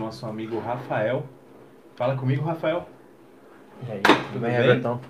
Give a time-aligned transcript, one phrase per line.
[0.00, 1.24] nosso amigo Rafael.
[1.94, 2.88] Fala comigo, Rafael.
[3.86, 4.60] E aí, tudo, Tudo bem, bem?
[4.60, 5.00] Everton?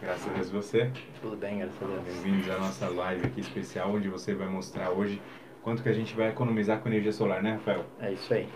[0.00, 0.90] Graças a Deus você.
[1.20, 2.02] Tudo bem, graças a Deus.
[2.04, 5.20] Bem-vindos à nossa live aqui especial, onde você vai mostrar hoje
[5.62, 7.84] quanto que a gente vai economizar com energia solar, né, Rafael?
[8.00, 8.48] É isso aí.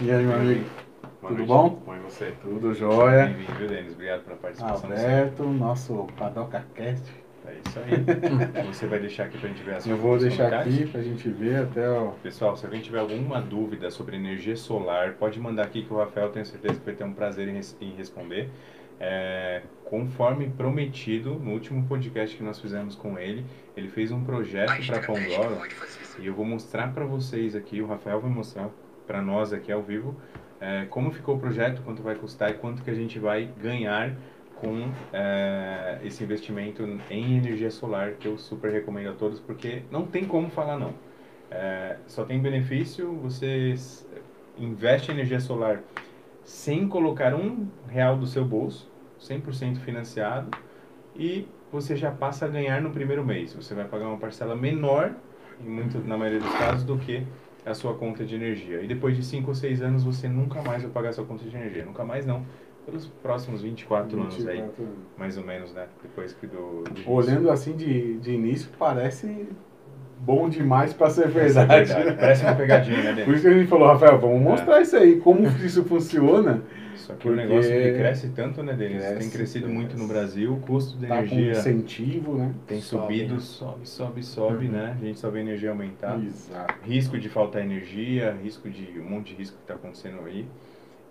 [0.00, 0.64] E aí, meu amigo?
[1.20, 1.46] Boa Tudo noite.
[1.48, 1.68] bom?
[1.86, 2.34] Bom e você?
[2.42, 3.26] Tudo jóia?
[3.26, 3.92] Bem-vindo, viu, Denis?
[3.92, 4.90] Obrigado pela participação.
[4.90, 7.12] Alberto, nosso Padoca Cast.
[7.50, 8.64] É isso aí.
[8.72, 10.74] você vai deixar aqui pra gente ver as Eu vou deixar comentários?
[10.74, 12.12] aqui pra gente ver até o.
[12.22, 16.30] Pessoal, se alguém tiver alguma dúvida sobre energia solar, pode mandar aqui que o Rafael
[16.30, 18.48] tenho certeza que vai ter um prazer em, em responder.
[19.02, 24.86] É, conforme prometido, no último podcast que nós fizemos com ele, ele fez um projeto
[24.86, 25.58] para Pandora
[26.18, 28.68] e eu vou mostrar para vocês aqui, o Rafael vai mostrar
[29.06, 30.14] para nós aqui ao vivo,
[30.60, 34.14] é, como ficou o projeto, quanto vai custar e quanto que a gente vai ganhar
[34.60, 40.06] com é, esse investimento em energia solar, que eu super recomendo a todos, porque não
[40.06, 40.94] tem como falar não.
[41.50, 43.74] É, só tem benefício, você
[44.58, 45.82] investe em energia solar
[46.44, 50.50] sem colocar um real do seu bolso, 100% financiado,
[51.16, 53.54] e você já passa a ganhar no primeiro mês.
[53.54, 55.14] Você vai pagar uma parcela menor,
[55.60, 57.26] em muito, na maioria dos casos, do que
[57.64, 58.82] a sua conta de energia.
[58.82, 61.44] E depois de 5 ou 6 anos, você nunca mais vai pagar a sua conta
[61.44, 61.84] de energia.
[61.84, 62.44] Nunca mais não.
[62.86, 64.96] Pelos próximos 24 anos aí, 24 anos.
[65.16, 65.86] mais ou menos, né?
[66.02, 66.82] Depois que do...
[66.84, 69.46] do Olhando assim de, de início, parece
[70.18, 71.30] bom demais pra ser Essa
[71.62, 71.92] é verdade.
[71.94, 72.16] verdade.
[72.18, 75.20] Parece uma pegadinha, né, Por isso que a gente falou, Rafael, vamos mostrar isso aí,
[75.20, 76.62] como isso funciona.
[76.96, 79.02] Só que o Porque- negócio que cresce tanto, né, Denis?
[79.02, 79.78] Tem Cresce, crescido cresce.
[79.78, 82.52] muito no Brasil, o custo de Tá com energia incentivo, né?
[82.66, 83.40] tem Sobe, subido, né?
[83.40, 84.72] sobe, sobe, sobe, Uhum.
[84.72, 84.96] né?
[85.00, 86.20] A gente só vê a energia aumentar.
[86.22, 86.74] Exato.
[86.82, 90.46] Risco de faltar energia, risco de um monte de risco que está acontecendo aí.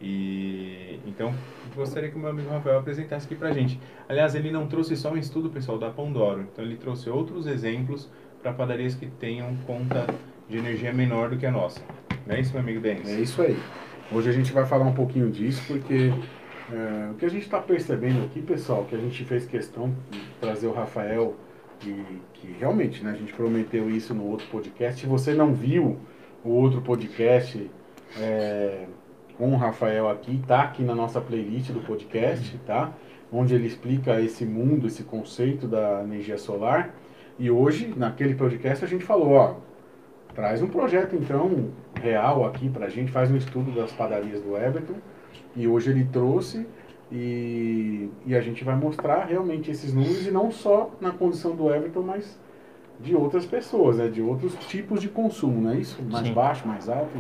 [0.02, 1.34] E então
[1.76, 3.80] gostaria que o meu amigo Rafael apresentasse aqui pra gente.
[4.08, 8.10] Aliás, ele não trouxe só um estudo pessoal da Pandoro, então ele trouxe outros exemplos
[8.42, 10.08] para padarias que tenham conta
[10.48, 11.82] de energia menor do que a nossa.
[12.26, 13.10] Não é isso, meu amigo Denis?
[13.10, 13.58] É isso aí.
[14.12, 16.12] Hoje a gente vai falar um pouquinho disso, porque
[16.72, 20.20] é, o que a gente está percebendo aqui, pessoal, que a gente fez questão de
[20.40, 21.36] trazer o Rafael,
[21.86, 25.02] e que realmente né, a gente prometeu isso no outro podcast.
[25.02, 25.98] Se você não viu
[26.44, 27.70] o outro podcast
[28.18, 28.86] é,
[29.40, 32.92] com o Rafael aqui, tá aqui na nossa playlist do podcast, tá?
[33.32, 36.94] Onde ele explica esse mundo, esse conceito da energia solar.
[37.40, 39.56] E hoje, naquele podcast, a gente falou, ó,
[40.36, 41.70] traz um projeto então
[42.02, 44.96] real aqui pra gente, faz um estudo das padarias do Everton.
[45.56, 46.68] E hoje ele trouxe
[47.10, 51.74] e, e a gente vai mostrar realmente esses números e não só na condição do
[51.74, 52.38] Everton, mas
[53.00, 54.10] de outras pessoas, né?
[54.10, 56.04] de outros tipos de consumo, não é isso?
[56.04, 56.34] Mais Sim.
[56.34, 57.18] baixo, mais alto.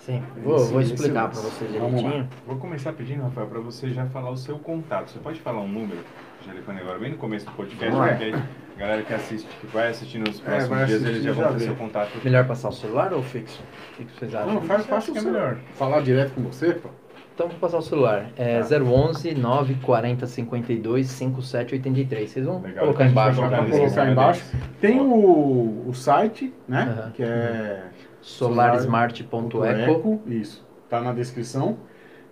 [0.00, 2.08] Sim, vou, Esse- vou explicar para vocês Vamos lá.
[2.08, 2.28] direitinho.
[2.46, 5.10] Vou começar pedindo, Rafael, para você já falar o seu contato.
[5.10, 6.00] Você pode falar um número
[6.40, 8.34] de telefone agora, bem no começo do podcast, porque
[8.76, 11.60] a galera que assiste, que vai assistir nos próximos vai dias, eles já vão ter
[11.60, 12.10] seu contato.
[12.24, 13.62] Melhor passar o celular ou fixo?
[13.98, 14.54] O que vocês acham?
[14.54, 15.58] Não, faz, faz que o é melhor.
[15.74, 16.88] Falar direto com você, pô.
[17.34, 18.26] Então vou passar o celular.
[18.36, 18.76] É Tá.
[18.82, 22.30] 011 940 52 5783.
[22.30, 22.84] Vocês vão Legal.
[22.84, 23.38] colocar embaixo.
[23.40, 24.44] colocar embaixo.
[24.80, 27.10] Tem o, o site, né?
[27.14, 27.84] Que é
[28.22, 29.64] Solarsmart.eco.
[29.64, 30.22] Eco.
[30.26, 30.66] Isso.
[30.88, 31.78] Tá na descrição.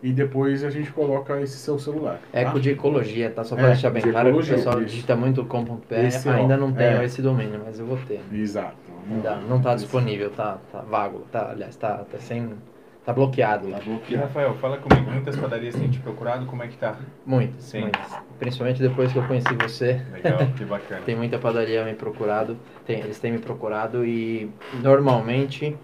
[0.00, 2.20] E depois a gente coloca esse seu celular.
[2.30, 2.38] tá?
[2.38, 3.42] Eco de ecologia, tá?
[3.42, 4.90] Só É, para deixar bem de claro que o ecologia, pessoal isso.
[4.90, 6.30] digita muito com.br.
[6.36, 7.04] Ainda não tenho é.
[7.04, 8.20] esse domínio, mas eu vou ter.
[8.32, 8.76] Exato.
[9.10, 12.52] Ainda não tá disponível, tá, tá vago, tá, aliás, tá, tá sem.
[13.08, 13.78] Tá bloqueado lá.
[13.78, 14.26] Tá E bloqueado.
[14.26, 16.98] Rafael, fala comigo, muitas padarias têm te procurado, como é que tá?
[17.24, 17.80] Muitas, Sim.
[17.80, 18.18] muitas.
[18.38, 21.00] Principalmente depois que eu conheci você, Legal, que bacana.
[21.06, 24.50] tem muita padaria me procurado, tem, eles têm me procurado e
[24.82, 25.74] normalmente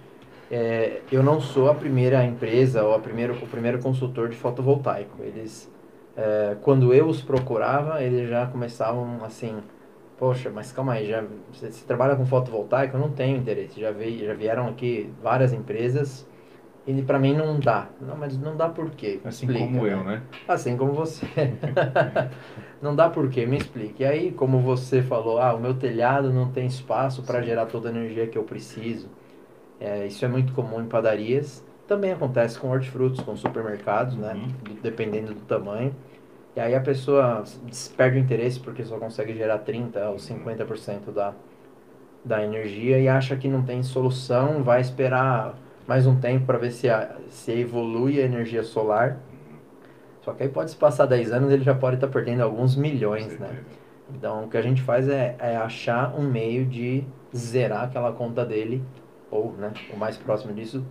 [0.50, 5.22] é, eu não sou a primeira empresa ou a primeiro, o primeiro consultor de fotovoltaico.
[5.22, 5.72] Eles,
[6.14, 9.62] é, quando eu os procurava, eles já começavam assim,
[10.18, 12.98] poxa, mas calma aí, já, você, você trabalha com fotovoltaico?
[12.98, 13.80] Eu não tenho interesse.
[13.80, 16.28] Já, veio, já vieram aqui várias empresas
[16.86, 17.88] e para mim não dá.
[18.00, 19.20] Não, mas não dá por quê?
[19.22, 19.92] Me Assim explica, como né?
[19.92, 20.22] eu, né?
[20.46, 21.26] Assim como você.
[22.82, 23.46] não dá por quê?
[23.46, 24.02] Me explique.
[24.02, 27.88] E aí, como você falou, ah, o meu telhado não tem espaço para gerar toda
[27.88, 29.08] a energia que eu preciso.
[29.80, 31.64] É, isso é muito comum em padarias.
[31.86, 34.34] Também acontece com hortifrutos, com supermercados, né?
[34.34, 34.48] Uhum.
[34.62, 35.94] Do- Dependendo do tamanho.
[36.56, 37.44] E aí a pessoa
[37.96, 41.34] perde o interesse porque só consegue gerar 30% ou 50% da,
[42.24, 45.54] da energia e acha que não tem solução, vai esperar
[45.86, 49.18] mais um tempo para ver se, a, se evolui a energia solar.
[50.22, 53.38] Só que aí pode se passar 10 anos ele já pode estar perdendo alguns milhões,
[53.38, 53.62] né?
[54.14, 57.04] Então o que a gente faz é, é achar um meio de
[57.34, 58.82] zerar aquela conta dele,
[59.30, 60.84] ou né, o mais próximo disso,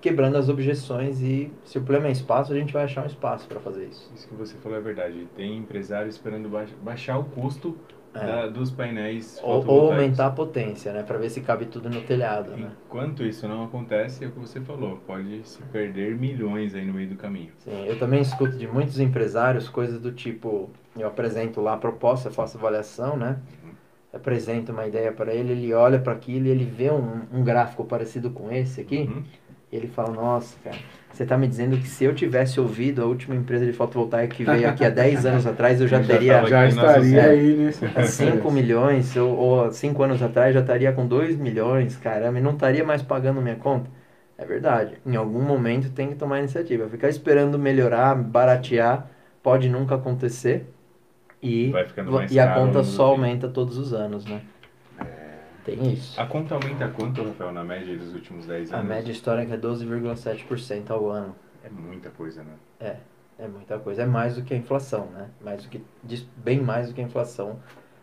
[0.00, 3.46] quebrando as objeções e se o problema é espaço, a gente vai achar um espaço
[3.48, 4.10] para fazer isso.
[4.14, 5.26] Isso que você falou é verdade.
[5.36, 7.76] Tem empresário esperando baix- baixar o custo
[8.14, 8.26] É.
[8.26, 11.02] da- dos painéis Ou, ou aumentar a potência, né?
[11.02, 12.72] Pra ver se cabe tudo no telhado, né?
[12.86, 16.94] Enquanto isso não acontece, é o que você falou, pode se perder milhões aí no
[16.94, 17.52] meio do caminho.
[17.58, 22.30] Sim, eu também escuto de muitos empresários coisas do tipo, eu apresento lá a proposta,
[22.30, 23.40] faço avaliação, né?
[23.64, 23.72] Uhum.
[24.12, 27.84] Apresento uma ideia para ele, ele olha para aquilo e ele vê um, um gráfico
[27.84, 29.22] parecido com esse aqui, Uhum.
[29.70, 30.78] e ele fala, nossa, cara,
[31.18, 34.44] você tá me dizendo que se eu tivesse ouvido a última empresa de fotovoltaica que
[34.44, 38.50] veio aqui há 10 anos atrás, eu já já teria Já estaria aí nesse 5
[38.52, 42.52] milhões, ou, ou há 5 anos atrás já estaria com 2 milhões, caramba, e não
[42.52, 43.90] estaria mais pagando minha conta.
[44.38, 44.94] É verdade.
[45.04, 46.88] Em algum momento tem que tomar iniciativa.
[46.88, 49.10] Ficar esperando melhorar, baratear,
[49.42, 50.72] pode nunca acontecer.
[51.42, 54.40] E, Vai ficando vo- mais e a conta só aumenta todos os anos, né?
[55.68, 56.18] Tem isso.
[56.18, 58.88] A conta aumenta quanto, Rafael, na média dos últimos 10 A anos?
[58.88, 61.36] média histórica é 12,7% ao ano.
[61.62, 62.52] É muita coisa, né?
[62.80, 62.96] É,
[63.38, 64.02] é muita coisa.
[64.02, 65.28] É mais do que a inflação, né?
[65.42, 65.84] Mais do que,
[66.36, 67.58] bem mais do que a inflação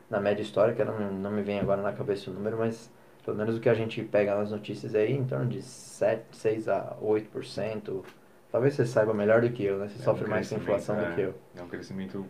[0.10, 0.86] na média histórica.
[0.86, 2.92] Não, não me vem agora na cabeça o número, mas
[3.24, 6.70] pelo menos o que a gente pega nas notícias aí, em torno de 7, 6
[6.70, 8.04] a 8%.
[8.52, 9.88] Talvez você saiba melhor do que eu, né?
[9.88, 11.62] Você É sofre um mais com a inflação crescimento, do que eu.
[11.62, 12.26] É um crescimento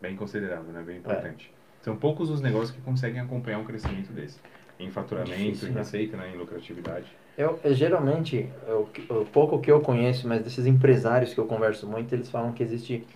[0.00, 0.82] bem considerável, né?
[0.82, 1.34] Bem É.
[1.82, 4.38] São poucos os negócios que conseguem acompanhar um crescimento desse.
[4.78, 5.78] Em faturamento, Difícil, em né?
[5.80, 6.30] receita, né?
[6.34, 7.06] em lucratividade.
[7.36, 11.86] Eu, eu, geralmente, eu- o pouco que eu conheço, mas desses empresários que eu converso
[11.86, 13.06] muito, eles falam que existe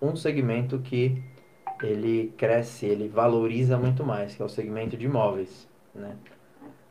[0.00, 1.16] um segmento que
[1.82, 6.16] ele cresce, ele valoriza muito mais, que é o segmento de imóveis, né?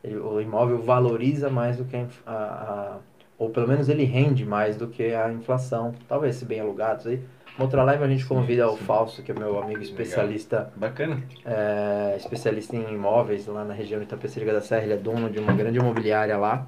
[0.02, 2.98] Ele- o imóvel valoriza mais do que a- a-
[3.38, 7.20] ou pelo menos ele rende mais do que a inflação, talvez se bem alugados aí.
[7.56, 8.76] Uma outra live a gente convida o.
[8.76, 11.22] Falso, que é meu amigo especialista Bacana.
[11.44, 15.38] é, especialista em imóveis lá na região de Itapecerica da Serra, ele é dono de
[15.38, 16.66] uma grande imobiliária lá.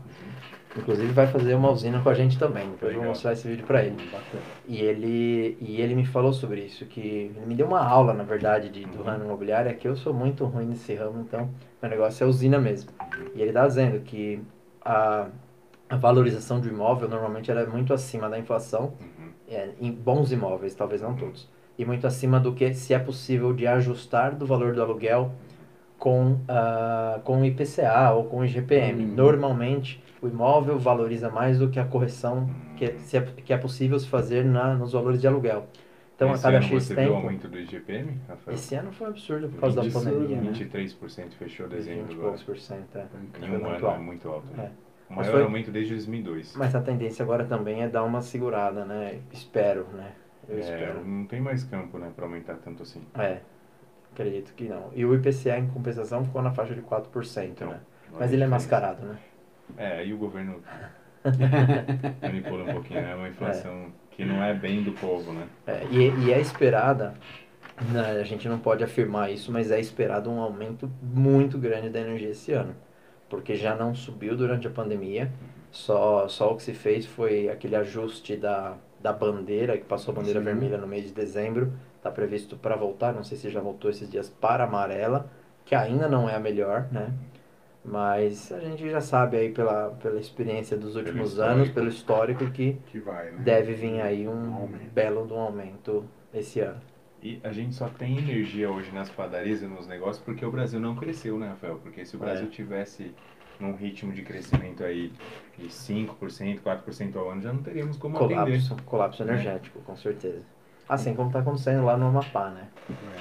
[0.76, 2.70] Inclusive vai fazer uma usina com a gente também.
[2.70, 3.08] Depois eu vou Legal.
[3.08, 3.96] mostrar esse vídeo para ele.
[4.11, 4.43] Bacana.
[4.67, 8.23] E ele e ele me falou sobre isso, que ele me deu uma aula, na
[8.25, 9.05] verdade, de, do Uhum.
[9.05, 11.50] ramo imobiliário, é que eu sou muito ruim nesse ramo, então
[11.82, 12.90] meu negócio é usina mesmo.
[13.35, 14.40] E ele tá dizendo que
[14.85, 15.26] a,
[15.88, 19.18] a valorização do imóvel normalmente ela é muito acima da inflação Uhum.
[19.49, 21.49] É, em bons imóveis, talvez não todos,
[21.79, 25.33] e muito acima do que se é possível de ajustar do valor do aluguel
[25.99, 29.05] com, ah, com IPCA ou com o IGPM.
[29.05, 29.15] Uhum.
[29.15, 33.99] Normalmente, o imóvel valoriza mais do que a correção que, é- se que é possível
[33.99, 35.67] se fazer na, nos valores de aluguel.
[36.15, 37.17] Então, Esse a cada ano X você viu o tempo...
[37.17, 38.55] aumento do IGPM, Rafael?
[38.56, 40.53] Esse ano foi um absurdo por causa da Absurdo, pandemia, né?
[40.53, 43.06] 23% fechou dezembro 20 e poucos por cento, é.
[43.41, 44.49] Em um ano é muito alto.
[44.56, 44.65] Né?
[44.65, 44.88] É.
[45.10, 46.55] O maior foi- aumento desde 2002.
[46.56, 49.20] Mas a tendência agora também é dar uma segurada, né?
[49.32, 50.12] Espero, né?
[50.49, 51.05] Eu É, espero.
[51.05, 53.02] não tem mais campo, né, para aumentar tanto assim.
[53.19, 53.38] É,
[54.12, 54.90] acredito que não.
[54.94, 57.81] E o IPCA, em compensação, ficou na faixa de 4%, Então, né?
[58.19, 59.19] Mas ele é mascarado, né?
[59.76, 60.62] É, aí o governo
[62.22, 63.14] manipula um pouquinho, né?
[63.14, 65.46] Uma inflação que não é bem do povo, né?
[65.66, 67.14] É, e, e é esperada,
[67.93, 72.00] né, a gente não pode afirmar isso, mas é esperado um aumento muito grande da
[72.00, 72.75] energia esse ano.
[73.28, 75.30] Porque já não subiu durante a pandemia,
[75.70, 80.16] só, só o que se fez foi aquele ajuste da, da bandeira, que passou a
[80.16, 80.44] bandeira Sim.
[80.44, 84.10] vermelha no mês de dezembro, está previsto para voltar, não sei se já voltou esses
[84.10, 85.30] dias para amarela,
[85.64, 87.12] que ainda não é a melhor, né?
[87.84, 91.42] Mas a gente já sabe aí pela, pela experiência dos últimos histórico.
[91.42, 93.44] anos, pelo histórico, que Que vai, né?
[93.44, 96.80] deve vir aí um Um belo um aumento esse ano.
[97.23, 100.79] E a gente só tem energia hoje nas padarias e nos negócios porque o Brasil
[100.79, 101.79] não cresceu, né, Rafael?
[101.82, 102.50] Porque se o Brasil É.
[102.50, 103.12] tivesse
[103.59, 105.12] num ritmo de crescimento aí
[105.59, 108.35] de 5%, 4% ao ano, já não teríamos como atender.
[108.37, 109.32] Colapso, colapso Né?
[109.32, 110.42] energético, com certeza.
[110.88, 112.69] Assim como está acontecendo lá no Amapá, né?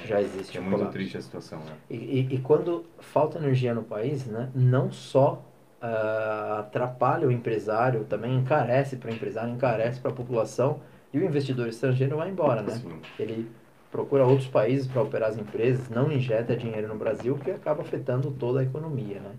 [0.04, 0.06] É.
[0.06, 0.92] Já existe É um muito colapso.
[0.96, 1.72] triste a situação, né?
[1.90, 5.42] E, e, e quando falta energia no país, né, não só
[5.82, 10.80] ah, atrapalha o empresário, também encarece para o empresário, encarece para a população
[11.12, 12.72] e o investidor estrangeiro vai embora, né?
[12.72, 13.50] Assim, Ele
[13.90, 18.30] procura outros países para operar as empresas, não injeta dinheiro no Brasil, que acaba afetando
[18.30, 19.32] toda a economia, né?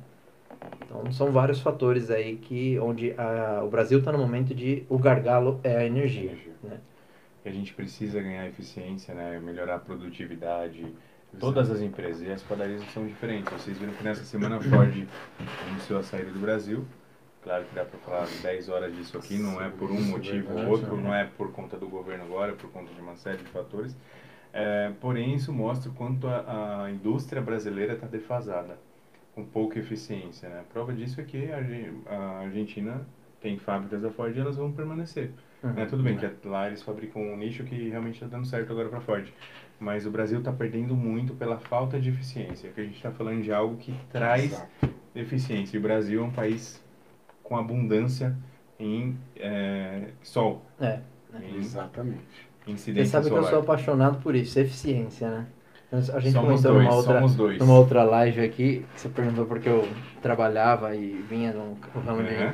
[0.84, 4.98] Então são vários fatores aí que onde ah, o Brasil está no momento de o
[4.98, 6.53] gargalo é a energia, Energia.
[6.63, 6.79] né?
[7.46, 9.39] a gente precisa ganhar eficiência, né?
[9.39, 10.86] Melhorar a produtividade.
[11.39, 13.51] Todas as empresas e as padarias são diferentes.
[13.53, 15.08] Vocês viram que nessa semana a Ford
[15.68, 16.86] anunciou a saída do Brasil.
[17.44, 20.53] Claro que dá para falar 10 horas disso aqui, não é por um é motivo
[20.53, 21.03] ou outro, né?
[21.03, 23.96] não é por conta do governo agora, é por conta de uma série de fatores.
[24.51, 28.77] É, porém, isso mostra o quanto a, a indústria brasileira está defasada,
[29.36, 30.50] com pouca eficiência.
[30.50, 30.63] Né?
[30.74, 33.06] Prova disso é que a, a Argentina
[33.41, 35.32] tem fábricas da Ford e elas vão permanecer.
[35.63, 35.74] Uhum.
[35.74, 35.86] Né?
[35.86, 38.98] Tudo bem que lá eles fabricam um nicho que realmente está dando certo agora para
[39.00, 39.27] a Ford.
[39.79, 43.41] Mas o Brasil está perdendo muito pela falta de eficiência, que a gente está falando
[43.41, 44.89] de algo que traz Exato.
[45.15, 45.77] eficiência.
[45.77, 46.84] E o Brasil é um país
[47.44, 48.36] com abundância
[48.77, 51.00] em é, sol, É.
[51.41, 52.49] em Exatamente.
[52.73, 55.47] Você incidência sabe que eu sou apaixonado por isso, eficiência, né?
[55.91, 57.59] A gente Somos comentou dois, numa outra, dois.
[57.59, 59.88] numa outra live aqui, que você perguntou porque eu
[60.21, 61.73] trabalhava e vinha no
[62.05, 62.53] ramo de, Uhum.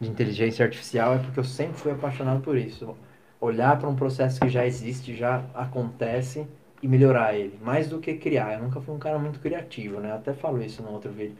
[0.00, 2.96] de inteligência artificial, é porque eu sempre fui apaixonado por isso.
[3.40, 6.46] Olhar para um processo que já existe, já acontece
[6.82, 8.54] e melhorar ele, mais do que criar.
[8.54, 10.10] Eu nunca fui um cara muito criativo, né?
[10.10, 11.36] Eu até falo isso no outro vídeo.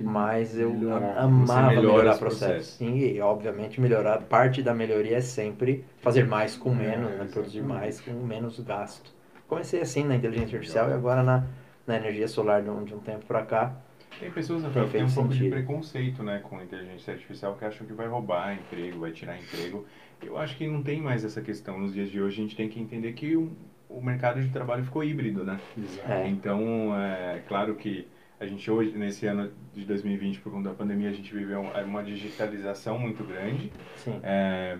[0.00, 1.18] Mas eu melhorar.
[1.18, 2.46] amava melhora melhorar os processos.
[2.46, 2.74] processos.
[2.74, 4.22] Sim, e obviamente melhorar.
[4.22, 7.28] Parte da melhoria é sempre fazer mais com menos, né?
[7.30, 9.14] Produzir mais com menos gasto.
[9.46, 11.44] Comecei assim na inteligência artificial e agora na,
[11.86, 13.76] na energia solar de um, de um tempo para cá.
[14.18, 17.86] Tem pessoas, Rafael, que tem um pouco de preconceito né, com inteligência artificial que acham
[17.86, 19.84] que vai roubar emprego, vai tirar emprego.
[20.22, 21.78] Eu acho que não tem mais essa questão.
[21.78, 23.52] Nos dias de hoje, a gente tem que entender que o,
[23.90, 25.60] o mercado de trabalho ficou híbrido, né?
[26.08, 26.26] É.
[26.28, 31.08] Então, é claro que a gente hoje, nesse ano de 2020, por conta da pandemia,
[31.08, 33.72] a gente viveu uma, uma digitalização muito grande.
[33.96, 34.20] Sim.
[34.22, 34.78] É,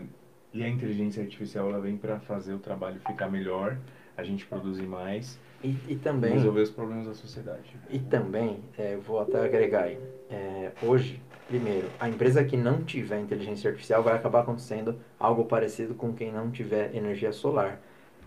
[0.52, 3.78] e a inteligência artificial ela vem para fazer o trabalho ficar melhor,
[4.16, 6.32] a gente produzir mais E, e também.
[6.32, 7.76] resolver os problemas da sociedade.
[7.90, 9.98] E também, é, eu vou até agregar aí,
[10.30, 15.94] é, hoje, primeiro, a empresa que não tiver inteligência artificial vai acabar acontecendo algo parecido
[15.94, 17.80] com quem não tiver energia solar.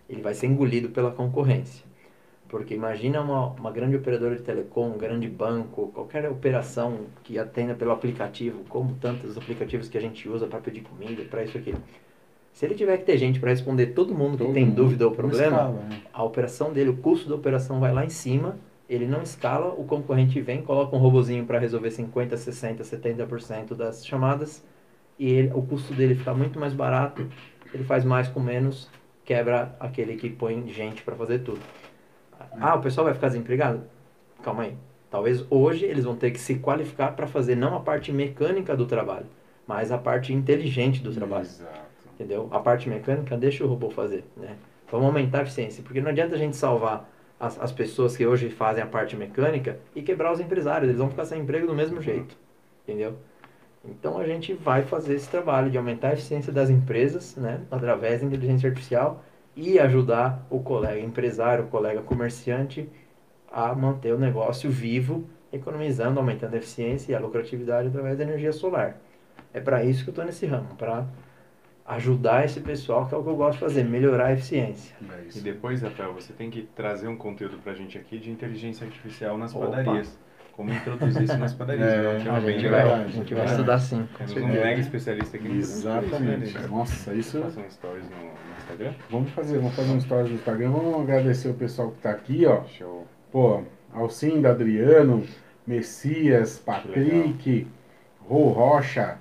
[0.08, 1.89] Ele vai ser engolido pela concorrência.
[2.50, 7.76] Porque imagina uma, uma grande operadora de telecom, um grande banco, qualquer operação que atenda
[7.76, 11.76] pelo aplicativo, como tantos aplicativos que a gente usa para pedir comida, para isso aqui.
[12.52, 14.76] Se ele tiver que ter gente para responder todo mundo que Todo tem mundo.
[14.76, 16.02] dúvida ou problema, escala, né?
[16.12, 18.58] a operação dele, o custo da operação vai lá em cima,
[18.90, 24.04] ele não escala, o concorrente vem, coloca um robozinho para resolver 50, 60, 70% das
[24.04, 24.66] chamadas
[25.20, 27.30] e ele- o custo dele fica muito mais barato,
[27.72, 28.90] ele faz mais com menos,
[29.24, 31.60] quebra aquele que põe gente para fazer tudo.
[32.60, 33.82] Ah, o pessoal vai ficar desempregado?
[34.44, 34.76] Calma aí.
[35.10, 38.86] Talvez hoje eles vão ter que se qualificar para fazer não a parte mecânica do
[38.86, 39.26] trabalho,
[39.66, 41.46] mas a parte inteligente do trabalho.
[41.46, 41.80] Exato.
[42.14, 42.48] Entendeu?
[42.52, 44.56] A parte mecânica deixa o robô fazer, né?
[44.92, 48.50] Vamos aumentar a eficiência, porque não adianta a gente salvar as, as pessoas que hoje
[48.50, 52.02] fazem a parte mecânica e quebrar os empresários, eles vão ficar sem emprego do mesmo
[52.02, 52.36] jeito,
[52.84, 53.16] entendeu?
[53.86, 58.20] Então a gente vai fazer esse trabalho de aumentar a eficiência das empresas, né, através
[58.20, 59.24] da inteligência artificial
[59.60, 62.90] e ajudar o colega empresário, o colega comerciante
[63.52, 68.54] a manter o negócio vivo, economizando, aumentando a eficiência e a lucratividade através da energia
[68.54, 68.98] solar.
[69.54, 71.06] É para isso que eu estou nesse ramo, para
[71.86, 74.96] ajudar esse pessoal, que é o que eu gosto de fazer, melhorar a eficiência.
[75.02, 78.86] É E depois, Rafael, você tem que trazer um conteúdo pra gente aqui de inteligência
[78.86, 79.66] artificial nas Opa.
[79.66, 80.18] padarias.
[80.60, 81.88] Como introduzir isso nas padarias.
[81.88, 82.20] É, né?
[82.20, 82.90] Um tema bem legal.
[82.90, 83.46] vai, a gente vai É.
[83.46, 84.10] estudar sim.
[84.18, 85.58] Temos um mega especialista aqui.
[85.58, 86.54] Exatamente.
[86.54, 86.68] Né?
[86.68, 87.42] Nossa, isso.
[87.42, 88.94] Faça um stories no, no Instagram.
[89.10, 90.72] Vamos fazer, vamos fazer um stories no Instagram.
[90.72, 92.66] Vamos agradecer o pessoal que tá aqui, ó.
[92.66, 93.08] Show.
[93.32, 93.64] Pô,
[93.94, 95.24] Alcinda, Adriano,
[95.66, 97.66] Messias, Patrick,
[98.28, 99.18] Rô Rocha.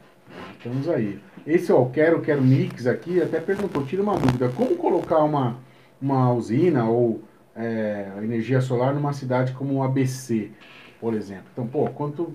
[0.56, 1.20] Estamos aí.
[1.46, 4.48] Esse, ó, o Quero Quero Mix aqui, até perguntou, tira uma dúvida.
[4.48, 5.56] Como colocar uma,
[6.02, 7.22] uma usina ou
[7.54, 10.50] é, energia solar numa cidade como o ABC,
[11.00, 11.44] por exemplo?
[11.52, 12.34] Então, pô, quanto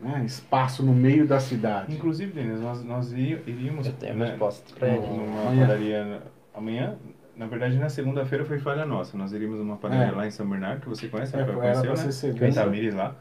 [0.00, 1.94] né, espaço no meio da cidade?
[1.94, 5.06] Inclusive, Denis, nós, nós iríamos Eu tenho né, resposta para ele.
[5.06, 5.60] numa Amanhã.
[5.66, 6.22] padaria
[6.54, 6.96] amanhã.
[7.36, 9.16] Na verdade, na segunda-feira foi falha nossa.
[9.16, 10.10] Nós iríamos numa padaria É.
[10.10, 12.04] lá em São Bernardo, que você conhece, É, conheceu, né?
[12.06, 12.52] Em segunda.
[12.52, 13.16] Tamires lá.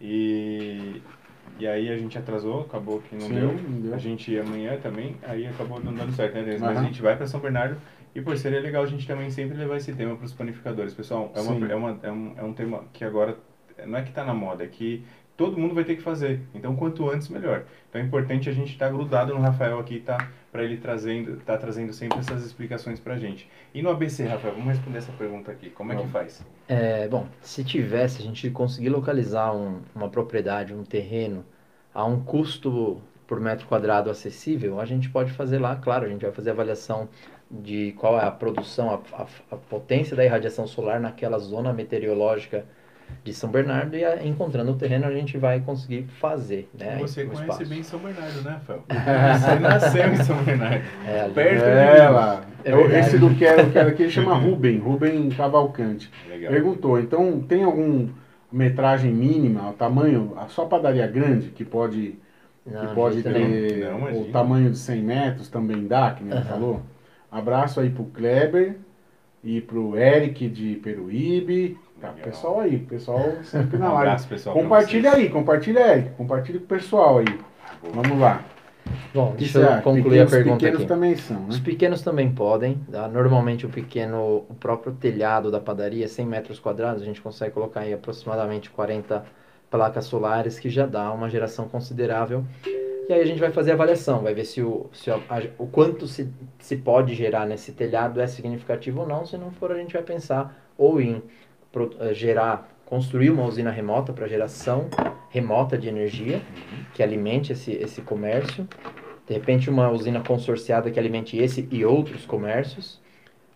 [0.00, 1.00] E,
[1.58, 3.52] e aí a gente atrasou, acabou que não Sim, deu.
[3.52, 3.94] não deu.
[3.94, 6.60] A gente ia amanhã também, aí acabou não dando certo, né, Denis?
[6.60, 7.76] Mas a gente vai para São Bernardo
[8.14, 10.94] e, pô, seria legal a gente também sempre levar esse tema para os panificadores.
[10.94, 13.36] Pessoal, é, uma, é, uma, é, um, é um tema que agora
[13.86, 15.04] não é que está na moda, é que
[15.36, 16.40] todo mundo vai ter que fazer.
[16.54, 17.64] Então, quanto antes, melhor.
[17.88, 20.30] Então, é importante a gente estar grudado no Rafael aqui, tá?
[20.52, 23.48] Para ele trazendo, tá trazendo sempre essas explicações pra gente.
[23.74, 25.70] E no ABC, Rafael, vamos responder essa pergunta aqui.
[25.70, 26.44] Como é que faz?
[26.68, 31.44] É, bom, se tivesse, a gente conseguir localizar um- uma propriedade, um terreno,
[31.92, 36.22] a um custo por metro quadrado acessível, a gente pode fazer lá, claro, a gente
[36.22, 37.08] vai fazer a avaliação
[37.50, 42.64] de qual é a produção, a, a- a potência da irradiação solar naquela zona meteorológica
[43.22, 47.24] de São Bernardo e a- encontrando o terreno a gente vai conseguir fazer, né, Você
[47.24, 47.66] conhece espaço.
[47.68, 48.84] bem São Bernardo, né, Rafael?
[49.38, 50.84] Você nasceu em São Bernardo.
[51.06, 52.42] É, ali- Perto É, lá.
[52.64, 53.00] É É o- verdade.
[53.06, 56.10] esse do Quero Quero aqui ele chama Ruben, Ruben Cavalcante.
[56.28, 56.52] Legal.
[56.52, 58.08] Perguntou, então tem algum
[58.52, 62.14] metragem mínima, o tamanho, a só padaria grande que pode,
[62.66, 66.32] Não, que de pode ter Não, o tamanho de 100 metros também dá, que nem
[66.32, 66.48] ele Aham.
[66.48, 66.82] falou?
[67.32, 68.76] Abraço aí pro Kleber
[69.42, 71.76] e pro Eric de Peruíbe.
[72.00, 72.24] Tá, Legal.
[72.24, 74.08] pessoal aí, pessoal sempre na Um live.
[74.08, 74.54] abraço, pessoal.
[74.56, 77.38] Compartilha aí, compartilha Eric, compartilha com o pessoal aí.
[77.92, 78.42] Vamos lá.
[79.14, 79.82] Bom, deixa eu acha?
[79.82, 80.88] concluir a Pequenos- pergunta pequenos aqui.
[80.88, 81.62] também são, Os né?
[81.64, 82.80] pequenos também podem.
[82.90, 83.08] tá?
[83.08, 87.80] Normalmente o pequeno, o próprio telhado da padaria, 100 metros quadrados, a gente consegue colocar
[87.80, 89.24] aí aproximadamente 40
[89.70, 92.44] placas solares, que já dá uma geração considerável.
[93.08, 95.42] E aí a gente vai fazer a avaliação, vai ver se o, se a- a-
[95.58, 99.24] o quanto se, se pode gerar nesse telhado é significativo ou não.
[99.24, 101.22] Se não for, a gente vai pensar ou em
[102.12, 104.88] gerar, construir uma usina remota para geração
[105.30, 106.40] remota de energia
[106.94, 108.68] que alimente esse, esse comércio.
[109.26, 113.02] De repente, uma usina consorciada que alimente esse e outros comércios.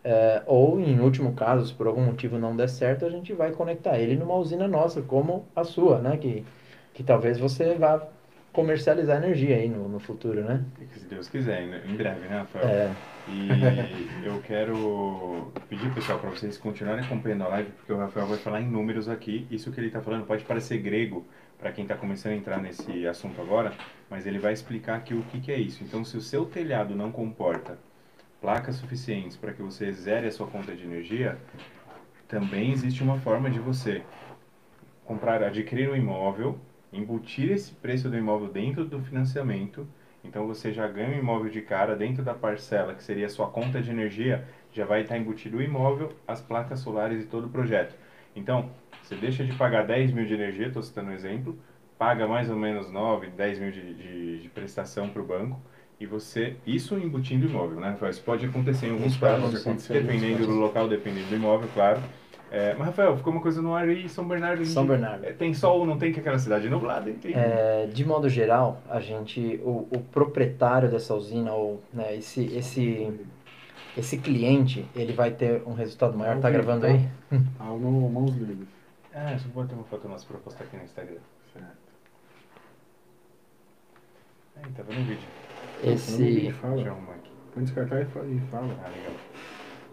[0.04, 3.52] Uh, ou, em último caso, se por algum motivo não der certo, a gente vai
[3.52, 6.16] conectar ele numa usina nossa, como a sua, né?
[6.16, 6.44] Que,
[6.94, 8.08] que talvez você vá
[8.58, 10.64] comercializar energia aí no, no futuro, né?
[10.92, 12.66] Se Deus quiser, em breve, né, Rafael?
[12.66, 12.92] É.
[13.28, 18.36] E eu quero pedir, pessoal, para vocês continuarem acompanhando a live, porque o Rafael vai
[18.38, 19.46] falar em números aqui.
[19.48, 21.24] Isso que ele está falando pode parecer grego
[21.56, 23.72] para quem está começando a entrar nesse assunto agora,
[24.10, 25.84] mas ele vai explicar aqui o que, que é isso.
[25.84, 27.78] Então, se o seu telhado não comporta
[28.40, 31.38] placas suficientes para que você zere a sua conta de energia,
[32.26, 34.02] também existe uma forma de você
[35.04, 36.58] comprar, adquirir um imóvel
[36.92, 39.86] embutir esse preço do imóvel dentro do financiamento.
[40.24, 43.48] Então você já ganha o imóvel de cara dentro da parcela, que seria a sua
[43.48, 47.50] conta de energia, já vai estar embutido o imóvel, as placas solares e todo o
[47.50, 47.94] projeto.
[48.34, 48.70] Então,
[49.02, 51.58] você deixa de pagar 10 mil de energia, estou citando um exemplo,
[51.98, 55.60] paga mais ou menos 9, 10 mil de, de, de prestação para o banco,
[56.00, 57.96] e você, isso embutindo o imóvel, né?
[58.08, 62.00] Isso pode acontecer em alguns casos, dependendo do local, dependendo do imóvel, claro.
[62.50, 64.64] É, mas, Rafael, ficou uma coisa no ar aí, São Bernardo.
[64.64, 65.24] São Bernardo.
[65.24, 67.12] É, tem sol, não tem que aquela cidade nublada?
[67.12, 67.34] Tem...
[67.34, 73.12] É, de modo geral, a gente, o, o proprietário dessa usina, ou né, esse, esse,
[73.96, 76.38] esse cliente, ele vai ter um resultado maior.
[76.40, 77.06] Tá gravando aí?
[77.58, 78.68] Tá no Mãos Livres.
[79.14, 81.18] Ah, só vou ter uma foto nossa pra postar aqui no Instagram.
[81.52, 81.68] Certo.
[84.56, 85.28] Aí, tá vendo o vídeo?
[85.84, 86.50] Esse...
[86.52, 86.74] Fala.
[86.74, 87.30] Deixa eu arrumar aqui.
[87.52, 88.74] Põe descartar e e fala.
[88.84, 89.12] Ah, legal.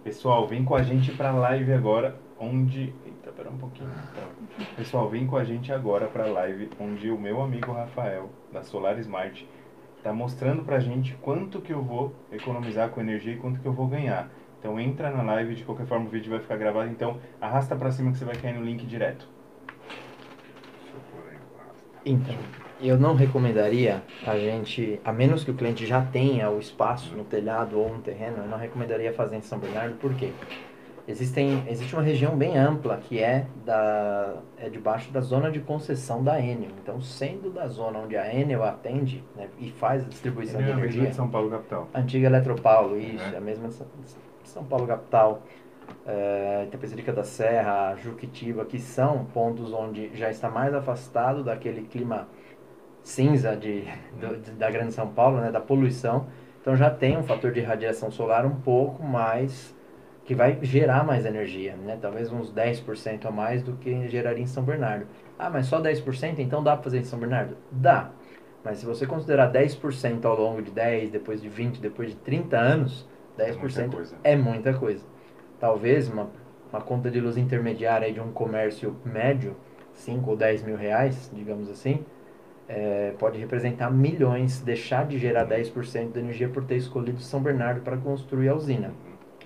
[0.03, 2.93] Pessoal, vem com a gente pra live agora, onde...
[3.05, 3.89] Eita, pera um pouquinho.
[3.89, 4.27] Tá.
[4.75, 8.97] Pessoal, vem com a gente agora pra live, onde o meu amigo Rafael, da Solar
[8.99, 9.47] Smart,
[10.03, 13.73] tá mostrando pra gente quanto que eu vou economizar com energia e quanto que eu
[13.73, 14.29] vou ganhar.
[14.59, 17.91] Então entra na live, de qualquer forma o vídeo vai ficar gravado, então arrasta pra
[17.91, 19.27] cima que você vai cair no link direto.
[22.05, 22.35] Então,
[22.79, 27.23] eu não recomendaria a gente, a menos que o cliente já tenha o espaço no
[27.23, 30.31] telhado ou no terreno, eu não recomendaria fazer em São Bernardo, por quê?
[31.07, 36.23] Existem, existe uma região bem ampla que é, da, é debaixo da zona de concessão
[36.23, 36.71] da Enel.
[36.81, 40.71] Então, sendo da zona onde a Enel atende né, e faz a distribuição de Ele
[40.71, 41.87] é a mesma energia, de São Paulo capital.
[41.93, 43.37] Antiga Eletropaulo, isso, Uhum.
[43.37, 43.87] a mesma de São-
[44.43, 45.43] São Paulo capital,
[46.07, 52.27] é, Itapecerica da Serra, Juquitiba, que são pontos onde já está mais afastado daquele clima
[53.03, 53.83] cinza de,
[54.19, 56.25] do- de- da Grande São Paulo, né, da poluição.
[56.61, 59.74] Então já tem um fator de radiação solar um pouco mais
[60.25, 61.97] que vai gerar mais energia, né?
[62.01, 65.05] Talvez uns 10% a mais do que geraria em São Bernardo.
[65.37, 66.39] Ah, mas só 10%?
[66.39, 67.55] Então dá para fazer em São Bernardo?
[67.71, 68.09] Dá.
[68.63, 72.57] Mas se você considerar 10% ao longo de 10, depois de 20, depois de 30
[72.57, 73.07] anos,
[73.37, 74.15] 10% muita coisa.
[74.23, 75.05] é muita coisa.
[75.59, 76.31] Talvez uma,
[76.73, 79.55] uma conta de luz intermediária de um comércio médio,
[79.93, 82.03] 5 ou 10 mil reais, digamos assim,
[82.67, 87.81] é, pode representar milhões, deixar de gerar 10% de energia por ter escolhido São Bernardo
[87.81, 88.91] para construir a usina.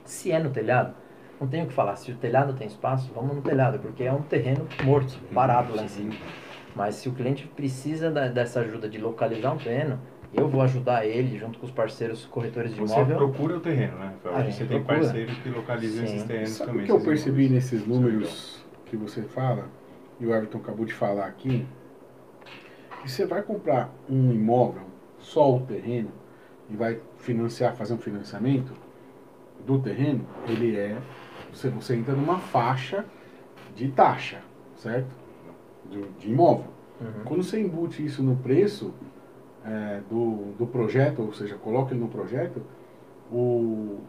[0.09, 0.95] Se é no telhado,
[1.39, 1.95] não tenho o que falar.
[1.95, 5.83] Se o telhado tem espaço, vamos no telhado, porque é um terreno morto, parado lá
[5.83, 6.13] em cima.
[6.75, 9.99] Mas se o cliente precisa da- dessa ajuda de localizar um terreno,
[10.33, 13.17] eu vou ajudar ele, junto com os parceiros corretores de Você imóvel.
[13.17, 14.13] procura o terreno, né?
[14.33, 14.99] A gente Você tem procura.
[14.99, 16.13] parceiros que localizam Sim.
[16.15, 16.83] esses terrenos Sabe também.
[16.83, 17.51] o que eu percebi imóveis.
[17.51, 19.65] nesses números que você fala,
[20.19, 21.67] e o Everton acabou de falar aqui,
[23.03, 24.83] que você vai comprar um imóvel,
[25.19, 26.09] só o terreno,
[26.67, 28.73] e vai financiar, fazer um financiamento
[29.65, 30.97] do terreno, ele é,
[31.53, 33.05] você, você entra numa faixa
[33.75, 34.41] de taxa,
[34.75, 35.09] certo?
[35.89, 36.67] De, de imóvel.
[36.99, 37.23] Uhum.
[37.25, 38.93] Quando você embute isso no preço
[39.65, 42.61] é, do, do projeto, ou seja, coloca ele no projeto,
[43.31, 43.99] o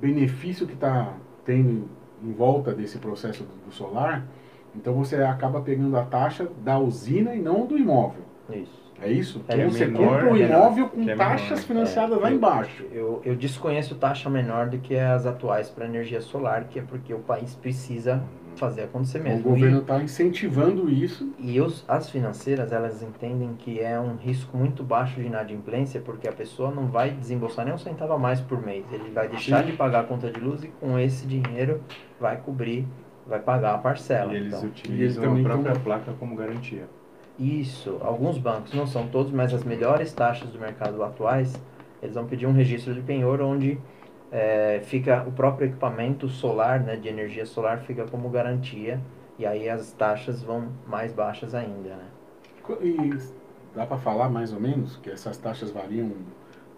[0.00, 1.88] benefício que está tendo
[2.22, 4.26] em volta desse processo do, do solar,
[4.74, 8.22] então você acaba pegando a taxa da usina e não do imóvel.
[8.50, 8.87] Isso.
[9.00, 9.42] É isso?
[9.48, 11.62] É, Então você menor, compra o é, imóvel com é taxas menor.
[11.62, 12.84] financiadas É, lá eu- embaixo.
[12.92, 17.14] Eu, eu desconheço taxa menor do que as atuais para energia solar, que é porque
[17.14, 18.22] o país precisa
[18.56, 19.50] fazer acontecer Então, o mesmo.
[19.50, 21.32] governo está incentivando isso.
[21.38, 26.26] E, os, as financeiras, elas entendem que é um risco muito baixo de inadimplência, porque
[26.28, 28.84] a pessoa não vai desembolsar nem um centavo a mais por mês.
[28.92, 29.70] Ele vai deixar Sim.
[29.70, 31.80] de pagar a conta de luz e com esse dinheiro
[32.18, 32.84] vai cobrir,
[33.28, 34.32] vai pagar a parcela.
[34.32, 36.88] E eles Então, utilizam também a própria tão- placa como garantia.
[37.38, 41.54] Isso, alguns bancos, não são todos, mas as melhores taxas do mercado atuais,
[42.02, 43.78] eles vão pedir um registro de penhor onde
[44.32, 49.00] é, fica o próprio equipamento solar, né, de energia solar, fica como garantia,
[49.38, 52.04] e aí as taxas vão mais baixas ainda, né?
[52.82, 53.16] E
[53.74, 56.10] dá para falar mais ou menos que essas taxas variam.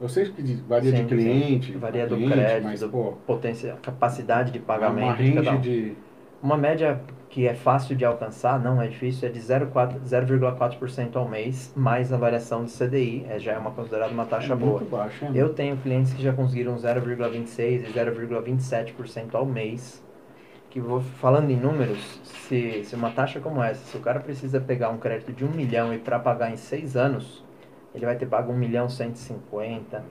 [0.00, 1.78] Eu sei que varia Sim, de cliente, sim.
[1.78, 5.48] Varia do cliente, crédito, mas do pô, potência, capacidade de é uma pagamento de range
[5.50, 5.60] um.
[5.60, 5.96] de
[6.42, 11.72] Uma média que é fácil de alcançar, não é difícil, é de 0,4% ao mês,
[11.76, 14.82] mais a variação do CDI, é, já é uma considerada uma taxa é boa.
[14.90, 20.02] Baixo, é Eu tenho clientes que já conseguiram 0,26% e 0,27% ao mês,
[20.70, 24.60] que vou falando em números, se, se uma taxa como essa, se o cara precisa
[24.60, 27.44] pegar um crédito de 1 milhão e para pagar em 6 anos,
[27.94, 30.02] ele vai ter pago 1 milhão 150,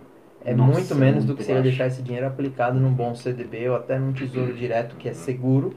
[0.46, 1.70] é Nossa, muito menos do muito que se ele baixo.
[1.70, 5.74] deixar esse dinheiro aplicado num bom CDB ou até num tesouro direto que é seguro.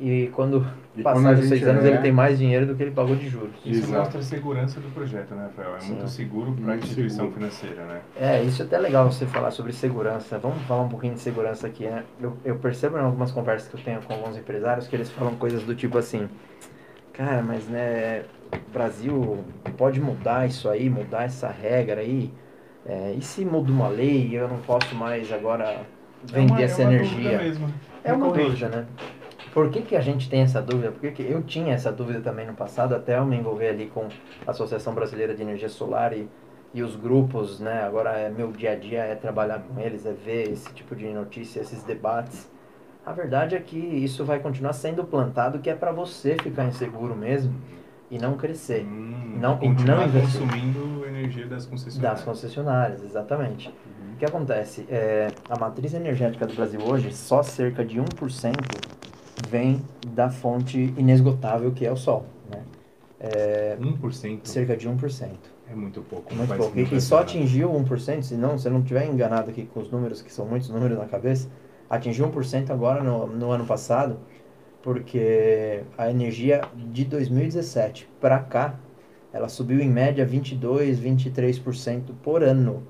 [0.00, 0.64] E quando
[0.96, 3.28] E passar os seis anos, é- ele tem mais dinheiro do que ele pagou de
[3.28, 3.50] juros.
[3.64, 3.98] Isso Exato.
[3.98, 5.76] mostra a segurança do projeto, né, Rafael?
[5.76, 5.94] É Sim.
[5.94, 7.34] muito seguro para a instituição seguro.
[7.34, 8.00] financeira, né?
[8.16, 10.38] É, isso é até legal você falar sobre segurança.
[10.38, 12.04] Vamos falar um pouquinho de segurança aqui, né?
[12.20, 15.34] Eu, eu percebo em algumas conversas que eu tenho com alguns empresários que eles falam
[15.36, 16.28] coisas do tipo assim,
[17.12, 18.20] cara, mas né,
[18.52, 19.38] o Brasil
[19.76, 22.30] pode mudar isso aí, mudar essa regra aí.
[22.86, 25.80] É, e se muda uma lei e eu não posso mais agora
[26.24, 27.14] vender é uma, essa é uma energia?
[27.20, 27.74] dúvida mesmo.
[28.04, 28.86] É uma dúvida, né?
[29.52, 30.92] Por que, que a gente tem essa dúvida?
[30.92, 33.86] Por que, que eu tinha essa dúvida também no passado, até eu me envolver ali
[33.86, 34.08] com
[34.46, 36.28] a Associação Brasileira de Energia Solar e,
[36.74, 37.82] e os grupos, né?
[37.82, 41.06] Agora é meu dia a dia é trabalhar com eles, é ver esse tipo de
[41.08, 42.48] notícia, esses debates.
[43.04, 47.16] A verdade é que isso vai continuar sendo plantado, que é para você ficar inseguro
[47.16, 47.54] mesmo
[48.10, 48.84] e não crescer.
[48.84, 50.40] Hum, Não- e não investir.
[50.40, 52.18] consumindo energia das concessionárias.
[52.18, 53.68] Das concessionárias, exatamente.
[54.14, 54.86] O que acontece?
[54.90, 58.97] É, a matriz energética do Brasil hoje, só cerca de 1%
[59.48, 59.82] vem
[60.14, 62.26] da fonte inesgotável que é o sol.
[62.50, 62.62] Né?
[63.80, 65.30] 1% Cerca de 1%.
[65.70, 66.34] é muito pouco.
[66.34, 66.76] não Muito pouco.
[66.76, 69.80] E, muita e só atingiu 1%, se não, se eu não estiver enganado aqui com
[69.80, 71.48] os números, que são muitos números na cabeça,
[71.88, 74.18] atingiu 1% agora no, no ano passado,
[74.82, 78.78] porque a energia de 2017 para cá,
[79.32, 82.82] ela subiu em média 22, 23% por ano.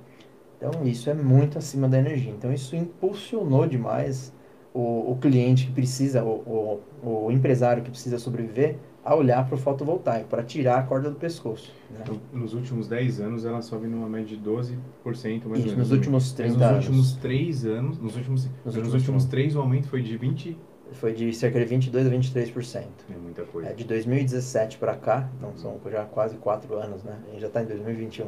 [0.56, 2.32] Então isso é muito acima da energia.
[2.32, 4.32] Então isso impulsionou demais
[4.80, 9.54] o, o cliente que precisa, o, o, o empresário que precisa sobreviver, a olhar para
[9.54, 11.72] o fotovoltaico, para tirar a corda do pescoço.
[11.90, 12.00] Né?
[12.02, 15.76] Então, nos últimos 10 anos, ela sobe numa média de 12%, mais ou Isso, menos.
[15.76, 16.86] nos últimos Mas 30 nos anos.
[16.86, 19.46] últimos 3 anos, nos últimos, Nos nos últimos últimos três.
[19.52, 20.56] 3, o aumento foi de 20,
[20.92, 22.84] Foi de cerca de 22 a 23%.
[23.10, 23.70] é muita coisa.
[23.70, 27.18] É, de 2017 para cá, então são já quase 4 anos, né?
[27.28, 28.26] A gente já está em 2021.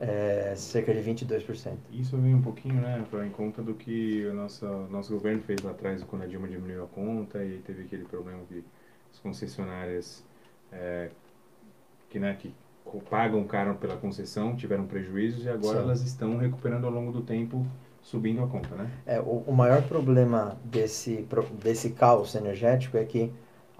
[0.00, 1.76] É, cerca de 22%.
[1.92, 5.60] Isso vem um pouquinho, né, pra, em conta do que o nosso, nosso governo fez
[5.60, 8.64] lá atrás, quando a Dilma diminuiu a conta e teve aquele problema que
[9.12, 10.24] as concessionárias
[10.72, 11.10] é,
[12.08, 12.54] que, né, que
[13.08, 15.84] pagam caro pela concessão tiveram prejuízos e agora Sim.
[15.84, 17.66] elas estão recuperando ao longo do tempo,
[18.02, 18.90] subindo a conta, né?
[19.06, 21.26] É, o, o maior problema desse,
[21.62, 23.30] desse caos energético é que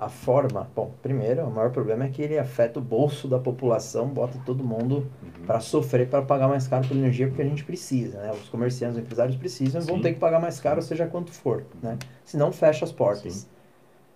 [0.00, 4.08] a forma, bom, primeiro, o maior problema é que ele afeta o bolso da população,
[4.08, 5.46] bota todo mundo Uhum.
[5.46, 8.32] para sofrer para pagar mais caro pela energia porque a gente precisa, né?
[8.32, 11.98] Os comerciantes, os empresários precisam vão ter que pagar mais caro, seja quanto for, né?
[12.24, 13.46] Senão fecha as portas.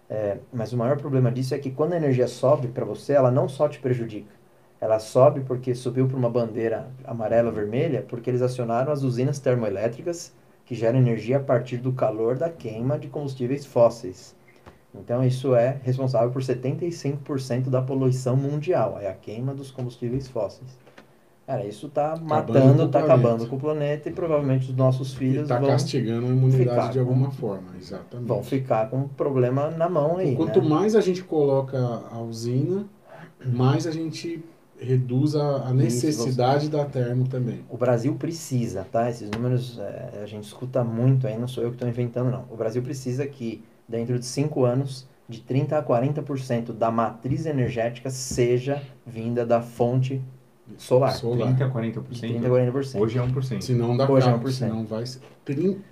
[0.09, 3.31] É, mas o maior problema disso é que quando a energia sobe para você, ela
[3.31, 4.33] não só te prejudica.
[4.81, 9.39] Ela sobe porque subiu para uma bandeira amarela ou vermelha, porque eles acionaram as usinas
[9.39, 14.35] termoelétricas que geram energia a partir do calor da queima de combustíveis fósseis.
[14.95, 20.71] Então isso é responsável por 75% da poluição mundial, é a queima dos combustíveis fósseis.
[21.47, 25.17] Cara, isso está com matando, está acabando com o planeta e provavelmente os nossos E
[25.17, 28.27] filhos está vão, castigando a imunidade ficar de com- alguma forma, exatamente.
[28.27, 30.69] vão ficar com um problema na mão aí, Quanto né?
[30.69, 31.77] mais a gente coloca
[32.11, 32.87] a usina,
[33.45, 34.43] mais a gente
[34.81, 37.61] reduz a, a necessidade da termo também.
[37.69, 39.11] O Brasil precisa, tá?
[39.11, 42.45] Esses números é, a gente escuta muito aí, não sou eu que estou inventando, não.
[42.51, 48.11] O Brasil precisa que, dentro de cinco anos, de 30% a 40% da matriz energética
[48.11, 50.21] seja vinda da fonte
[50.77, 51.13] solar.
[51.13, 51.55] Solar.
[51.57, 52.03] 30 a De 40%.
[52.03, 53.01] 30% a 40%.
[53.01, 53.61] Hoje é 1%.
[53.61, 54.51] Se não dá Hoje é cabo, 1%.
[54.53, 55.05] se não vai.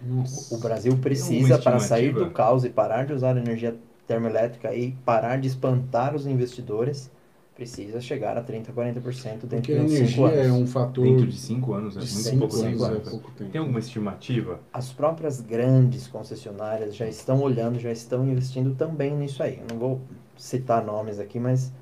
[0.07, 0.55] Nossa.
[0.55, 3.77] O Brasil precisa, Tem uma para sair do caos e parar de usar energia
[4.07, 7.11] termoelétrica e parar de espantar os investidores,
[7.55, 10.47] precisa chegar a 30% a 40% dentro Porque a de 5 energia anos.
[10.47, 12.85] é um fator Dentro de 5 anos, é de muito cinco pouco anos, tempo.
[12.85, 13.11] é né?
[13.11, 13.51] pouco tempo.
[13.53, 14.61] Tem alguma estimativa?
[14.73, 19.59] As próprias grandes concessionárias já estão olhando, já estão investindo também nisso aí.
[19.59, 20.01] Eu não vou
[20.37, 21.73] citar nomes aqui, mas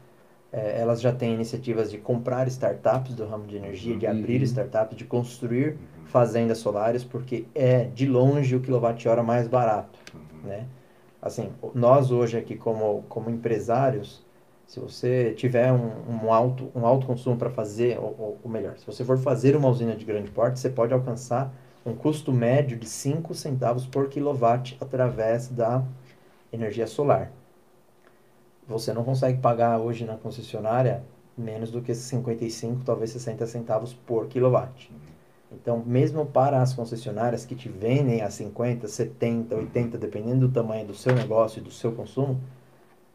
[0.52, 4.12] eh, elas já têm iniciativas de comprar startups do ramo de energia, de Uhum.
[4.12, 10.48] abrir startups, de construir fazendas solares, porque é de longe o quilowatt-hora mais barato, Uhum.
[10.48, 10.66] né?
[11.22, 14.24] Assim, nós hoje aqui como, como empresários,
[14.70, 18.86] se você tiver um, um alto, um alto consumo para fazer, ou, ou, melhor, se
[18.86, 21.52] você for fazer uma usina de grande porte, você pode alcançar
[21.84, 25.82] um custo médio de 5 centavos por quilowatt através da
[26.52, 27.32] energia solar.
[28.68, 31.02] Você não consegue pagar hoje na concessionária
[31.36, 34.88] menos do que 55, talvez 60 centavos por quilowatt.
[35.50, 40.86] Então, mesmo para as concessionárias que te vendem a 50, 70, 80, dependendo do tamanho
[40.86, 42.40] do seu negócio e do seu consumo,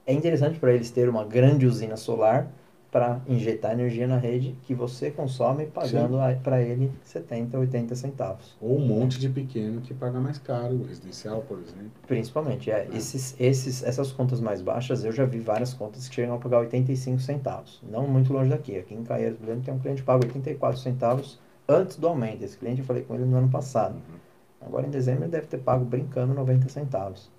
[0.05, 2.51] é interessante para eles ter uma grande usina solar
[2.95, 8.55] para injetar energia na rede que você consome pagando para ele 70, 80 centavos.
[8.61, 11.91] Ou um monte de pequeno que paga mais caro, residencial, por exemplo.
[12.07, 12.87] Principalmente, é.
[12.89, 12.95] é.
[12.95, 16.59] Esses, esses, essas contas mais baixas, eu já vi várias contas que chegam a pagar
[16.59, 17.81] 85 centavos.
[17.83, 18.77] Não muito longe daqui.
[18.77, 21.37] Aqui em Caieiras, por exemplo, tem um cliente que paga 84 centavos
[21.67, 22.45] antes do aumento.
[22.45, 23.95] Esse cliente eu falei com ele no ano passado.
[23.95, 24.67] Uhum.
[24.67, 27.29] Agora em dezembro ele deve ter pago brincando 90 centavos.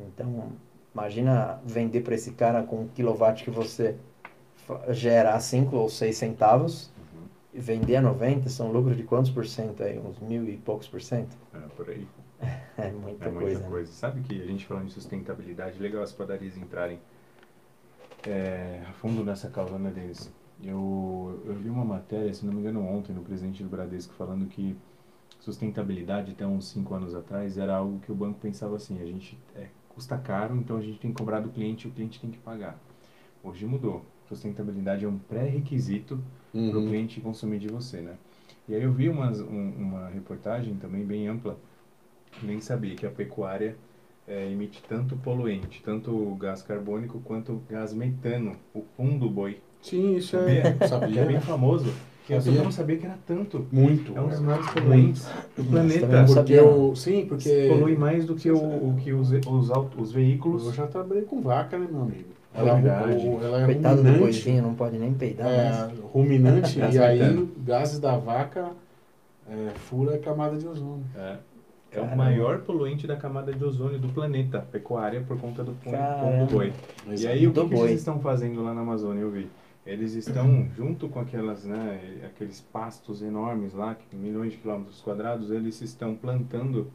[0.00, 0.52] Então,
[0.96, 3.96] imagina vender para esse cara com um quilowatt que você
[4.88, 7.26] gerar 5 ou 6 centavos uhum.
[7.52, 9.98] e vender a 90, são lucros de quantos por cento aí?
[9.98, 11.36] Uns mil e poucos por cento?
[11.54, 12.08] É, por aí.
[12.78, 13.60] é muita, é muita coisa.
[13.60, 13.68] Né?
[13.68, 13.90] coisa.
[13.90, 13.96] Né?
[13.96, 16.98] Sabe que a gente falando de sustentabilidade, legal as padarias entrarem
[18.26, 20.32] é, a fundo nessa causa, né, Denis?
[20.64, 24.46] Eu, eu li uma matéria, se não me engano, ontem, no presidente do Bradesco, falando
[24.46, 24.74] que
[25.40, 29.38] sustentabilidade, até uns 5 anos atrás, era algo que o banco pensava assim, a gente
[29.54, 32.30] é, custa caro, então a gente tem que cobrar do cliente e o cliente tem
[32.30, 32.78] que pagar.
[33.42, 36.20] Hoje mudou sustentabilidade é um pré-requisito
[36.52, 36.70] uhum.
[36.70, 38.14] para o cliente consumir de você, né?
[38.68, 41.56] E aí eu vi umas, um, uma reportagem também bem ampla,
[42.42, 43.76] nem sabia que a pecuária
[44.26, 49.60] é, emite tanto poluente, tanto gás carbônico quanto gás metano, o pum do boi.
[49.80, 51.20] Sim, isso é, sabia.
[51.22, 51.92] é bem famoso.
[52.32, 53.66] Eu só não sabia que era tanto.
[53.70, 54.16] Muito.
[54.16, 56.06] É um dos maiores poluentes do planeta.
[56.26, 57.68] Porque eu, sim, porque...
[57.68, 60.66] Polui mais do que, o, o que os, os, os veículos.
[60.66, 62.36] Eu já trabalhei com vaca, né, meu amigo?
[62.54, 63.26] Ela, é verdade.
[63.26, 64.18] ela é Coitado ruminante.
[64.18, 65.46] do boizinho, não pode nem peidar.
[65.46, 68.70] É, ruminante, e aí gases da vaca
[69.48, 71.04] é, fura a camada de ozônio.
[71.14, 71.36] É.
[71.92, 76.52] É o maior poluinte da camada de ozônio do planeta, pecuária, por conta do do
[76.52, 76.72] boi.
[77.06, 79.48] E aí, o que, que eles estão fazendo lá na Amazônia, eu vi?
[79.86, 85.80] Eles estão, junto com aquelas, né, aqueles pastos enormes lá, milhões de quilômetros quadrados, eles
[85.80, 86.90] estão plantando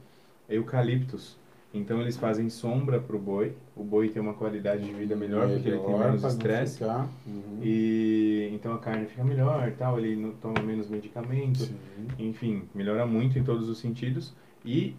[0.49, 1.39] eucaliptos
[1.73, 3.53] então eles fazem sombra para o boi.
[3.75, 6.83] O boi tem uma qualidade de vida melhor, melhor porque ele tem menos estresse.
[6.83, 7.59] Uhum.
[7.61, 9.97] E então a carne fica melhor, tal.
[9.97, 11.59] Ele não toma menos medicamento.
[11.59, 11.75] Sim.
[12.19, 14.33] Enfim, melhora muito em todos os sentidos.
[14.65, 14.95] E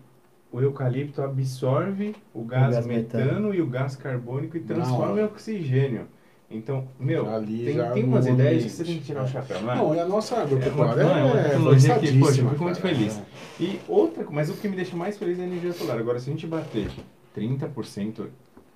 [0.51, 5.21] o eucalipto absorve o gás, o gás metano, metano, e o gás carbônico e transforma
[5.21, 6.07] em oxigênio.
[6.53, 9.73] Então, meu, Ali tem, tem umas ideias que você tem que tirar o chapéu, não
[9.73, 9.77] é?
[9.77, 12.81] Não, e a nossa agropecuária é, uma, é, uma tecnologia que, poxa, eu fico muito
[12.81, 13.19] feliz.
[13.19, 13.62] É.
[13.62, 15.99] E outra, mas o que me deixa mais feliz é a energia solar.
[15.99, 16.91] Agora, se a gente bater
[17.37, 18.27] 30%,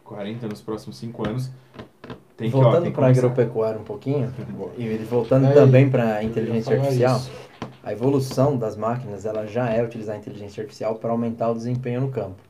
[0.05, 1.51] 40% nos próximos 5 anos,
[2.37, 4.33] tem que, Voltando para a agropecuária um pouquinho,
[4.77, 7.31] e voltando é, também para a inteligência artificial, isso.
[7.83, 12.03] a evolução das máquinas, ela já é utilizar a inteligência artificial para aumentar o desempenho
[12.03, 12.46] no campo.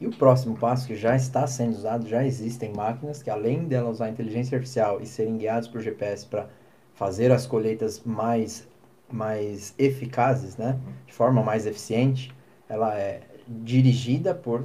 [0.00, 3.90] E o próximo passo, que já está sendo usado, já existem máquinas que, além dela
[3.90, 6.48] usar inteligência artificial e serem guiadas por GPS para
[6.94, 8.66] fazer as colheitas mais,
[9.10, 10.78] mais eficazes, né?
[11.06, 12.34] de forma mais eficiente,
[12.68, 14.64] ela é dirigida por,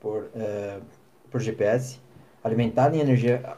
[0.00, 0.82] por, uh,
[1.30, 1.98] por GPS,
[2.42, 3.56] alimentada em energia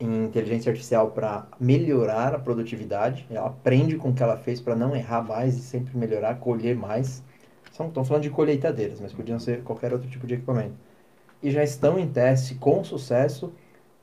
[0.00, 3.26] em inteligência artificial para melhorar a produtividade.
[3.30, 6.76] Ela aprende com o que ela fez para não errar mais e sempre melhorar, colher
[6.76, 7.22] mais.
[7.86, 10.74] Estão falando de colheitadeiras, mas podiam ser qualquer outro tipo de equipamento.
[11.40, 13.52] E já estão em teste com sucesso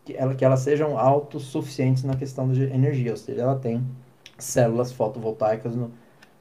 [0.06, 3.84] que, ela, que elas sejam autossuficientes na questão de energia, ou seja, ela tem
[4.38, 5.92] células fotovoltaicas no,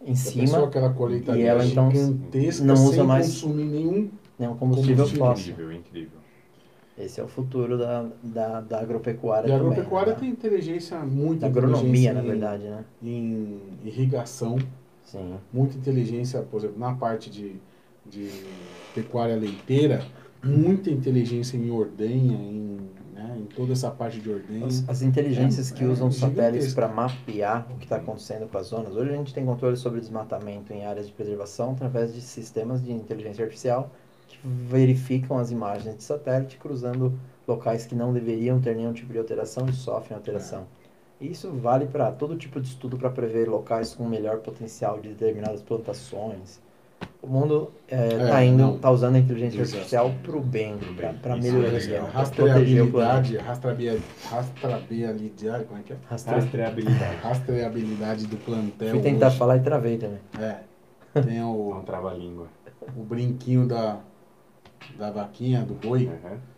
[0.04, 0.94] em cima aquela
[1.36, 1.90] e ela então
[2.62, 5.52] não usa mais consumir nenhum, nenhum combustível, combustível fóssil.
[5.52, 6.24] Incrível, incrível.
[6.96, 9.48] Esse é o futuro da, da, da agropecuária.
[9.48, 11.40] E a agropecuária também, tem inteligência muito.
[11.40, 12.84] Da agronomia, na verdade, né?
[13.02, 14.58] Em irrigação.
[15.04, 15.38] Sim.
[15.52, 17.56] Muita inteligência, por exemplo, na parte de,
[18.04, 18.30] de
[18.94, 20.04] pecuária leiteira,
[20.42, 24.66] muita inteligência em ordenha, em, né, em toda essa parte de ordenha.
[24.66, 28.58] As, as inteligências é, que é usam satélites para mapear o que está acontecendo com
[28.58, 28.94] as zonas.
[28.94, 32.92] Hoje a gente tem controle sobre desmatamento em áreas de preservação através de sistemas de
[32.92, 33.90] inteligência artificial
[34.28, 39.18] que verificam as imagens de satélite cruzando locais que não deveriam ter nenhum tipo de
[39.18, 40.66] alteração e sofrem alteração.
[41.20, 41.24] É.
[41.24, 45.62] Isso vale para todo tipo de estudo para prever locais com melhor potencial de determinadas
[45.62, 46.62] plantações.
[47.20, 49.76] O mundo está é, tá indo, tá usando a inteligência Exato.
[49.76, 53.40] artificial para o bem, para para proteger o planeta.
[53.42, 55.96] Rastreabilidade, como é que é?
[56.08, 57.16] Rastreabilidade.
[57.22, 58.90] Rastreabilidade do plantel.
[58.90, 59.38] Fui tentar hoje.
[59.38, 60.20] falar e travei também.
[60.38, 60.58] É.
[61.20, 61.74] Tem o...
[61.74, 62.46] Não trava a língua.
[62.96, 63.98] O brinquinho da,
[64.98, 66.06] da vaquinha, do boi.
[66.06, 66.53] Uhum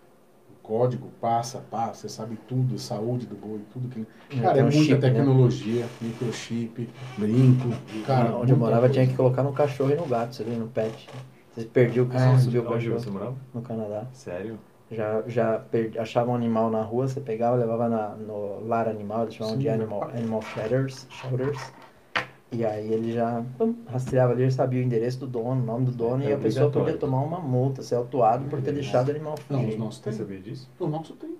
[0.66, 4.04] código, passa, passa, você sabe tudo, saúde do boi, tudo que.
[4.42, 5.10] Cara, é, muita chip, né?
[5.10, 5.90] tecnologia, né?
[6.00, 7.68] microchip, brinco.
[8.04, 8.94] Cara, onde eu morava coisa.
[8.94, 11.08] tinha que colocar no cachorro e no gato, você viu, no pet.
[11.54, 12.98] Você perdia o cachorro, ah, o cachorro.
[12.98, 13.36] Você morava?
[13.54, 14.06] No Canadá.
[14.12, 14.58] Sério?
[14.90, 19.22] Já, já perdi, achava um animal na rua, você pegava, levava na, no lar animal,
[19.22, 21.08] eles chamavam Sim, de animal, animal shelters.
[22.52, 23.42] E aí ele já
[23.88, 26.38] rastreava ali, ele sabia o endereço do dono, o nome do dono, É e a
[26.38, 29.78] pessoa podia tomar uma multa, ser autuado por ter deixado o animal Não, os fugir.
[29.78, 30.18] nossos Você tem.
[30.18, 30.70] sabia disso?
[30.78, 31.36] O nosso tem.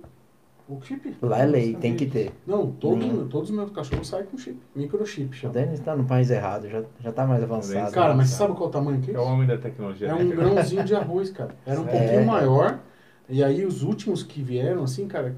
[0.68, 1.16] O chip.
[1.22, 2.32] Lá é lei, tem que ter.
[2.44, 4.58] Não, todo, todos os meus cachorros saem com chip.
[4.74, 5.54] Microchip, O chama.
[5.54, 7.92] Denis tá no país errado, já, já tá mais avançado.
[7.92, 8.38] Cara, mas Cara.
[8.48, 9.30] sabe qual é o tamanho que é É o isso?
[9.30, 10.08] homem da tecnologia.
[10.08, 10.24] É né?
[10.24, 11.54] um grãozinho de arroz, cara.
[11.64, 12.00] Era um Sério?
[12.02, 12.80] pouquinho maior.
[13.28, 15.36] E aí os últimos que vieram, assim, cara,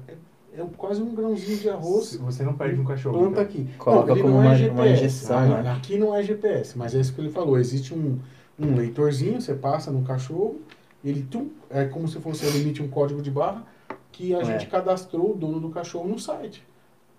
[0.55, 2.15] é, é quase um grãozinho de arroz.
[2.17, 3.17] Você não perde um cachorro.
[3.19, 3.43] Planta então.
[3.43, 3.67] aqui.
[3.77, 4.79] Coloca ele como não é uma- GPS.
[4.79, 5.71] uma injeção, Ah, né?
[5.71, 7.57] Aqui não é GPS, mas é isso que ele falou.
[7.59, 8.17] Existe um,
[8.59, 10.59] um leitorzinho, você passa no cachorro,
[11.03, 13.63] ele tum, é como se fosse ele emite um código de barra
[14.11, 14.43] que a É.
[14.45, 16.63] gente cadastrou o dono do cachorro no site.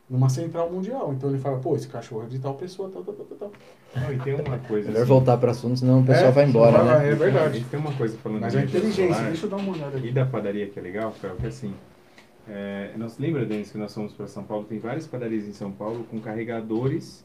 [0.08, 1.14] Numa central mundial.
[1.16, 3.52] Então ele fala, pô, esse cachorro é de tal pessoa, tal, tal, tal, tal, tal.
[4.02, 4.88] Não, e tem uma coisa.
[4.88, 7.12] Melhor assim, voltar para assunto, senão o pessoal É, vai embora, vai, né?
[7.12, 7.58] É verdade.
[7.60, 9.96] E tem uma coisa falando Mas de é inteligência, solar deixa eu dar uma olhada
[9.96, 10.10] E aqui.
[10.10, 11.72] da padaria que é legal, Fel, que assim.
[12.52, 14.64] É, nós lembra, Denis, que nós fomos para São Paulo?
[14.64, 17.24] Tem várias padarias em São Paulo com carregadores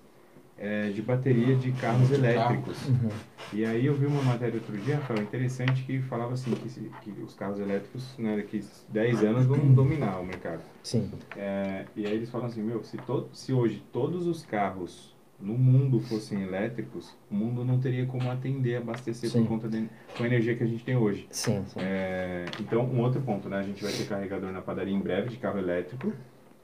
[0.57, 2.85] é, de bateria de carros De elétricos.
[2.87, 3.09] Uhum.
[3.53, 6.91] E aí eu vi uma matéria outro dia, Rafael, interessante, que falava assim, que, se-
[7.01, 8.59] que os carros elétricos, né, daqui
[8.89, 10.63] 10 anos vão dominar o mercado.
[10.83, 11.11] Sim.
[11.35, 15.53] É, e aí eles falam assim, meu, se, to se hoje todos os carros no
[15.57, 19.41] mundo fossem elétricos, o mundo não teria como atender, abastecer Sim.
[19.41, 19.77] por conta da
[20.17, 21.27] com a energia que a gente tem hoje.
[21.29, 21.79] Sim, sim.
[21.81, 23.57] É, então, um outro ponto, né?
[23.59, 26.13] A gente vai ter carregador na padaria em breve de carro elétrico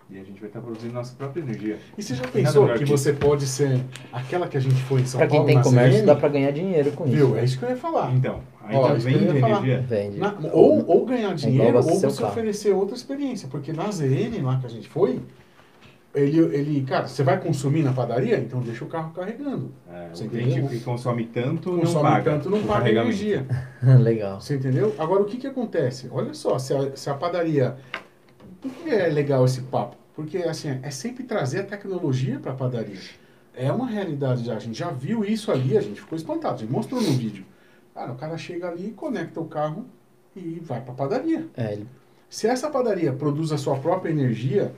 [0.09, 1.77] e a gente vai estar produzindo nossa própria energia.
[1.97, 3.81] E você já pensou que que você pode ser
[4.11, 6.05] aquela que a gente foi em São Pra quem Paulo, tem na comércio, CN?
[6.05, 7.15] dá pra ganhar dinheiro com isso.
[7.15, 7.37] Viu?
[7.37, 8.13] É isso que eu ia falar.
[8.13, 9.57] Então, aí Ó, ia falar.
[9.65, 9.85] energia?
[9.87, 10.17] Vende.
[10.17, 12.31] Na- ou, ou ganhar dinheiro, ou abastecer o você carro.
[12.33, 13.47] oferecer outra experiência.
[13.49, 15.19] Porque na ZN, lá que a gente foi,
[16.13, 18.37] ele, ele, cara, você vai consumir na padaria?
[18.37, 19.71] Então deixa o carro carregando.
[19.89, 20.69] É, Você o cliente entendeu?
[20.69, 22.31] que consome tanto não Consome paga.
[22.31, 23.45] tanto, não paga energia.
[24.01, 24.41] Legal.
[24.41, 24.93] Você entendeu?
[24.97, 26.09] Agora, o que que acontece?
[26.11, 27.77] Olha só, se a, se a padaria...
[28.61, 29.95] Por que é legal esse papo?
[30.13, 32.99] Porque, assim, é sempre trazer a tecnologia para a padaria.
[33.55, 34.55] É uma realidade já.
[34.55, 36.55] A gente já viu isso ali, a gente ficou espantado.
[36.55, 37.45] A gente mostrou no vídeo.
[37.93, 39.85] Cara, o cara chega ali, conecta o carro
[40.35, 41.47] e vai para a padaria.
[41.57, 41.87] É, ele
[42.29, 44.71] Se essa padaria produz a sua própria energia,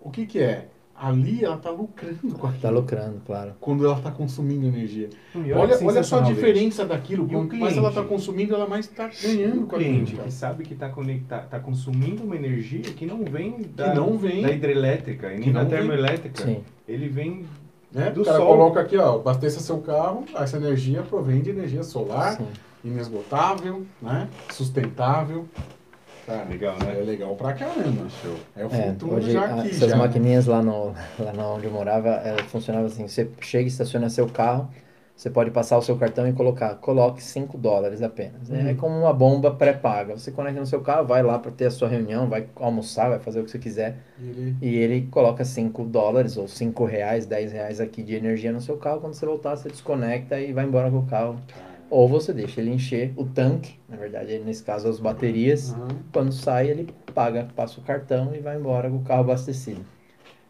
[0.00, 0.68] o que que é?
[1.02, 2.60] Ali ela está lucrando com aquilo.
[2.60, 3.54] tá lucrando, claro.
[3.58, 5.08] Quando ela está consumindo energia.
[5.56, 7.24] Olha, que olha só a diferença daquilo.
[7.24, 9.90] O Quanto mais ela está consumindo, ela mais está ganhando O com aquilo.
[9.92, 14.42] cliente que sabe que está tá consumindo uma energia que não vem da, não vem.
[14.42, 15.78] da hidrelétrica e Que nem da não vem.
[15.78, 16.44] termoelétrica.
[16.44, 16.62] Sim.
[16.86, 17.46] Ele vem
[17.90, 18.10] Né?
[18.10, 18.46] do o cara sol.
[18.48, 22.46] coloca aqui, ó, abasteça seu carro, essa energia provém de energia solar, sim.
[22.84, 24.28] inesgotável, né?
[24.50, 25.46] Sustentável.
[26.30, 26.92] Cara, legal, é né?
[27.00, 28.08] legal pra caramba.
[28.08, 28.36] Show.
[28.56, 29.96] É o É, futuro hoje já aqui, essas já.
[29.96, 34.08] maquininhas lá, no, lá na onde eu morava, ela funcionava assim, você chega e estaciona
[34.08, 34.70] seu carro,
[35.16, 38.48] você pode passar o seu cartão e colocar, coloque 5 dólares apenas.
[38.50, 38.76] É Uhum.
[38.76, 40.16] como uma bomba pré-paga.
[40.16, 43.18] Você conecta no seu carro, vai lá para ter a sua reunião, vai almoçar, vai
[43.18, 47.26] fazer o que você quiser, E ele- e ele coloca 5 dólares ou 5 reais,
[47.26, 50.64] 10 reais aqui de energia no seu carro, quando você voltar você desconecta e vai
[50.64, 51.40] embora com o carro.
[51.90, 55.88] Ou você deixa ele encher o tanque, na verdade, nesse caso as baterias, Aham.
[56.12, 59.84] quando sai, ele paga, passa o cartão e vai embora com o carro abastecido.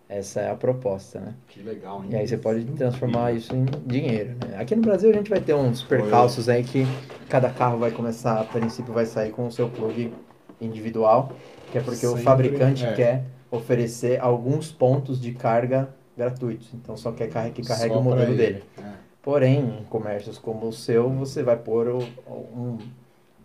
[0.06, 1.34] Essa é a proposta, né?
[1.48, 2.10] Que legal, hein?
[2.10, 4.56] E aí você pode transformar isso em dinheiro, né?
[4.58, 6.84] Aqui no Brasil a gente vai ter uns percalços aí que
[7.28, 10.12] cada carro vai começar, a princípio vai sair com o seu plug
[10.60, 11.32] individual,
[11.70, 12.92] que é porque o Sempre, fabricante é.
[12.92, 16.68] quer oferecer alguns pontos de carga gratuitos.
[16.74, 18.36] Então só quer carre- que carregue Só o modelo ele.
[18.36, 18.64] dele.
[18.78, 19.09] É.
[19.22, 21.98] Porém, em comércios como o seu, você vai pôr o,
[22.30, 22.78] um,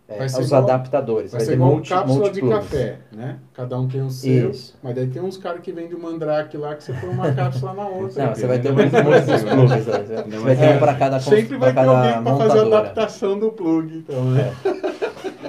[0.08, 1.32] é, Vai ser os igual- adaptadores.
[1.32, 3.40] Vai Vai, ser igual multi, cápsula de café, né?
[3.54, 4.78] Cada um tem o seu, Isso.
[4.84, 7.74] mas daí tem uns caras que vendem o mandrake lá que você põe uma cápsula
[7.74, 8.28] na outra.
[8.28, 9.52] Não, você vai ter mais muitos, né?
[9.52, 9.86] plugs.
[9.88, 10.04] né?
[10.30, 13.52] Você vai ter um para cada, Sempre vai ter alguém pra fazer a adaptação do
[13.52, 14.54] plug, então, né?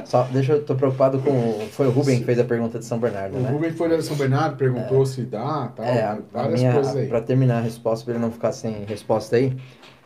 [0.07, 1.31] Só, deixa eu, tô preocupado com.
[1.31, 3.51] o- Foi o Ruben que fez a pergunta de São Bernardo, O né?
[3.51, 7.09] Rubem foi de São Bernardo, perguntou se dá, tal, É, várias minha, coisas aí.
[7.09, 9.57] para terminar a resposta, para ele não ficar sem resposta aí,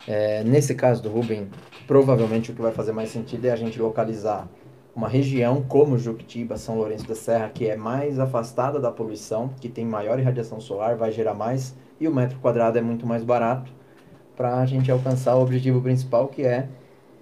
[0.07, 1.47] é, nesse caso do Ruben,
[1.85, 4.47] provavelmente o que vai fazer mais sentido é a gente localizar
[4.95, 9.69] uma região como Juquitiba, São Lourenço da Serra, que é mais afastada da poluição, que
[9.69, 13.71] tem maior irradiação solar, vai gerar mais, e o metro quadrado é muito mais barato,
[14.35, 16.67] para a gente alcançar o objetivo principal, que é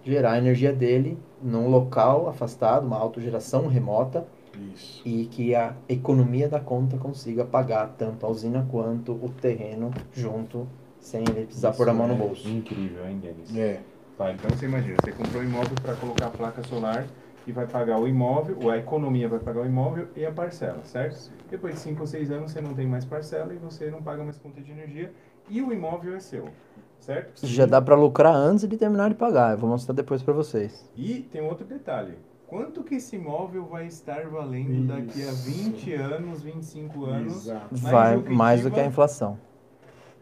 [0.05, 4.25] gerar a energia dele num local afastado, uma autogeração remota,
[4.73, 5.01] Isso.
[5.05, 10.67] e que a economia da conta consiga pagar tanto a usina quanto o terreno junto,
[10.99, 12.49] sem ele precisar pôr a mão no Isso é bolso.
[12.49, 13.55] Incrível, hein, Denis?
[13.55, 13.81] É.
[14.17, 17.07] Tá, então você imagina, você comprou um imóvel para colocar a placa solar
[17.47, 20.83] e vai pagar o imóvel, ou a economia vai pagar o imóvel e a parcela,
[20.83, 21.31] certo?
[21.49, 24.23] Depois de 5 ou 6 anos você não tem mais parcela e você não paga
[24.23, 25.13] mais conta de energia
[25.49, 26.49] e o imóvel é seu,
[27.13, 27.45] certo?
[27.47, 29.53] Já dá para lucrar antes de terminar de pagar.
[29.53, 30.87] Eu vou mostrar depois para vocês.
[30.95, 32.13] E tem outro detalhe.
[32.47, 35.49] Quanto que esse imóvel vai estar valendo daqui a Isso.
[35.49, 37.35] 20 anos, 25 anos?
[37.45, 37.67] Exato.
[37.75, 39.37] Vai mais do que a inflação.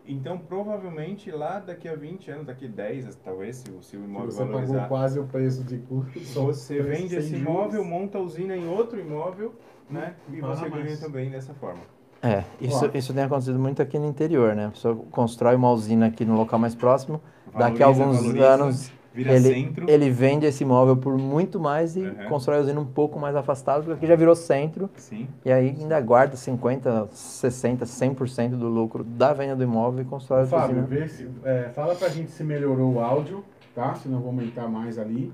[0.10, 4.04] Então, provavelmente, lá daqui a 20 anos, daqui a 10, talvez, se, o- se o
[4.06, 6.20] imóvel Você pagou valorizar, quase o preço de custo.
[6.22, 7.42] só você vende esse juros.
[7.42, 9.54] imóvel, monta a usina em outro imóvel,
[9.90, 10.16] né?
[10.32, 11.00] E Fala você ganha mais.
[11.02, 11.82] também dessa forma.
[12.22, 14.65] É, isso, isso tem acontecido muito aqui no interior, né?
[14.68, 17.22] A pessoa constrói uma usina aqui no local mais próximo,
[17.55, 19.89] daqui a Valoriza, alguns valoriza, anos Vira ele, centro.
[19.89, 22.26] ele vende esse imóvel por muito mais e Uhum.
[22.30, 25.28] constrói a usina um pouco mais afastado, porque aqui já virou centro Sim.
[25.43, 30.43] e aí ainda guarda 50, 60, 100% do lucro da venda do imóvel e constrói
[30.43, 30.88] a Fábio, usina.
[30.88, 33.43] vê se, é, fala pra gente se melhorou o áudio,
[33.74, 33.95] tá?
[33.95, 35.32] Se não vou aumentar mais ali.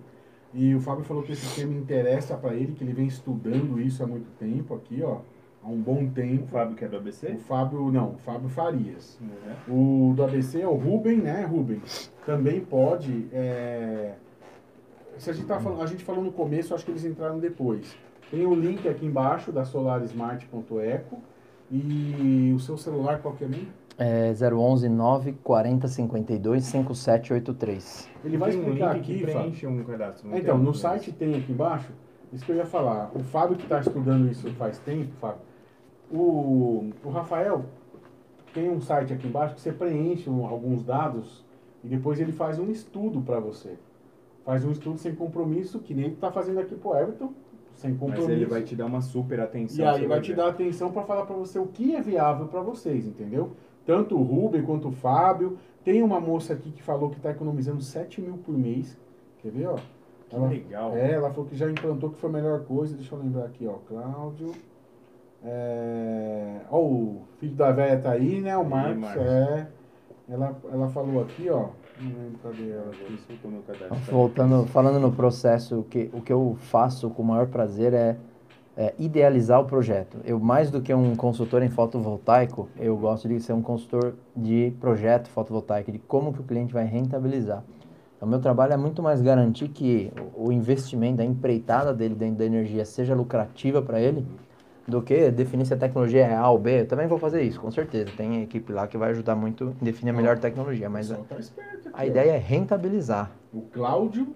[0.53, 4.01] E o Fábio falou que esse tema interessa pra ele, que ele vem estudando isso
[4.03, 5.17] há muito tempo aqui, ó.
[5.64, 6.43] Há um bom tempo.
[6.43, 7.28] O Fábio que é do ABC?
[7.34, 9.18] O Fábio, não, o Fábio Farias.
[9.68, 10.09] Uhum.
[10.11, 11.82] O do ABC é o Ruben, né, Ruben?
[12.26, 13.28] Também pode.
[13.32, 14.14] é,
[15.18, 17.95] Se a gente, tá falando, a gente falou no começo, acho que eles entraram depois.
[18.30, 21.18] Tem o link aqui embaixo da solarsmart.eco.
[21.72, 23.68] E o seu celular qual que é mesmo?
[23.97, 28.09] É 011 940 52 5783.
[28.26, 29.39] Ele vai Tem um explicar link que aqui, Fábio.
[29.41, 30.38] preenche um cadastro.
[30.38, 31.89] Então, no site tem aqui embaixo,
[32.32, 33.11] isso que eu ia falar.
[33.16, 35.41] O Fábio que está estudando isso faz tempo, Fábio.
[36.14, 37.66] O, o Rafael
[38.53, 41.43] tem um site aqui embaixo que você preenche um- alguns dados
[41.84, 43.78] e depois ele faz um estudo para você.
[44.45, 47.34] Faz um estudo sem compromisso, que nem ele está fazendo aqui pro Everton,
[47.74, 48.28] sem compromisso.
[48.28, 49.84] Mas ele vai te dar uma super atenção.
[49.84, 52.61] E aí vai te dar atenção para falar para você o que é viável para
[52.61, 53.51] vocês, entendeu?
[53.86, 55.57] Tanto o Rubem quanto o Fábio.
[55.84, 58.97] Tem uma moça aqui que falou que está economizando 7 mil por mês.
[59.39, 59.76] Quer ver, ó?
[60.30, 60.95] Que Ela- legal.
[60.95, 62.95] é, ela falou que já implantou que foi a melhor coisa.
[62.95, 63.74] Deixa eu lembrar aqui, ó.
[63.88, 64.51] Cláudio.
[65.45, 66.57] É...
[66.69, 68.55] Ó, o filho da velha tá aí, né?
[68.57, 69.01] O Marcos.
[69.01, 69.23] Marcos.
[69.23, 69.67] É.
[70.29, 71.67] Ela, ela falou aqui, ó.
[71.99, 72.91] Não lembro cadê ela
[73.67, 74.11] cadastro.
[74.11, 78.17] Voltando, falando no processo, o que, o que eu faço com o maior prazer é,
[78.75, 80.17] é idealizar o projeto.
[80.25, 84.73] Eu, mais do que um consultor em fotovoltaico, eu gosto de ser um consultor de
[84.79, 87.63] projeto fotovoltaico, de como que o cliente vai rentabilizar.
[88.15, 92.37] Então, meu trabalho é muito mais garantir que o o investimento, a empreitada dele dentro
[92.37, 94.25] da energia seja lucrativa para ele,
[94.88, 96.81] do que definir se a tecnologia é A ou B.
[96.81, 98.11] Eu também vou fazer isso, com certeza.
[98.17, 101.17] Tem equipe lá que vai ajudar muito em definir a melhor tecnologia, mas O a,
[101.17, 103.31] pessoal tá esperto aqui, a ideia é rentabilizar.
[103.53, 104.27] O Cláudio,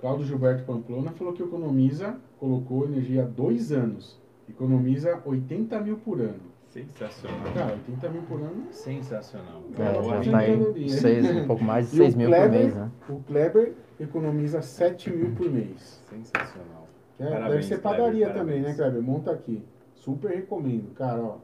[0.00, 4.18] Cláudio Gilberto Pamplona, falou que economiza, colocou energia há dois anos.
[4.48, 6.50] Economiza 80 mil por ano.
[6.68, 7.52] Sensacional.
[7.52, 8.64] Cara, 80 mil por ano.
[8.70, 9.62] Sensacional.
[9.76, 12.60] É, já tá aí seis, um pouco mais de E 6 o mil por Kleber?
[12.60, 12.90] mês, né?
[13.08, 16.00] O Kleber economiza 7 mil por mês.
[16.08, 16.79] Sensacional.
[17.20, 18.46] É, deve Parabéns, ser Kleber, padaria parabéns.
[18.46, 19.02] também, né, Kleber?
[19.02, 19.62] Monta aqui.
[19.94, 21.36] Super recomendo, cara, ó.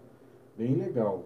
[0.57, 1.22] Bem legal.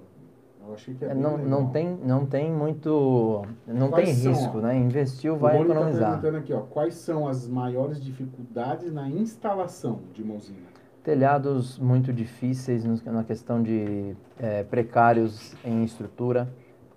[0.66, 1.48] Eu achei que é, É, bem não, legal.
[1.48, 3.42] não, tem, não tem muito.
[3.66, 4.60] Não Quais tem são, risco, ó?
[4.60, 4.76] né?
[4.76, 6.10] Investiu, O vai Rony tá economizar.
[6.20, 6.60] perguntando aqui, ó.
[6.60, 10.58] Quais são as maiores dificuldades na instalação de uma usina?
[11.02, 16.46] Telhados muito difíceis na questão de é, precários em estrutura,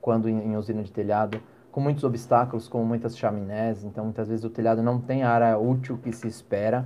[0.02, 1.40] quando em, em usina de telhado,
[1.72, 5.58] com muitos obstáculos, como muitas chaminés, então muitas vezes o telhado não tem a área
[5.58, 6.86] útil que se espera.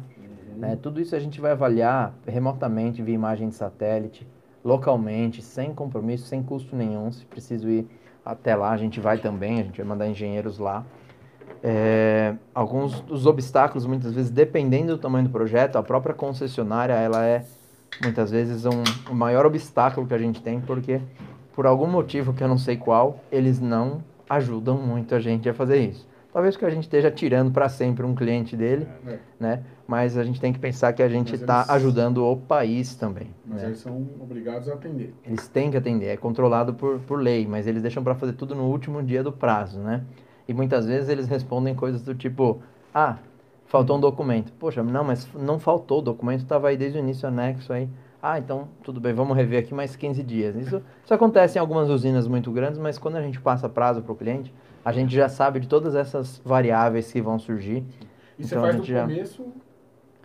[0.58, 0.78] Né?
[0.82, 4.28] Tudo isso a gente vai avaliar remotamente via imagem de satélite,
[4.64, 7.12] localmente, sem compromisso, sem custo nenhum.
[7.12, 7.88] Se preciso ir
[8.26, 10.86] até lá, a gente vai também, a gente vai mandar engenheiros lá.
[11.64, 17.26] É, alguns dos obstáculos, muitas vezes, dependendo do tamanho do projeto, a própria concessionária, ela
[17.26, 17.46] é
[18.02, 21.02] muitas vezes um, o maior obstáculo que a gente tem, porque
[21.54, 25.54] por algum motivo que eu não sei qual, eles não ajudam muito a gente a
[25.54, 26.08] fazer isso.
[26.38, 29.64] Talvez que a gente esteja tirando para sempre um cliente dele, É, né?
[29.88, 33.32] Mas a gente tem que pensar que a gente está eles- ajudando o país também.
[33.44, 33.70] mas né?
[33.70, 35.16] eles são obrigados a atender.
[35.26, 38.54] Eles têm que atender, é controlado por, por lei, mas eles deixam para fazer tudo
[38.54, 40.04] no último dia do prazo, né?
[40.48, 42.62] E muitas vezes eles respondem coisas do tipo:
[42.94, 43.18] ah,
[43.66, 44.54] faltou um documento.
[44.60, 47.90] Poxa, não, mas não faltou, o documento estava aí desde o início anexo aí.
[48.22, 50.56] Ah, então tudo bem, vamos rever aqui mais 15 dias.
[50.56, 54.12] Isso, isso acontece em algumas usinas muito grandes, mas quando a gente passa prazo para
[54.12, 54.54] o cliente,
[54.88, 57.84] a gente já sabe de todas essas variáveis que vão surgir.
[58.40, 59.44] E você Então, a faz do já- começo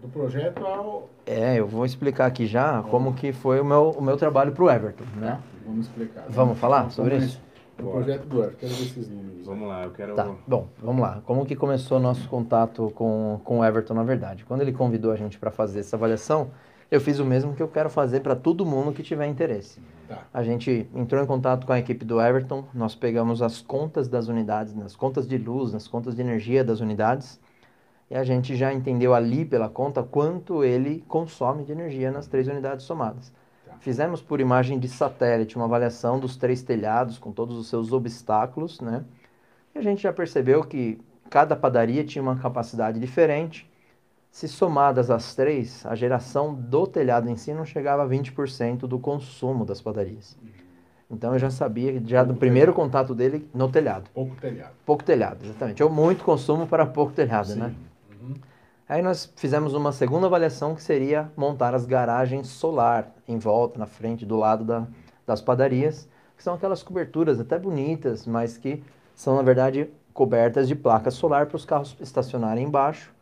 [0.01, 1.09] do projeto ao...
[1.27, 4.63] É, eu vou explicar aqui já como que foi o meu, o meu trabalho para
[4.63, 5.41] o Everton, né?
[5.67, 6.27] Vamos explicar.
[6.29, 7.43] Vamos falar sobre Vamos- isso?
[7.79, 9.47] O projeto do Everton, quero ver esses números.
[9.47, 10.15] Vamos lá, eu quero.
[10.15, 11.21] Tá, bom, vamos lá.
[11.27, 14.45] Como que começou o nosso contato com, com o Everton, na verdade?
[14.45, 16.51] Quando ele convidou a gente para fazer essa avaliação,
[16.89, 19.81] eu fiz o mesmo que eu quero fazer para todo mundo que tiver interesse.
[20.13, 20.27] Tá.
[20.33, 24.29] A gente entrou em contato com a equipe do Everton, nós pegamos as contas das
[24.29, 27.41] unidades, nas contas de luz, nas contas de energia das unidades,
[28.11, 32.47] e a gente já entendeu ali pela conta quanto ele consome de energia nas três
[32.47, 33.33] unidades somadas.
[33.65, 33.73] Tá.
[33.81, 38.81] Fizemos por imagem de satélite uma avaliação dos três telhados com todos os seus obstáculos,
[38.83, 39.05] né?
[39.75, 41.01] E a gente já percebeu que
[41.31, 43.72] cada padaria tinha uma capacidade diferente.
[44.33, 48.99] Se somadas as três, a geração do telhado em si não chegava a 20% do
[48.99, 50.39] consumo das padarias.
[51.11, 54.09] Então eu já sabia, já do primeiro contato dele, no telhado.
[54.15, 54.73] Pouco telhado.
[54.87, 55.83] Pouco telhado, exatamente.
[55.83, 57.59] Ou muito consumo para pouco telhado, Sim.
[57.61, 57.75] né?
[58.11, 58.35] Uhum.
[58.89, 63.87] Aí nós fizemos uma segunda avaliação que seria montar as garagens solar em volta, na
[63.87, 64.87] frente, do lado da-
[65.27, 66.09] das padarias,
[66.39, 68.83] que são aquelas coberturas até bonitas, mas que
[69.15, 73.13] são, na verdade, cobertas de placa solar para os carros estacionarem embaixo,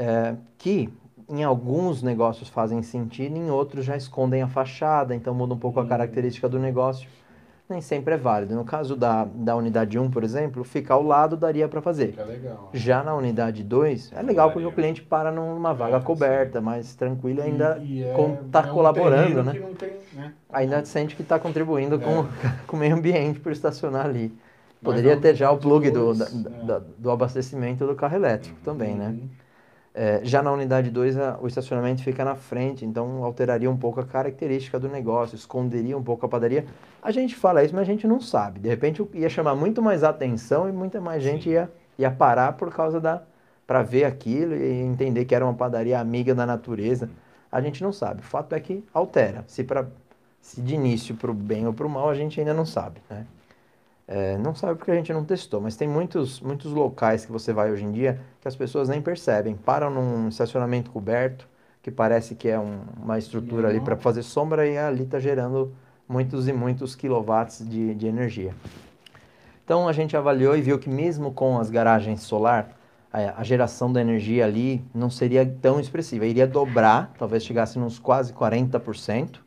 [0.00, 0.88] é, que
[1.28, 5.78] em alguns negócios fazem sentido, em outros já escondem a fachada, então muda um pouco
[5.78, 7.08] a característica do negócio.
[7.68, 8.52] Nem sempre é válido.
[8.56, 12.16] No caso da, da unidade 1, por exemplo, ficar ao lado daria para fazer.
[12.26, 12.68] Legal.
[12.72, 16.96] Já na unidade 2, é legal porque o cliente para numa vaga É, coberta, mais
[16.96, 19.60] tranquilo e ainda E- e com- tá um colaborando, terreno né?
[19.60, 20.32] não tem, né?
[20.52, 22.24] ainda sente que está contribuindo com,
[22.66, 24.36] com o meio ambiente por estacionar ali.
[24.82, 26.64] Poderia na ter já o plug do, da- é.
[26.66, 29.14] da- do abastecimento do carro elétrico também, né?
[29.92, 34.04] É, já na unidade 2, o estacionamento fica na frente, então alteraria um pouco a
[34.04, 36.64] característica do negócio, esconderia um pouco a padaria.
[37.02, 38.60] A gente fala isso, mas a gente não sabe.
[38.60, 41.50] De repente ia chamar muito mais atenção e muita mais gente Sim.
[41.50, 43.22] ia, ia parar por causa da.
[43.66, 47.10] para ver aquilo e entender que era uma padaria amiga da natureza.
[47.50, 48.20] A gente não sabe.
[48.20, 49.44] O fato é que altera.
[49.48, 49.86] Se, pra,
[50.40, 53.02] se de início para o bem ou para o mal, a gente ainda não sabe.
[53.10, 53.26] Né?
[54.12, 57.52] É, não sabe porque a gente não testou, mas tem muitos, muitos locais que você
[57.52, 59.54] vai hoje em dia que as pessoas nem percebem.
[59.54, 61.46] Param num estacionamento coberto,
[61.80, 65.72] que parece que é um- uma estrutura ali para fazer sombra e ali está gerando
[66.08, 68.52] muitos e muitos quilowatts de, de energia.
[69.64, 72.76] Então a gente avaliou e viu que mesmo com as garagens solar,
[73.12, 76.26] a, geração da energia ali não seria tão expressiva.
[76.26, 79.40] Iria dobrar, talvez chegasse nos quase 40%.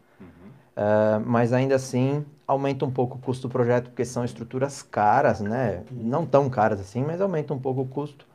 [0.76, 5.40] Ah, mas ainda assim aumenta um pouco o custo do projeto, porque são estruturas caras,
[5.40, 5.84] né?
[5.92, 8.26] Não tão caras assim, mas aumenta um pouco o custo,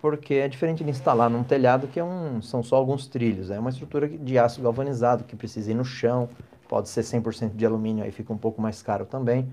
[0.00, 3.50] porque é diferente de instalar num telhado que é um, são só alguns trilhos.
[3.50, 6.28] É uma estrutura de aço galvanizado que precisa ir no chão,
[6.68, 9.48] pode ser 100% de alumínio, aí fica um pouco mais caro também.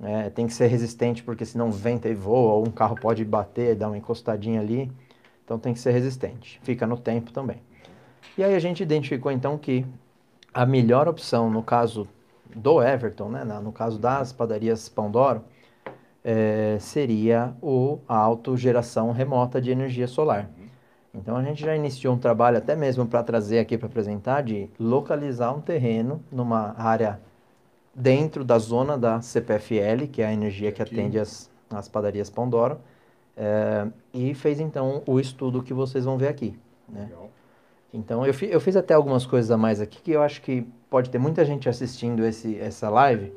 [0.00, 3.74] É, tem que ser resistente, porque senão venta e voa, ou um carro pode bater,
[3.74, 4.92] dar uma encostadinha ali.
[5.44, 6.60] Então tem que ser resistente.
[6.62, 7.60] Fica no tempo também.
[8.36, 9.84] E aí a gente identificou então que
[10.54, 12.06] a melhor opção no caso
[12.54, 15.42] do Everton, né, no caso das padarias Pão d'Oro,
[16.24, 20.50] eh, seria o, a autogeração remota de energia solar.
[21.14, 24.68] Então a gente já iniciou um trabalho até mesmo para trazer aqui para apresentar de
[24.78, 27.20] localizar um terreno numa área
[27.94, 32.78] dentro da zona da CPFL, que é a energia que atende as, as padarias d'Oro,
[33.36, 36.58] eh, e fez então o estudo que vocês vão ver aqui.
[36.88, 37.08] Né?
[37.92, 40.66] Então, eu, fi- eu fiz até algumas coisas a mais aqui que eu acho que
[40.90, 43.32] pode ter muita gente assistindo esse, essa live.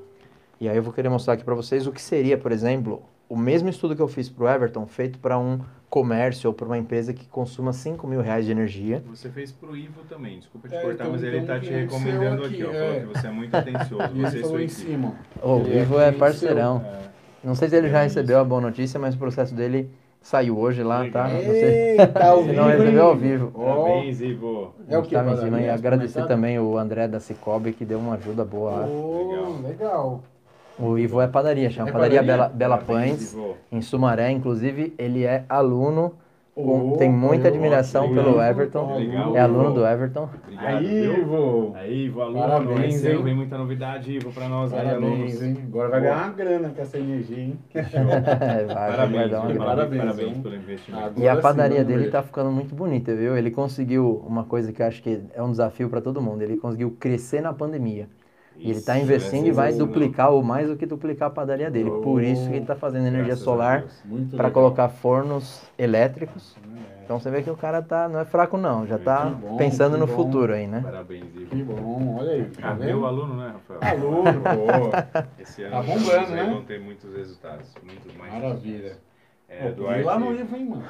[0.59, 3.35] E aí eu vou querer mostrar aqui para vocês o que seria, por exemplo, o
[3.35, 6.77] mesmo estudo que eu fiz para o Everton, feito para um comércio ou para uma
[6.77, 9.03] empresa que consuma 5 mil reais de energia.
[9.09, 11.69] Você fez pro Ivo também, desculpa te É, cortar, então- mas ele então tá te
[11.69, 12.71] recomendando aqui, aqui, ó.
[12.71, 12.79] é.
[12.99, 15.15] Falou que você é muito atencioso, E você e em cima.
[15.43, 16.81] O Ivo é parceirão.
[16.85, 17.01] É,
[17.43, 19.89] Não sei se ele já É recebeu a boa notícia, mas o processo dele
[20.21, 21.25] saiu hoje lá, tá?
[21.25, 21.43] Legal.
[21.43, 23.51] Não sei Eita, ao vivo, não recebeu ao vivo.
[23.51, 24.73] Parabéns, Ivo.
[24.87, 25.15] É o que?
[25.17, 28.87] Em cima e agradecer também o André da Cicobi, que deu uma ajuda boa lá.
[28.87, 30.21] Oh, legal.
[30.79, 32.37] O Ivo é padaria, chama É Padaria padaria?
[32.47, 33.35] Bela, Bela Pães.
[33.71, 36.13] Em Sumaré, inclusive, ele é aluno,
[36.63, 38.23] Oh, tem muita admiração legal.
[38.23, 39.35] pelo Everton, Legal.
[39.35, 40.29] é aluno do Everton.
[40.43, 41.05] Obrigado, Aí?
[41.05, 41.71] Ivo.
[41.75, 43.23] Aí, Ivo, aluno, Parabéns, hein?
[43.23, 45.35] vem muita novidade, Ivo, pra nós aí, alunos.
[45.35, 45.57] Parabéns, hein?
[45.67, 47.59] Agora vai ganhar uma grana com essa energia, hein?
[47.73, 49.55] vai, vai Parabéns, dar uma viu?
[49.55, 49.65] grana.
[49.65, 51.03] Parabéns, parabéns pelo investimento.
[51.05, 53.37] Agora E a sim, padaria vamos dele tá ficando muito bonita, viu?
[53.37, 56.41] Ele conseguiu uma coisa que eu acho que é um desafio para todo mundo.
[56.41, 58.07] Ele conseguiu crescer na pandemia.
[58.63, 61.89] E ele está investindo e vai duplicar ou mais do que duplicar a padaria dele.
[62.03, 63.85] Por isso que ele está fazendo energia solar
[64.37, 66.55] para colocar fornos elétricos.
[66.57, 69.57] É, Então você vê que o cara tá, não é fraco não, já tá bom,
[69.57, 70.13] pensando no bom.
[70.13, 70.79] futuro aí, né?
[70.83, 71.45] Parabéns, Ivo.
[71.47, 72.45] Que bom, olha aí.
[72.45, 73.79] Tá Ah, meu aluno, né, Rafael?
[73.99, 75.21] Aluno, pô.
[75.41, 76.43] Esse ano Tá bombando, né?
[76.45, 78.77] vão ter muitos resultados, muitos mais Maravilha.
[78.77, 79.11] resultados.
[79.53, 80.83] É, Pô, Duarte, lá no Ivo, hein, mano?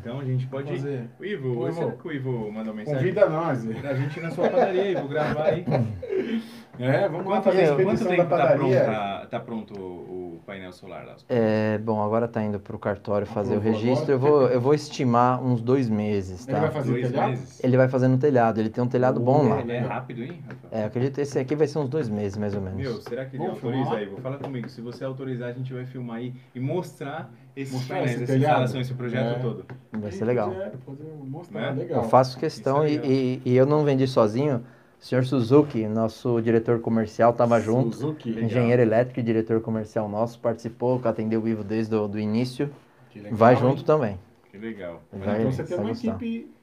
[0.00, 0.72] Então a gente pode...
[0.72, 1.08] Fazer.
[1.20, 1.78] O Ivo, Ô, Ivo.
[1.78, 2.98] será que o Ivo mandou mensagem?
[2.98, 3.64] Convida nós.
[3.84, 5.64] A gente na sua padaria, Ivo, gravar aí.
[6.78, 8.82] É, vamos lá fazer a quanto expedição da tempo tá, padaria.
[8.84, 11.16] pronta, tá pronto o painel solar lá?
[11.28, 14.10] É, bom, agora tá indo pro cartório fazer o registro.
[14.12, 16.72] Eu vou, eu vou estimar uns dois meses, Ele vai tá?
[16.72, 17.28] fazer Dois telhado?
[17.28, 17.62] meses?
[17.62, 19.60] Ele vai fazer no telhado, ele tem um telhado bom lá.
[19.60, 20.82] Ele é rápido, hein, Rafael?
[20.82, 23.04] É, acredito que esse aqui vai ser uns dois meses, mais ou Meu, menos.
[23.04, 23.98] será que ele Vamos autoriza filmar?
[24.00, 24.06] aí?
[24.06, 24.68] Vou falar comigo.
[24.68, 28.36] Se você autorizar, a gente vai filmar aí e mostrar esses Mostrar painéis, esse essa
[28.38, 29.38] instalação, esse projeto É.
[29.40, 29.66] todo.
[29.92, 30.50] Vai ser legal.
[30.52, 31.82] É, poder mostrar, Né?
[31.82, 32.02] legal.
[32.02, 33.10] Eu faço questão e, é legal.
[33.10, 34.64] e, e eu não vendi sozinho.
[35.02, 37.96] O senhor Suzuki, nosso diretor comercial, estava junto.
[37.96, 38.30] Suzuki.
[38.30, 38.44] Legal.
[38.44, 42.70] Engenheiro elétrico e diretor comercial nosso, participou, atendeu o Ivo desde o do início.
[43.10, 43.60] Que legal, Vai hein?
[43.60, 44.16] junto também.
[44.50, 45.02] Que legal.
[45.12, 46.08] Vai, Então você tem uma gostar.
[46.08, 46.54] equipe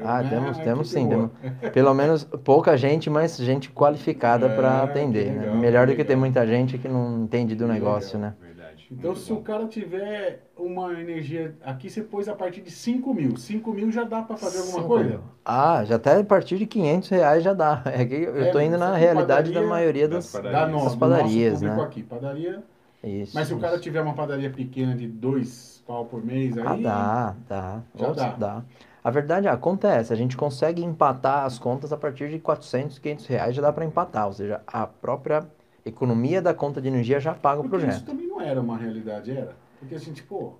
[0.00, 0.30] Ah, né?
[0.30, 1.06] temos, Que temos sim.
[1.06, 1.30] Temos,
[1.74, 5.30] pelo menos pouca gente, mas gente qualificada É, para atender.
[5.30, 5.40] né?
[5.40, 6.20] legal, Melhor que do que ter legal.
[6.20, 8.30] muita gente que não entende do negócio, legal.
[8.30, 8.51] né?
[8.92, 9.42] Então, Muito se o bom.
[9.42, 11.56] cara tiver uma energia.
[11.62, 13.36] Aqui você pôs a partir de 5 mil.
[13.36, 15.18] 5 mil já dá para fazer alguma coisa?
[15.18, 15.22] mil.
[15.44, 17.82] Ah, já até a partir de 500 reais já dá.
[17.86, 20.30] É que eu É, tô indo na realidade da padaria maioria das das...
[20.30, 20.60] padarias.
[20.60, 21.82] Dá no, As do padarias, nosso público né?
[21.82, 22.02] aqui.
[22.02, 22.62] Padaria.
[23.02, 23.60] Isso, Mas se o isso.
[23.60, 26.64] cara tiver uma padaria pequena de 2 pau por mês, aí.
[26.64, 27.82] Ah, dá, dá.
[27.94, 28.64] Já Nossa, dá.
[29.02, 32.38] A verdade, a conta é essa, a gente consegue empatar as contas a partir de
[32.38, 35.44] 400, 500 reais, já dá para empatar, ou seja, a própria
[35.84, 38.06] economia da conta de energia já paga o Porque isso projeto.
[38.06, 39.56] também não era uma realidade, era?
[39.78, 40.58] Porque assim, tipo,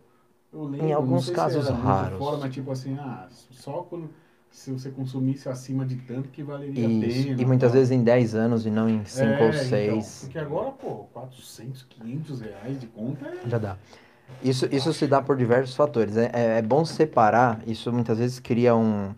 [0.53, 0.87] eu lembro.
[0.87, 2.19] Em alguns casos raros.
[2.19, 4.11] Fora, mas tipo assim, ah, só quando.
[4.51, 7.41] Se você consumisse acima de tanto que valeria a Isso, pena.
[7.41, 7.79] e muitas tal.
[7.79, 11.07] vezes em 10 anos e não em 5 É, ou então, 6, porque agora, pô,
[11.15, 13.49] 400, 500 reais de conta é.
[13.49, 13.79] já dá.
[14.43, 16.19] Isso, isso se dá por diversos fatores.
[16.19, 19.15] É, é, é bom separar, isso muitas vezes cria um,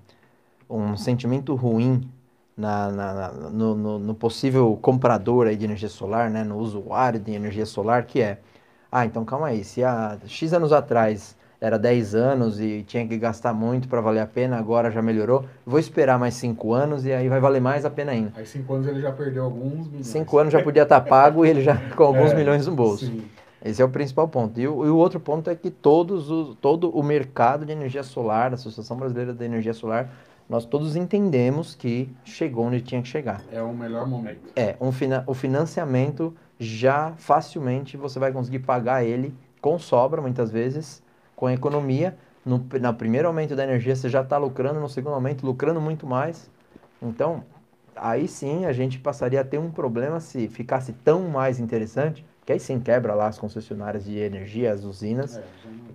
[0.70, 2.08] um sentimento ruim
[2.56, 7.32] na, na- no, no- no possível comprador aí de energia solar, né, no usuário de
[7.32, 8.38] energia solar, que é,
[8.90, 13.16] ah, então calma aí, se há X anos atrás era 10 anos e tinha que
[13.16, 17.12] gastar muito para valer a pena, agora já melhorou, vou esperar mais 5 anos e
[17.12, 18.32] aí vai valer mais a pena ainda.
[18.36, 20.06] Aí 5 anos ele já perdeu alguns milhões.
[20.06, 23.06] 5 anos já podia estar pago e ele já com alguns É, milhões no bolso.
[23.06, 23.22] Sim.
[23.64, 24.60] Esse é o principal ponto.
[24.60, 28.02] E o, e o outro ponto é que todos os, todo o mercado de energia
[28.02, 30.10] solar, a Associação Brasileira de Energia Solar,
[30.48, 33.42] nós todos entendemos que chegou onde tinha que chegar.
[33.50, 34.50] É o melhor momento.
[34.54, 40.50] É, um fina, o financiamento já facilmente você vai conseguir pagar ele com sobra, muitas
[40.50, 41.02] vezes,
[41.34, 42.16] com economia.
[42.44, 46.06] No, no primeiro aumento da energia você já está lucrando, no segundo aumento lucrando muito
[46.06, 46.50] mais.
[47.02, 47.42] Então,
[47.96, 52.52] aí sim a gente passaria a ter um problema se ficasse tão mais interessante, que
[52.52, 55.44] aí sim quebra lá as concessionárias de energia, as usinas, É,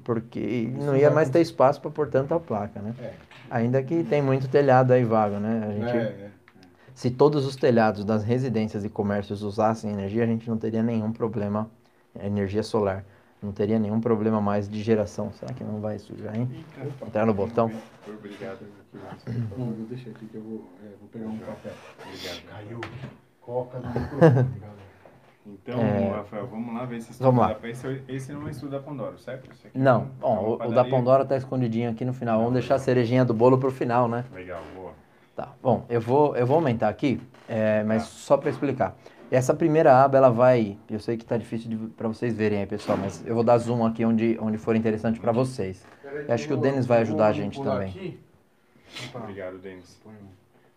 [0.10, 2.96] porque Isso não ia mais ter espaço para pôr tanta placa, né?
[3.00, 3.14] É,
[3.48, 5.64] Ainda que tem muito telhado aí vago, né?
[5.68, 6.30] A gente, é, é.
[6.96, 11.12] se todos os telhados das residências e comércios usassem energia, a gente não teria nenhum
[11.12, 11.70] problema,
[12.20, 13.06] energia solar.
[13.40, 15.32] Não teria nenhum problema mais de geração.
[15.32, 16.50] Será que não vai sujar, hein?
[16.82, 17.06] Opa.
[17.06, 17.72] Entrar no botão?
[18.08, 18.66] Obrigado.
[19.56, 21.70] Não, eu deixei aqui que eu vou, é, vou pegar um café.
[22.04, 22.42] Obrigado.
[22.50, 22.82] Caiu.
[23.42, 24.89] Coca no microfone, galera.
[25.46, 26.10] Então, É.
[26.12, 27.18] Rafael, vamos lá ver estudo.
[27.20, 27.54] Vamos lá.
[27.54, 29.50] da- Esse, esse não é estudo da Pandora, certo?
[29.52, 30.86] Esse aqui é Não, um- é bom, uma o, o da.
[30.86, 32.38] Pandora tá escondidinho aqui no final.
[32.40, 34.26] Vamos deixar a cerejinha do bolo pro final, né?
[34.34, 34.94] Legal, boa.
[35.36, 38.96] Tá, bom, eu vou, eu vou aumentar aqui, é, mas só para explicar.
[39.32, 42.98] Essa primeira aba, ela vai, eu sei que tá difícil para vocês verem aí, pessoal,
[42.98, 45.86] mas eu vou dar zoom aqui onde, onde for interessante para vocês.
[46.28, 47.90] Eu acho que o Denis vai ajudar a gente também.
[47.90, 48.20] aqui.
[49.16, 50.02] Obrigado, Denis.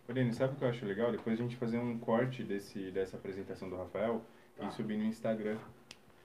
[0.08, 1.10] Ô, Denis, sabe o que eu acho legal?
[1.10, 4.20] Depois a gente fazer um corte desse, dessa apresentação do Rafael
[4.62, 4.68] Tá.
[4.68, 5.56] e subir no Instagram.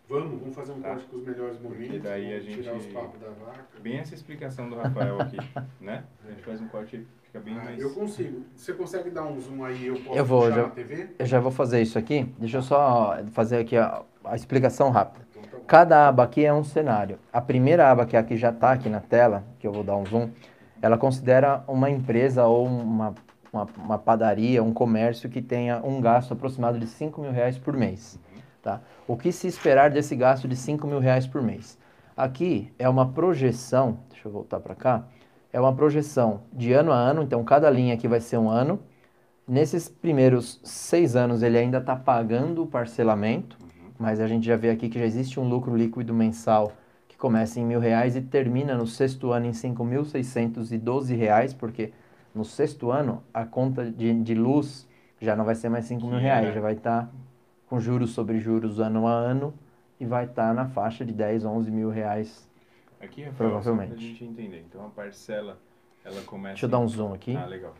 [0.09, 0.89] Vamos, vamos fazer um Tá.
[0.89, 2.01] corte com os melhores momentos.
[2.01, 3.65] daí a gente- Tirar os papos da vaca.
[3.81, 5.37] Bem essa explicação do Rafael aqui,
[5.81, 6.03] né?
[6.25, 7.79] A gente faz um corte e fica bem Ah, mais...
[7.81, 8.43] eu consigo.
[8.55, 9.85] Você consegue dar um zoom aí?
[9.87, 11.09] Eu posso Eu vou, já- na TV?
[11.19, 15.25] Eu já vou fazer isso aqui, deixa eu só fazer aqui a, a explicação rápida.
[15.29, 15.57] Então tá.
[15.67, 17.19] Cada aba aqui é um cenário.
[17.33, 20.05] A primeira aba que aqui já está aqui na tela, que eu vou dar um
[20.05, 20.29] zoom,
[20.81, 23.13] ela considera uma empresa ou uma,
[23.51, 27.75] uma, uma padaria, um comércio que tenha um gasto aproximado de 5 mil reais por
[27.75, 28.17] mês.
[28.67, 28.81] Tá?
[29.07, 31.77] O que se esperar desse gasto de 5 mil reais por mês?
[32.17, 35.05] Aqui é uma projeção, deixa eu voltar para cá,
[35.53, 38.77] é uma projeção de ano a ano, então cada linha aqui vai ser um ano.
[39.47, 43.57] Nesses primeiros seis anos ele ainda está pagando o parcelamento,
[43.97, 46.73] mas a gente já vê aqui que já existe um lucro líquido mensal
[47.07, 51.93] que começa em mil reais e termina no sexto ano em 5.612 reais, porque
[52.35, 54.85] no sexto ano a conta de, de luz
[55.21, 57.09] já não vai ser mais 5 mil reais, era- já vai estar
[57.67, 59.53] com juros sobre juros ano a ano
[59.99, 62.49] e vai estar na faixa de 10, 11 mil reais.
[62.99, 63.89] Aqui, Rafael, Provavelmente.
[63.91, 64.65] pra gente entender.
[64.67, 65.59] Então, a parcela,
[66.03, 66.53] ela começa...
[66.53, 67.35] Deixa eu dar um zoom aqui.
[67.35, 67.75] Ah, legal.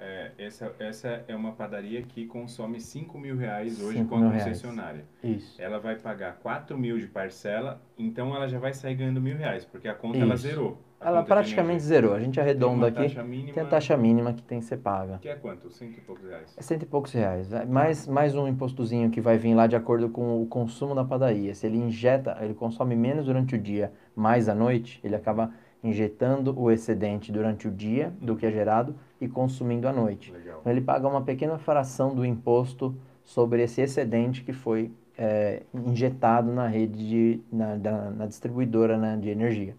[0.00, 4.44] É, essa, essa é uma padaria que consome 5 mil reais hoje com a reais.
[4.44, 5.04] concessionária.
[5.22, 5.60] Isso.
[5.60, 9.64] Ela vai pagar 4 mil de parcela, então ela já vai sair ganhando mil reais,
[9.64, 10.44] porque a conta ela Isso.
[10.44, 10.78] zerou.
[11.00, 12.12] Ela de praticamente zerou.
[12.14, 13.22] A gente Tem arredonda uma aqui.
[13.22, 15.18] mínima, Tem a taxa mínima que tem que ser paga.
[15.18, 15.70] Que é quanto?
[15.70, 16.54] Cento e poucos reais.
[16.56, 17.52] É cento e poucos reais.
[17.52, 21.04] É Mais, mais um impostozinho que vai vir lá de acordo com o consumo da
[21.04, 21.54] padaria.
[21.54, 25.52] Se ele injeta, ele consome menos durante o dia, mais à noite, ele acaba
[25.84, 30.32] injetando o excedente durante o dia do que é gerado e consumindo à noite.
[30.32, 30.58] Legal.
[30.60, 32.92] Então ele paga uma pequena fração do imposto
[33.24, 39.16] sobre esse excedente que foi é, injetado na rede, de, na, da- na distribuidora né,
[39.16, 39.76] de energia.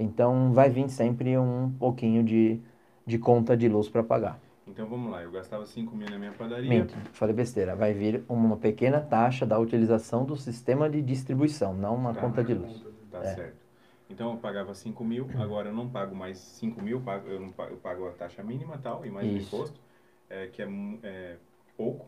[0.00, 2.58] Então vai vir sempre um pouquinho de,
[3.06, 4.40] de conta de luz para pagar.
[4.66, 6.70] Então vamos lá, eu gastava 5 mil na minha padaria.
[6.70, 7.74] Minto, falei besteira.
[7.74, 12.42] Vai vir uma pequena taxa da utilização do sistema de distribuição, não uma Tá, conta
[12.44, 12.84] de luz.
[13.10, 13.34] Tá É.
[13.34, 13.56] certo.
[14.08, 17.72] Então eu pagava 5 mil, agora eu não pago mais 5 mil, pago, eu, pago,
[17.74, 19.56] eu pago a taxa mínima tal, e mais o Isso.
[19.56, 19.80] imposto,
[20.28, 20.68] é, que é,
[21.04, 21.36] é
[21.76, 22.06] pouco,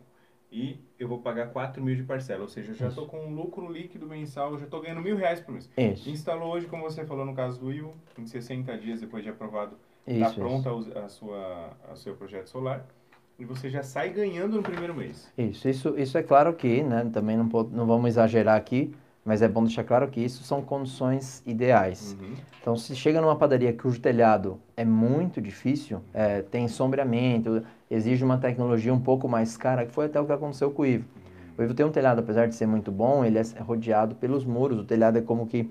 [0.53, 3.33] e eu vou pagar 4 mil de parcela, ou seja, eu já estou com um
[3.33, 5.67] lucro líquido mensal, eu já estou ganhando mil reais por mês.
[5.75, 9.29] Isso, Instalou hoje, como você falou no caso do Ivo, em 60 dias depois de
[9.31, 9.75] aprovado,
[10.05, 10.69] está pronta
[11.03, 12.85] a, sua, a seu projeto solar,
[13.39, 15.27] e você já sai ganhando no primeiro mês.
[15.35, 18.93] Isso, isso, isso é claro que, né, também não, não vamos exagerar aqui,
[19.25, 22.17] mas é bom deixar claro que isso são condições ideais.
[22.19, 22.33] Uhum.
[22.61, 28.37] Então, se chega numa padaria cujo telhado é muito difícil, é, tem sombreamento, exige uma
[28.37, 31.05] tecnologia um pouco mais cara, que foi até o que aconteceu com o Ivo.
[31.57, 34.79] O Ivo tem um telhado, apesar de ser muito bom, ele é rodeado pelos muros,
[34.79, 35.69] o telhado é como que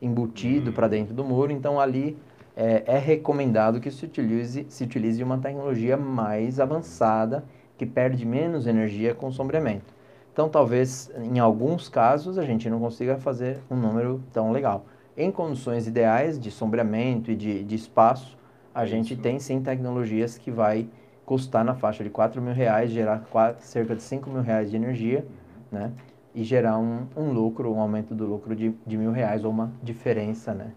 [0.00, 0.74] embutido Hum.
[0.74, 2.16] para dentro do muro, então ali
[2.56, 7.44] é, é recomendado que se utilize, se utilize uma tecnologia mais avançada,
[7.76, 9.93] que perde menos energia com sombreamento.
[10.34, 14.84] Então, talvez, em alguns casos, a gente não consiga fazer um número tão legal.
[15.16, 18.36] Em condições ideais de sombreamento e de, de espaço,
[18.74, 20.88] a gente tem sim tecnologias que vai
[21.24, 24.76] custar na faixa de 4 mil reais, gerar qua- cerca de 5 mil reais de
[24.76, 25.24] energia,
[25.70, 25.92] né?
[26.34, 29.72] E gerar um, um lucro, um aumento do lucro de, de mil reais ou uma
[29.80, 30.72] diferença, né?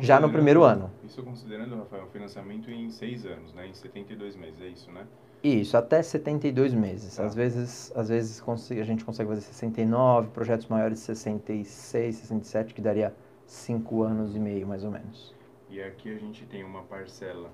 [0.00, 0.90] Já no primeiro ano.
[1.04, 3.66] Isso considerando, Rafael, o financiamento em 6 anos, né?
[3.66, 5.04] Em 72 meses, é isso, né?
[5.42, 7.16] Isso, até 72 meses.
[7.16, 7.24] Tá.
[7.24, 13.12] Às vezes, às vezes a gente consegue fazer 69, projetos maiores 66, 67, que daria
[13.44, 15.34] 5 anos e meio, mais ou menos.
[15.68, 17.50] E aqui a gente tem uma parcela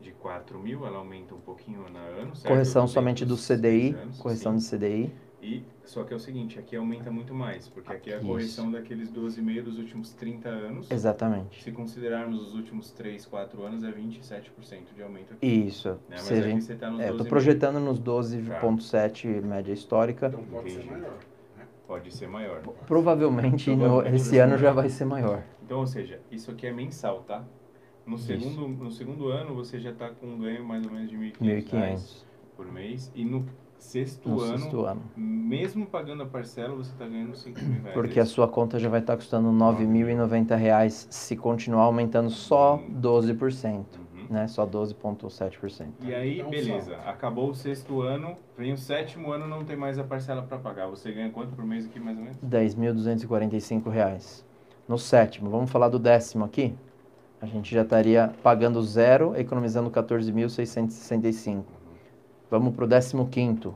[0.00, 2.48] de 4 mil, ela aumenta um pouquinho ano a ano, certo?
[2.52, 4.78] Correção somente do CDI, seis anos, correção sim.
[4.78, 5.12] de CDI.
[5.42, 8.26] E, só que é o seguinte, aqui aumenta muito mais, porque aqui é a Isso.
[8.28, 10.88] correção daqueles 12,5 dos últimos 30 anos.
[10.88, 11.64] Exatamente.
[11.64, 15.44] Se considerarmos os últimos 3, 4 anos, é 27% de aumento aqui.
[15.44, 15.88] Isso.
[15.88, 15.96] Né?
[16.10, 17.18] Mas Se a aqui gente, você está nos é, eu 12,5.
[17.18, 20.28] tô projetando nos 12.7 média histórica.
[20.28, 20.86] Então pode Entendi.
[20.86, 21.18] ser maior.
[21.88, 22.60] Pode ser maior.
[22.86, 25.42] Provavelmente, no- Provavelmente esse vai ser ano já vai ser maior.
[25.64, 27.44] Então, ou seja, isso aqui é mensal, tá?
[28.06, 28.26] No Isso.
[28.26, 31.70] segundo, no segundo ano, você já está com um ganho mais ou menos de 1.500
[31.72, 32.24] reais 1.500
[32.56, 33.12] por mês.
[33.14, 33.44] E no
[33.82, 35.02] sexto, no ano, sexto ano.
[35.16, 37.94] mesmo pagando a parcela, você está ganhando 5 mil reais.
[37.94, 43.00] Porque a sua conta já vai estar custando 9.090 reais se continuar aumentando só Hum.
[43.00, 44.26] 12%, Uhum.
[44.30, 44.46] né?
[44.48, 45.88] Só 12,7%.
[46.00, 46.96] E aí, Então, beleza.
[47.06, 50.86] Acabou o sexto ano, vem o sétimo ano, não tem mais a parcela para pagar.
[50.86, 52.38] Você ganha quanto por mês aqui, mais ou menos?
[52.42, 54.44] 10.245 reais.
[54.88, 56.74] No sétimo, vamos falar do décimo aqui?
[57.40, 61.64] A gente já estaria pagando zero, economizando 14.665.
[62.52, 63.74] Vamos para o décimo quinto.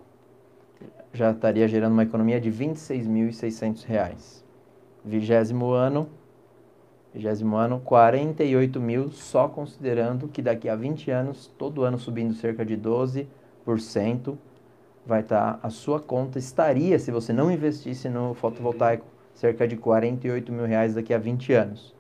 [1.10, 4.44] Já estaria gerando uma economia de 26.600 reais.
[5.02, 6.10] Vigésimo ano,
[7.14, 12.66] vigésimo ano, 48 mil, só considerando que daqui a 20 anos, todo ano subindo cerca
[12.66, 14.36] de 12%,
[15.06, 20.52] vai estar, a sua conta estaria, se você não investisse no fotovoltaico, cerca de 48
[20.52, 21.95] mil reais daqui a 20 anos.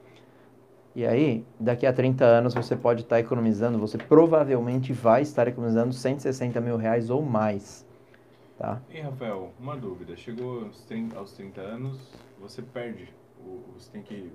[0.96, 5.92] E aí, daqui a 30 anos, você pode estar economizando, você provavelmente vai estar economizando
[5.92, 7.84] 160 mil reais ou mais,
[8.56, 8.80] tá?
[8.88, 10.16] E Rafael, uma dúvida.
[10.16, 11.98] Chegou aos 30, aos 30 anos,
[12.40, 13.12] você perde.
[13.74, 14.32] Você tem que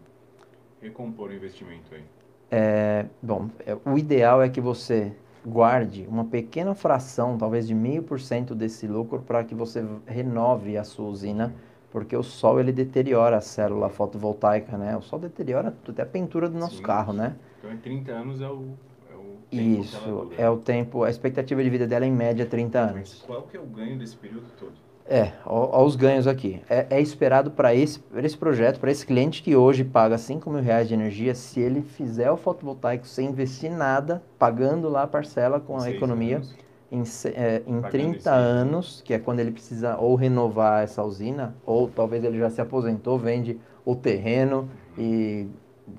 [0.79, 2.03] recompor o investimento aí.
[2.51, 5.11] É, bom, é, o ideal é que você
[5.43, 10.77] guarde uma pequena fração, talvez de meio por cento desse lucro, para que você renove
[10.77, 11.55] a sua usina,
[11.91, 14.95] porque o sol ele deteriora a célula fotovoltaica, né?
[14.97, 16.83] O sol deteriora tudo, até a pintura do nosso Sim.
[16.83, 17.35] carro, né?
[17.59, 18.69] Então, em 30 anos é o,
[19.11, 22.45] é o tempo Isso, é o tempo, a expectativa de vida dela é em média
[22.45, 23.23] 30 Mas anos.
[23.25, 24.73] qual que é o ganho desse período todo?
[25.05, 26.61] É, ó os ganhos aqui.
[26.69, 30.49] É, é esperado para esse, pra esse projeto, para esse cliente que hoje paga 5
[30.49, 35.07] mil reais de energia, se ele fizer o fotovoltaico sem investir nada, pagando lá a
[35.07, 36.55] parcela com a Seis economia, anos.
[36.91, 38.51] Em, é, em Pagando 30 esse aí.
[38.61, 42.61] anos, que é quando ele precisa ou renovar essa usina, ou talvez ele já se
[42.61, 45.47] aposentou, vende o terreno e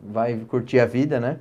[0.02, 1.40] vai curtir a vida, né?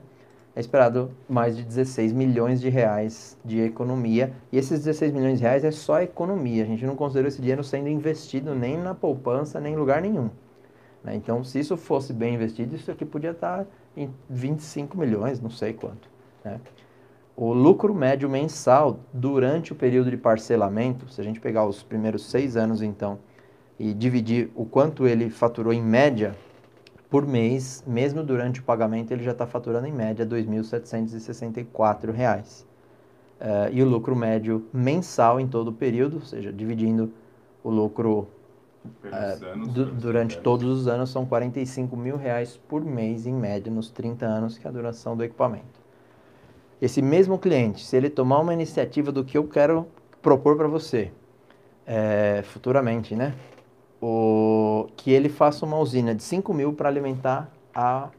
[0.55, 4.33] É esperado mais de 16 milhões de reais de economia.
[4.51, 6.63] E esses 16 milhões de reais é só economia.
[6.63, 10.29] A gente não considerou esse dinheiro sendo investido nem na poupança, nem em lugar nenhum.
[11.03, 11.15] né?
[11.15, 15.73] Então, se isso fosse bem investido, isso aqui podia estar em 25 milhões, não sei
[15.73, 16.09] quanto.
[16.43, 16.59] né?
[17.35, 22.25] O lucro médio mensal durante o período de parcelamento, se a gente pegar os primeiros
[22.29, 23.17] seis anos, então,
[23.79, 26.35] e dividir o quanto ele faturou em média
[27.09, 32.65] por mês, mesmo durante o pagamento, ele já está faturando em média 2.764 reais.
[33.39, 37.11] Eh, e o lucro médio mensal em todo o período, ou seja, dividindo
[37.63, 38.27] o lucro
[39.03, 43.71] é, anos, du- durante todos os anos, são 45 mil reais por mês, em média,
[43.71, 45.80] nos 30 anos, que é a duração do equipamento.
[46.81, 49.85] Esse mesmo cliente, se ele tomar uma iniciativa do que eu quero
[50.19, 51.11] propor para você,
[51.85, 53.35] é, futuramente, né?
[54.01, 58.09] O, que ele faça uma usina de 5 mil para alimentar a,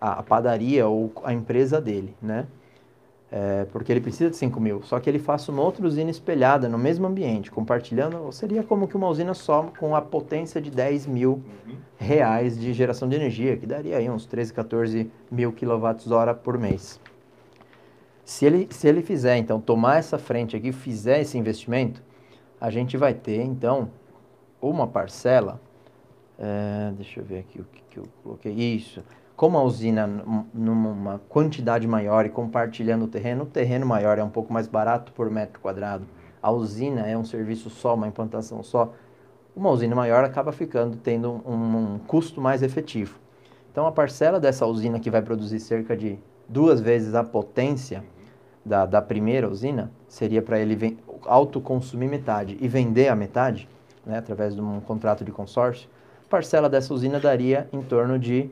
[0.00, 2.46] a, a padaria ou a empresa dele, né?
[3.30, 4.82] É, porque ele precisa de 5 mil.
[4.82, 8.96] Só que ele faça uma outra usina espelhada no mesmo ambiente, compartilhando, seria como que
[8.96, 11.40] uma usina só com a potência de 10 mil
[11.96, 17.00] reais de geração de energia, que daria aí uns 13, 14 mil quilowatts-hora por mês.
[18.24, 22.02] Se ele, se ele fizer, então, tomar essa frente aqui, fizer esse investimento,
[22.60, 23.90] a gente vai ter, então,
[24.60, 25.60] uma parcela,
[26.38, 29.02] é, deixa eu ver aqui o que, que eu coloquei, isso,
[29.34, 34.22] como a usina num- numa quantidade maior e compartilhando o terreno, o terreno maior é
[34.22, 36.06] um pouco mais barato por metro quadrado,
[36.40, 38.92] a usina é um serviço só, uma implantação só,
[39.54, 43.18] uma usina maior acaba ficando tendo um, um custo mais efetivo.
[43.70, 46.18] Então, a parcela dessa usina que vai produzir cerca de
[46.48, 48.04] duas vezes a potência
[48.64, 53.68] da, da primeira usina seria para ele autoconsumir metade e vender a metade,
[54.04, 55.88] né, através de um contrato de consórcio.
[56.28, 58.50] Parcela dessa usina daria em torno de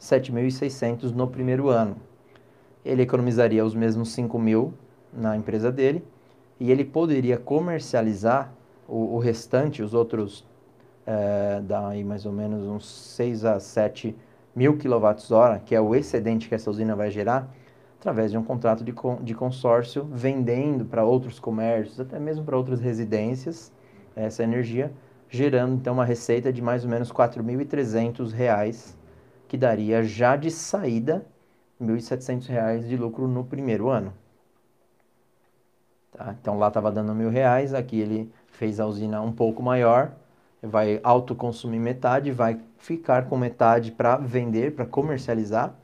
[0.00, 1.96] 7.600 no primeiro ano.
[2.84, 4.74] Ele economizaria os mesmos 5 mil
[5.12, 6.04] na empresa dele
[6.58, 8.52] e ele poderia comercializar
[8.88, 10.44] o, o restante, os outros,
[11.06, 14.14] eh, dá aí mais ou menos uns 6 a 7
[14.54, 17.48] mil quilowatts-hora, que é o excedente que essa usina vai gerar,
[17.98, 22.56] através de um contrato de, con- de consórcio, vendendo para outros comércios, até mesmo para
[22.56, 23.72] outras residências,
[24.14, 24.92] essa energia,
[25.28, 28.98] gerando então uma receita de mais ou menos 4.300 reais,
[29.48, 31.24] que daria já de saída
[31.80, 34.12] 1.700 reais de lucro no primeiro ano.
[36.12, 36.34] Tá?
[36.40, 40.12] Então lá estava dando mil reais, aqui ele fez a usina um pouco maior,
[40.62, 45.74] vai autoconsumir metade, vai ficar com metade para vender, para comercializar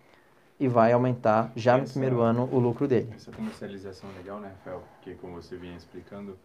[0.60, 3.08] e vai aumentar já no Essa- primeiro ano o lucro dele.
[3.14, 4.80] Essa comercialização é legal, né, Rafael?
[4.94, 6.38] Porque, como você vinha explicando,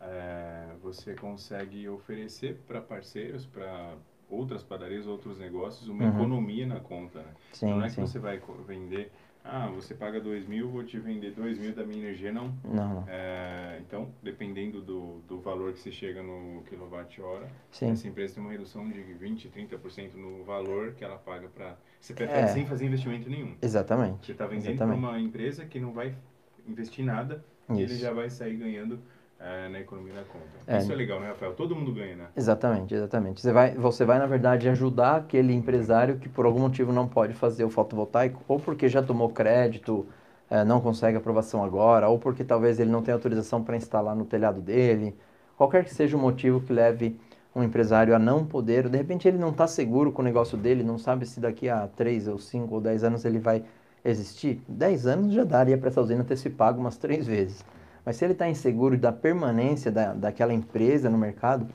[0.00, 3.96] é, você consegue oferecer para parceiros, para
[4.28, 6.12] outras padarias, outros negócios, uma Uhum.
[6.14, 7.34] economia na conta, né?
[7.52, 8.00] Sim, não é que sim.
[8.00, 9.12] você vai vender,
[9.44, 12.54] ah, você paga dois mil, vou te vender dois mil da minha energia, não.
[12.64, 13.04] Não, não.
[13.08, 18.52] É, então, dependendo do, do valor que você chega no quilowatt-hora, essa empresa tem uma
[18.52, 21.76] redução de 20, 30% no valor que ela paga para...
[22.00, 22.46] Você prefere É.
[22.48, 23.56] sem fazer investimento nenhum.
[23.62, 24.26] Exatamente.
[24.26, 26.14] Você está vendendo para uma empresa que não vai
[26.66, 28.02] investir nada e ele Isso.
[28.02, 29.00] já vai sair ganhando
[29.40, 30.44] eh, na economia da conta.
[30.66, 30.78] É.
[30.78, 31.54] Isso é legal, né, Rafael?
[31.54, 32.26] Todo mundo ganha, né?
[32.36, 33.40] Exatamente, exatamente.
[33.40, 37.32] Você vai, você vai, na verdade, ajudar aquele empresário que por algum motivo não pode
[37.32, 40.06] fazer o fotovoltaico, ou porque já tomou crédito,
[40.50, 44.24] eh, não consegue aprovação agora, ou porque talvez ele não tenha autorização para instalar no
[44.24, 45.16] telhado dele.
[45.56, 47.18] Qualquer que seja o motivo que leve
[47.54, 50.84] um empresário a não poder, de repente ele não está seguro com o negócio dele,
[50.84, 53.64] não sabe se daqui a 3 ou 5 ou 10 anos ele vai
[54.04, 54.62] existir.
[54.68, 57.64] 10 anos já daria para essa usina ter se pago umas três vezes.
[58.04, 61.66] Mas se ele está inseguro da permanência da, daquela empresa no mercado,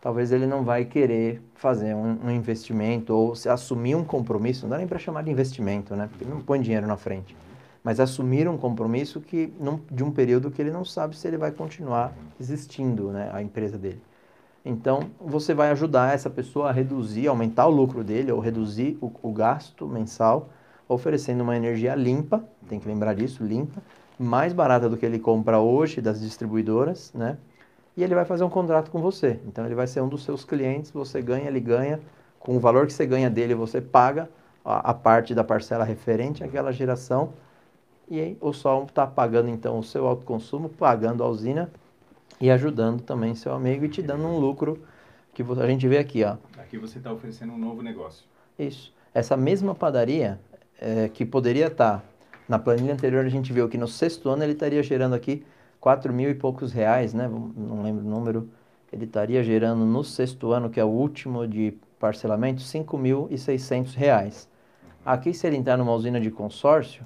[0.00, 4.70] talvez ele não vai querer fazer um, um investimento ou se assumir um compromisso, não
[4.70, 6.08] dá nem para chamar de investimento, né?
[6.08, 7.36] Porque não põe dinheiro na frente.
[7.82, 11.36] Mas assumir um compromisso que num, de um período que ele não sabe se ele
[11.36, 14.02] vai continuar existindo, né, a empresa dele.
[14.64, 19.12] Então, você vai ajudar essa pessoa a reduzir, aumentar o lucro dele ou reduzir o,
[19.22, 20.48] o gasto mensal,
[20.88, 23.80] oferecendo uma energia limpa, tem que lembrar disso, limpa,
[24.18, 27.36] mais barata do que ele compra hoje das distribuidoras, né?
[27.96, 29.40] E ele vai fazer um contrato com você.
[29.46, 32.00] Então ele vai ser um dos seus clientes, você ganha, ele ganha,
[32.38, 34.28] com o valor que você ganha dele, você paga
[34.64, 37.32] a, a parte da parcela referente àquela geração.
[38.08, 41.70] E aí o Sol está pagando então o seu autoconsumo, pagando a usina
[42.40, 44.82] e ajudando também seu amigo e te dando um lucro
[45.32, 46.36] que a gente vê aqui, ó.
[46.58, 48.24] Aqui você está oferecendo um novo negócio.
[48.58, 48.94] Isso.
[49.12, 50.40] Essa mesma padaria,
[50.80, 52.02] eh, que poderia estar,
[52.48, 55.44] na planilha anterior a gente viu que no sexto ano ele estaria gerando aqui
[55.80, 57.28] 4 mil e poucos reais, né?
[57.28, 58.48] Não lembro o número.
[58.92, 64.48] Ele estaria gerando no sexto ano, que é o último de parcelamento, 5.600 reais.
[65.04, 67.04] Aqui, se ele entrar numa usina de consórcio,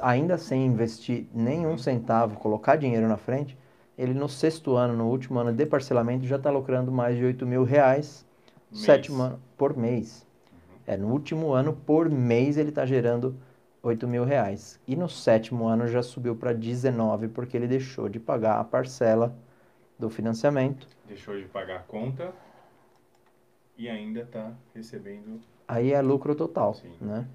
[0.00, 3.58] ainda sem investir nenhum centavo, colocar dinheiro na frente,
[3.98, 7.46] ele no sexto ano, no último ano de parcelamento, já está lucrando mais de 8
[7.46, 8.26] mil reais,
[8.70, 8.84] Mês.
[8.84, 10.26] sétimo ano, por mês.
[10.86, 13.36] É, no último ano, por mês, ele está gerando
[13.82, 14.78] 8 mil reais.
[14.86, 19.34] E no sétimo ano já subiu para 19, porque ele deixou de pagar a parcela
[19.98, 20.86] do financiamento.
[21.06, 22.32] Deixou de pagar a conta
[23.76, 25.40] e ainda está recebendo.
[25.66, 26.92] Aí é lucro total, Sim.
[27.00, 27.26] né?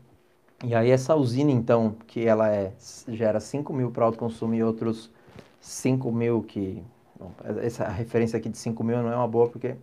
[0.63, 2.73] E aí essa usina, então, que ela é,
[3.07, 5.11] gera 5 mil para autoconsumo e outros
[5.59, 6.83] 5 mil que...
[7.19, 7.31] bom,
[7.61, 9.75] essa referência aqui de 5 mil não é uma boa, porque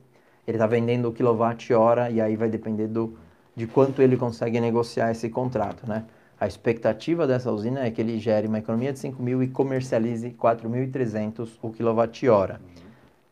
[0.46, 3.16] ele está vendendo o quilowatt-hora e aí vai depender do,
[3.54, 6.04] de quanto ele consegue negociar esse contrato, né?
[6.38, 10.30] A expectativa dessa usina é que ele gere uma economia de 5 mil e comercialize
[10.30, 12.60] 4.300 o quilowatt-hora.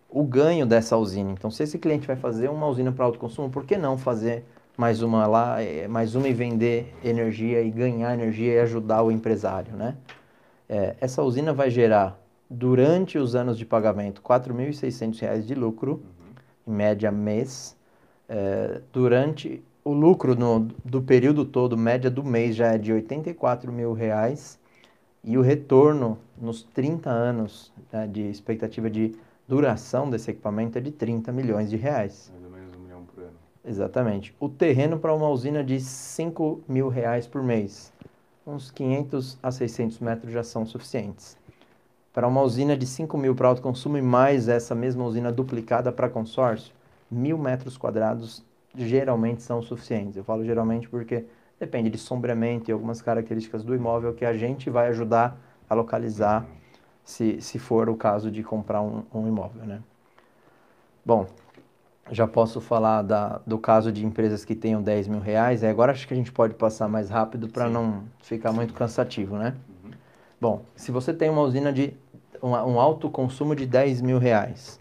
[0.09, 3.65] O ganho dessa usina, então se esse cliente vai fazer uma usina para autoconsumo, por
[3.65, 4.45] que não fazer
[4.77, 9.11] mais uma lá, é, mais uma e vender energia e ganhar energia e ajudar o
[9.11, 9.97] empresário, né?
[10.69, 16.03] É, essa usina vai gerar, durante os anos de pagamento, R$ 4.600 de lucro,
[16.67, 16.73] uhum.
[16.73, 17.77] em média mês.
[18.29, 23.73] É, durante o lucro no, do período todo, média do mês, já é de 84
[23.73, 24.59] mil reais.
[25.25, 29.15] E o retorno nos 30 anos né, de expectativa de
[29.47, 32.31] duração desse equipamento é de 30 milhões de reais.
[32.33, 33.37] Mais ou menos um milhão por ano.
[33.65, 34.35] Exatamente.
[34.41, 37.93] O terreno para uma usina de 5 mil reais por mês
[38.47, 41.37] uns 500 a 600 metros já são suficientes.
[42.13, 46.09] Para uma usina de 5 mil para autoconsumo e mais essa mesma usina duplicada para
[46.09, 46.75] consórcio,
[47.11, 50.17] mil metros quadrados geralmente são suficientes.
[50.17, 51.25] Eu falo geralmente porque
[51.59, 56.47] depende de sombreamento e algumas características do imóvel que a gente vai ajudar a localizar
[57.05, 59.81] se, se for o caso de comprar um, um imóvel, né?
[61.05, 61.27] Bom,
[62.11, 65.65] já posso falar da, do caso de empresas que tenham 10 mil reais.
[65.65, 69.55] Agora acho que a gente pode passar mais rápido para não ficar muito cansativo, né?
[69.85, 69.91] Uhum.
[70.41, 71.95] Bom, se você tem uma usina de
[72.43, 74.81] um, um alto consumo de 10 mil reais,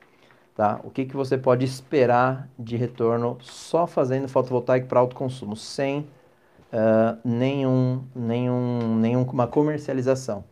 [0.55, 0.79] tá?
[0.83, 5.99] O que, que você pode esperar de retorno só fazendo fotovoltaico para alto consumo, sem
[5.99, 10.43] uh, nenhum, nenhum, nenhuma comercialização?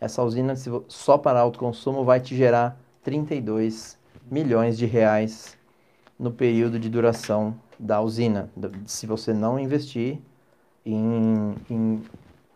[0.00, 0.54] Essa usina
[0.88, 3.98] só para alto consumo vai te gerar 32
[4.30, 5.56] milhões de reais
[6.18, 8.48] no período de duração da usina,
[8.86, 10.20] se você não investir
[10.86, 12.02] em, em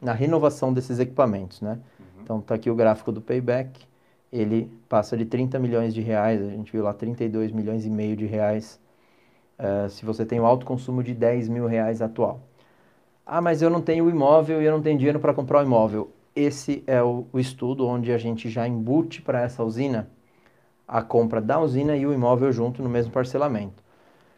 [0.00, 1.72] na renovação desses equipamentos, né?
[1.98, 2.06] Uhum.
[2.22, 3.87] Então, está aqui o gráfico do payback,
[4.32, 8.16] ele passa de 30 milhões de reais, a gente viu lá 32 milhões e meio
[8.16, 8.80] de reais,
[9.58, 12.40] uh, se você tem um alto consumo de 10 mil reais atual.
[13.26, 16.10] Ah, mas eu não tenho imóvel e eu não tenho dinheiro para comprar o imóvel.
[16.34, 20.08] Esse é o, o estudo onde a gente já embute para essa usina
[20.88, 23.82] a compra da usina e o imóvel junto no mesmo parcelamento.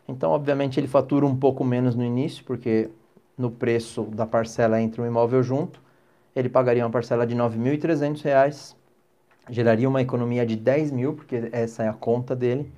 [0.08, 2.90] Então, obviamente, ele fatura um pouco menos no início, porque
[3.38, 5.80] no preço da parcela entre um imóvel junto,
[6.34, 8.74] ele pagaria uma parcela de R$ 9.300,
[9.50, 12.70] geraria uma economia de 10 mil, porque essa é a conta dele,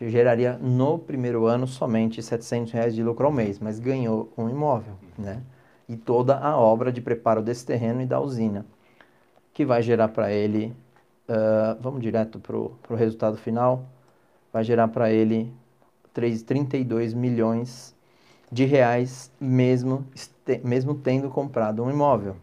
[0.00, 4.94] geraria no primeiro ano somente 700 reais de lucro ao mês, mas ganhou um imóvel,
[5.16, 5.42] né?
[5.88, 8.66] E toda a obra de preparo desse terreno e da usina,
[9.54, 10.74] que vai gerar para ele
[11.28, 13.84] Uh, vamos direto para o resultado final,
[14.50, 15.52] vai gerar para ele
[16.14, 17.94] 3, 32 milhões
[18.50, 20.06] de reais, mesmo,
[20.64, 22.34] mesmo tendo comprado um imóvel.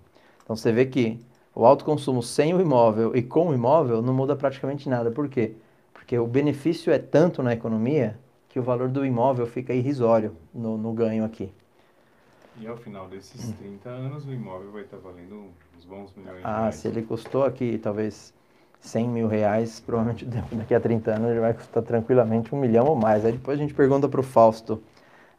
[0.44, 1.20] Então você vê que
[1.56, 5.10] o alto consumo sem o imóvel e com o imóvel não muda praticamente nada.
[5.10, 5.54] Por quê?
[5.94, 10.78] Porque o benefício é tanto na economia que o valor do imóvel fica irrisório no,
[10.78, 11.52] no ganho aqui.
[12.60, 15.48] E ao final desses 30 anos, o imóvel vai estar valendo
[15.78, 16.76] uns bons milhões de ah, reais.
[16.76, 18.34] Ah, se ele custou aqui talvez
[18.80, 22.96] 100 mil reais, provavelmente daqui a 30 anos ele vai custar tranquilamente um milhão ou
[22.96, 23.26] mais.
[23.26, 24.82] Aí depois a gente pergunta para o Fausto,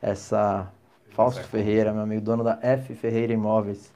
[0.01, 0.71] essa
[1.11, 3.91] Fausto Ferreira, meu amigo, dono da F Ferreira Imóveis.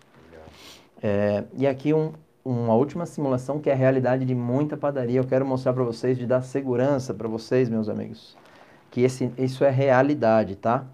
[1.02, 2.12] É, e aqui um,
[2.44, 5.18] uma última simulação que é a realidade de muita padaria.
[5.20, 8.36] Eu quero mostrar para vocês, de dar segurança para vocês, meus amigos,
[8.90, 10.84] que esse, isso é realidade, tá?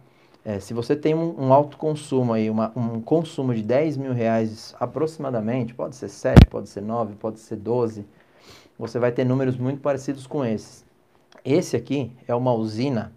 [0.44, 4.12] É, se você tem um, um, alto consumo aí, uma, um consumo de 10 mil
[4.12, 8.06] reais aproximadamente, pode ser 7, pode ser 9, pode ser 12,
[8.78, 10.84] você vai ter números muito parecidos com esses.
[11.44, 13.12] Esse aqui é uma usina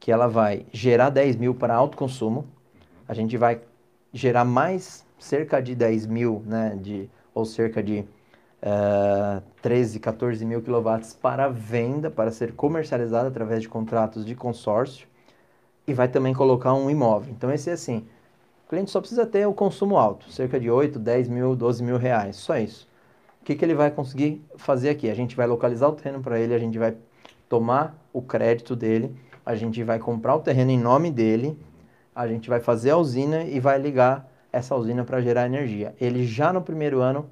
[0.00, 2.44] que ela vai gerar 10 mil para alto consumo.
[3.06, 3.60] A gente vai
[4.12, 8.00] gerar mais cerca de 10 mil, né, de, ou cerca de
[8.62, 15.06] uh, 13, 14 mil quilowatts para venda, para ser comercializado através de contratos de consórcio.
[15.86, 17.32] E vai também colocar um imóvel.
[17.32, 18.06] Então esse é assim,
[18.64, 21.98] o cliente só precisa ter o consumo alto, cerca de 8, 10 mil, 12 mil
[21.98, 22.88] reais, só isso.
[23.42, 25.10] O que, que ele vai conseguir fazer aqui?
[25.10, 26.96] A gente vai localizar o terreno para ele, a gente vai
[27.46, 31.58] tomar o crédito dele, a gente vai comprar o terreno em nome dele,
[32.14, 35.94] a gente vai fazer a usina e vai ligar essa usina para gerar energia.
[36.00, 37.26] Ele já no primeiro ano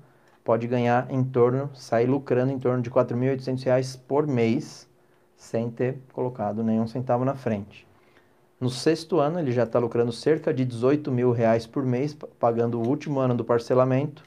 [0.45, 4.89] pode ganhar em torno, sair lucrando em torno de R$ 4.800 por mês,
[5.37, 7.87] sem ter colocado nenhum centavo na frente.
[8.61, 12.81] No sexto ano, ele já está lucrando cerca de 18 mil reais por mês, pagando
[12.81, 14.23] o último ano do parcelamento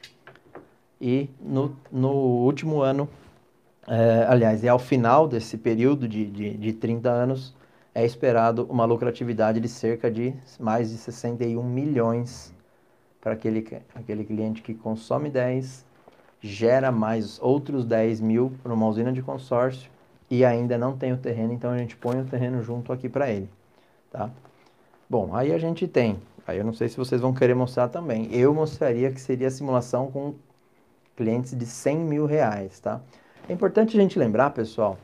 [0.99, 3.09] e no, no último ano,
[3.87, 7.55] é, aliás, é ao final desse período de, de, de 30 anos,
[7.93, 12.54] é esperado uma lucratividade de cerca de mais de 61 milhões
[13.25, 15.83] para aquele, aquele cliente que consome 10,
[16.39, 19.89] gera mais outros 10 mil para uma usina de consórcio
[20.29, 23.31] e ainda não tem o terreno, então a gente põe o terreno junto aqui para
[23.31, 23.49] ele,
[24.11, 24.29] tá?
[25.09, 28.31] Bom, aí a gente tem, aí eu não sei se vocês vão querer mostrar também,
[28.31, 30.35] eu mostraria que seria a simulação com
[31.17, 33.01] clientes de 100 mil reais, tá?
[33.49, 34.99] É importante a gente lembrar, pessoal,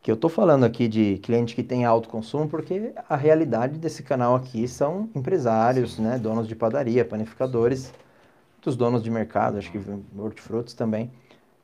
[0.00, 4.02] Que eu estou falando aqui de cliente que tem alto consumo porque a realidade desse
[4.02, 7.92] canal aqui são empresários, né, donos de padaria, panificadores,
[8.62, 9.80] dos donos de mercado, acho que
[10.16, 11.10] hortifrutos também.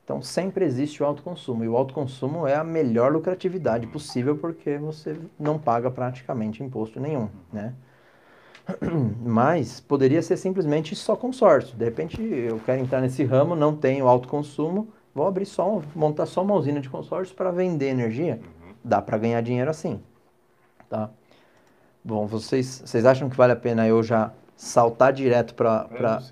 [0.04, 4.36] Então sempre existe o alto consumo e o alto consumo é a melhor lucratividade possível
[4.36, 7.74] porque você não paga praticamente imposto nenhum, né?
[9.24, 11.76] Mas poderia ser simplesmente só consórcio.
[11.76, 16.26] De repente eu quero entrar nesse ramo, não tenho alto consumo, vou abrir só, montar
[16.26, 18.40] só uma usina de consórcio para vender energia.
[18.42, 18.74] Uhum.
[18.82, 20.00] Dá para ganhar dinheiro assim,
[20.90, 21.10] tá?
[22.02, 25.88] Bom, vocês, vocês acham que vale a pena eu já saltar direto para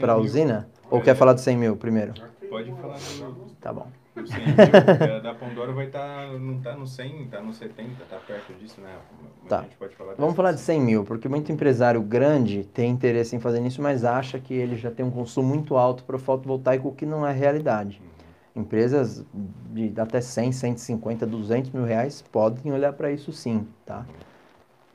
[0.07, 0.69] a usina?
[0.91, 2.13] Ou quer falar de 100 mil primeiro?
[2.51, 3.47] Pode falar do...
[3.59, 3.87] Tá bom.
[4.15, 8.03] O 100 mil, da Pandora vai estar, tá, não está no 100, está no 70,
[8.03, 8.95] está perto disso, né?
[9.41, 9.65] Mas tá.
[9.97, 13.81] Falar Vamos falar de 100 mil, porque muito empresário grande tem interesse em fazer isso,
[13.81, 17.07] mas acha que ele já tem um consumo muito alto para o fotovoltaico, o que
[17.07, 18.03] não é realidade.
[18.05, 18.12] Uhum.
[18.55, 19.25] Empresas
[19.73, 24.05] de até 100, 150, 200 mil reais podem olhar para isso sim, tá?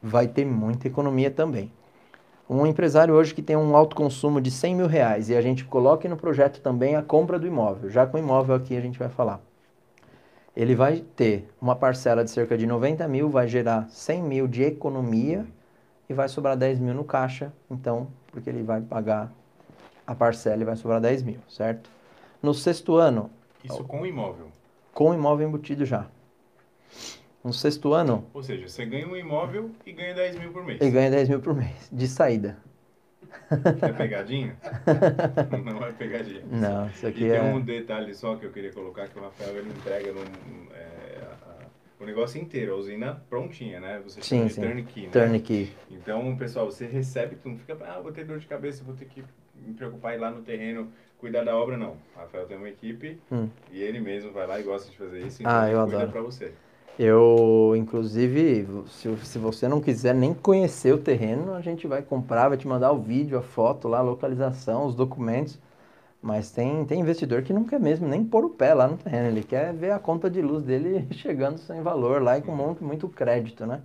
[0.02, 1.72] Vai ter muita economia também.
[2.48, 5.66] Um empresário hoje que tem um alto consumo de 100 mil reais e a gente
[5.66, 9.00] coloque no projeto também a compra do imóvel, já com o imóvel aqui a gente
[9.00, 9.42] vai falar.
[10.56, 14.64] Ele vai ter uma parcela de cerca de 90 mil, vai gerar 100 mil de
[14.64, 15.46] economia
[16.08, 19.32] e vai sobrar 10 mil no caixa, então, porque ele vai pagar
[20.06, 21.90] a parcela e vai sobrar 10 mil, certo?
[22.42, 23.32] No sexto ano...
[23.64, 24.52] Isso com o imóvel?
[24.94, 26.08] Com o imóvel embutido já.
[27.44, 28.26] No sexto ano.
[28.34, 30.82] Ou seja, você ganha um imóvel e ganha 10 mil por mês.
[30.82, 32.58] E ganha 10 mil por mês, de saída.
[33.84, 34.58] É pegadinha?
[35.64, 36.44] não é pegadinha.
[36.50, 37.40] Não, isso aqui e é...
[37.40, 40.24] tem um detalhe só que eu queria colocar, que o Rafael ele entrega num,
[40.74, 44.02] é, a, o negócio inteiro, a usina prontinha, né?
[44.04, 44.62] Você sim, sim.
[44.62, 45.10] turnkey, né?
[45.12, 45.72] Turnkey.
[45.90, 49.06] Então, pessoal, você recebe, tu não fica, ah, vou ter dor de cabeça, vou ter
[49.06, 49.24] que
[49.56, 51.92] me preocupar ir lá no terreno, cuidar da obra, não.
[52.16, 53.48] O Rafael tem uma equipe hum.
[53.72, 56.12] e ele mesmo vai lá e gosta de fazer isso, então ah, eu adoro.
[56.12, 56.54] pra você.
[56.98, 62.50] Eu, inclusive, se, se você não quiser nem conhecer o terreno, a gente vai comprar,
[62.50, 65.60] vai te mandar o vídeo, a foto lá, a localização, os documentos.
[66.20, 69.28] Mas tem, tem investidor que não quer mesmo nem pôr o pé lá no terreno,
[69.28, 72.84] ele quer ver a conta de luz dele chegando sem valor lá e com muito,
[72.84, 73.82] muito crédito, né?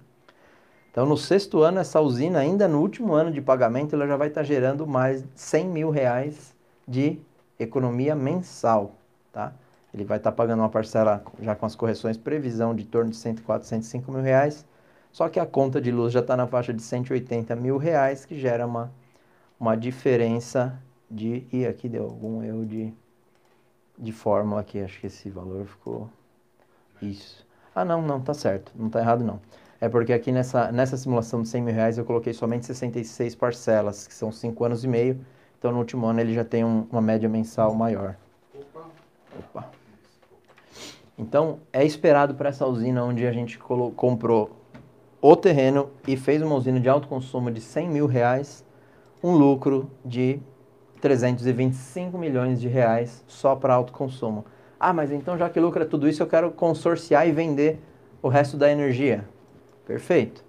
[0.91, 4.28] Então, no sexto ano, essa usina, ainda no último ano de pagamento, ela já vai
[4.28, 6.51] estar gerando mais 100 mil reais
[6.87, 7.18] de
[7.59, 8.97] economia mensal,
[9.33, 9.53] tá?
[9.93, 13.16] Ele vai estar tá pagando uma parcela já com as correções, previsão de torno de
[13.16, 14.66] 104, 105 mil reais.
[15.12, 18.39] Só que a conta de luz já está na faixa de 180 mil reais, que
[18.39, 18.91] gera uma,
[19.61, 20.80] uma diferença
[21.11, 21.47] de...
[21.53, 22.95] E aqui deu algum erro de,
[23.99, 26.09] de fórmula aqui, acho que esse valor ficou...
[27.03, 27.47] Isso.
[27.74, 29.41] Ah, não, não, tá certo, não tá errado não.
[29.80, 34.07] É porque aqui nessa, nessa simulação de 100 mil reais eu coloquei somente 66 parcelas,
[34.07, 35.20] que são 5 anos e meio.
[35.62, 38.16] Então no último ano ele já tem um, uma média mensal maior.
[38.52, 38.90] Opa.
[39.38, 39.70] Opa.
[41.16, 43.60] Então, é esperado para essa usina onde a gente
[43.94, 44.50] comprou
[45.20, 48.64] o terreno e fez uma usina de alto consumo de 100 mil reais,
[49.22, 50.40] um lucro de
[51.00, 54.44] 325 milhões de reais só para alto consumo.
[54.80, 57.78] Ah, mas então já que lucra tudo isso, eu quero consorciar e vender
[58.20, 59.28] o resto da energia.
[59.86, 60.44] Perfeito.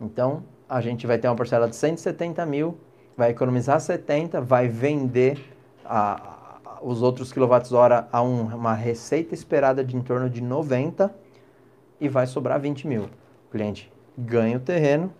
[0.00, 2.78] Então, a gente vai ter uma parcela de 170 mil,
[3.16, 5.38] vai economizar 70, vai vender
[5.84, 11.12] a, os outros quilowatts-hora a um, uma receita esperada de em torno de 90
[12.00, 13.04] e vai sobrar 20 mil.
[13.04, 15.12] O cliente ganha o terreno,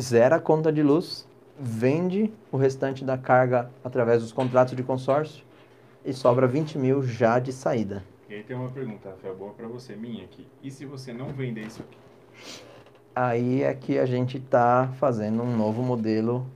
[0.00, 1.26] zera a conta de luz,
[1.58, 5.44] vende o restante da carga através dos contratos de consórcio
[6.04, 8.04] e sobra 20 mil já de saída.
[8.28, 10.46] E aí tem uma pergunta, Rafael, boa para você, minha aqui.
[10.62, 11.96] E se você não vender isso aqui?
[13.14, 16.46] Aí é que a gente está fazendo um novo modelo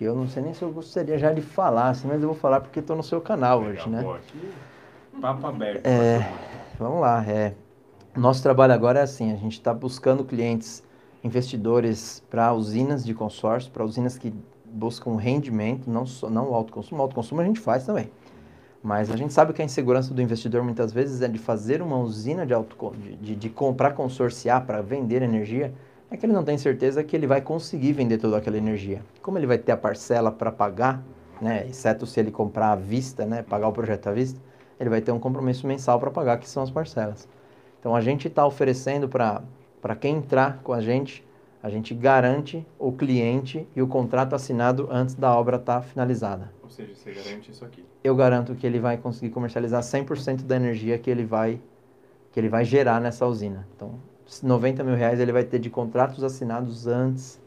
[0.00, 2.36] que eu não sei nem se eu gostaria já de falar, assim, mas eu vou
[2.36, 4.02] falar porque estou no seu canal hoje, né?
[5.20, 5.84] papo aberto.
[5.84, 6.26] É,
[6.78, 7.52] vamos lá, é.
[8.16, 10.82] Nosso trabalho agora é assim, a gente está buscando clientes,
[11.22, 14.32] investidores para usinas de consórcio, para usinas que
[14.64, 18.10] buscam rendimento, não, só, não o alto consumo, o alto consumo a gente faz também.
[18.82, 21.98] Mas a gente sabe que a insegurança do investidor muitas vezes é de fazer uma
[21.98, 25.74] usina de, auto, de, de, de comprar, consorciar para vender energia,
[26.10, 29.02] é que ele não tem certeza que ele vai conseguir vender toda aquela energia.
[29.22, 31.02] Como ele vai ter a parcela para pagar,
[31.40, 34.40] né, exceto se ele comprar à vista, né, pagar o projeto à vista,
[34.78, 37.28] ele vai ter um compromisso mensal para pagar, que são as parcelas.
[37.78, 41.24] Então a gente está oferecendo para quem entrar com a gente,
[41.62, 46.52] a gente garante o cliente e o contrato assinado antes da obra estar tá finalizada.
[46.62, 47.84] Ou seja, você garante isso aqui?
[48.02, 51.60] Eu garanto que ele vai conseguir comercializar 100% da energia que ele vai
[52.32, 53.66] que ele vai gerar nessa usina.
[53.74, 53.98] Então,
[54.42, 57.40] 90 mil reais ele vai ter de contratos assinados antes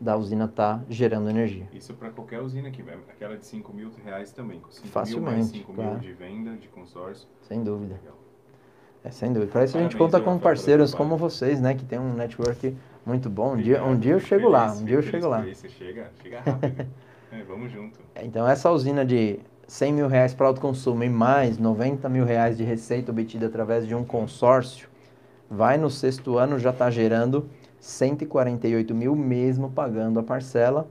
[0.00, 1.68] da usina estar tá gerando energia.
[1.72, 5.36] Isso para qualquer usina aqui, aquela de 5 mil reais também, com 5 Facilmente, mil
[5.36, 5.90] mais 5 claro.
[5.90, 7.26] mil de venda, de consórcio.
[7.42, 7.94] Sem dúvida.
[7.94, 8.16] Legal.
[9.04, 9.50] É, sem dúvida.
[9.50, 11.74] Para isso a gente Parabéns, conta com parceiros como vocês, né?
[11.74, 13.54] Que tem um network muito bom.
[13.54, 15.42] Um dia, um dia eu chego lá, feliz, um dia eu chego lá.
[15.42, 16.86] Você chega, chega rápido.
[17.30, 18.00] É, vamos junto.
[18.22, 22.64] Então essa usina de 100 mil reais para autoconsumo e mais 90 mil reais de
[22.64, 24.87] receita obtida através de um consórcio,
[25.50, 27.48] vai no sexto ano já está gerando
[27.80, 30.88] 148 mil mesmo pagando a parcela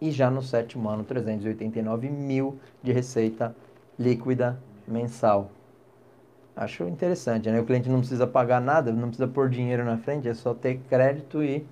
[0.00, 3.54] e já no sétimo ano 389 mil de receita
[3.98, 5.50] líquida mensal.
[6.56, 7.60] Acho interessante, né?
[7.60, 10.80] O cliente não precisa pagar nada, não precisa pôr dinheiro na frente, é só ter
[10.88, 11.64] crédito e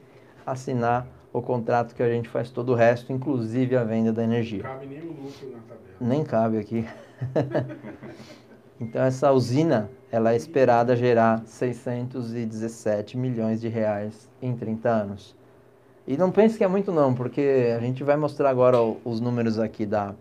[0.47, 4.63] assinar o contrato que a gente faz todo o resto, inclusive a venda da energia.
[4.63, 5.97] Cabe nem o lucro na tabela.
[6.01, 6.87] Nem cabe aqui.
[8.81, 15.37] então essa usina, ela é esperada gerar 617 milhões de reais em 30 anos.
[16.07, 19.59] E não pense que é muito não, porque a gente vai mostrar agora os números
[19.59, 20.15] aqui da,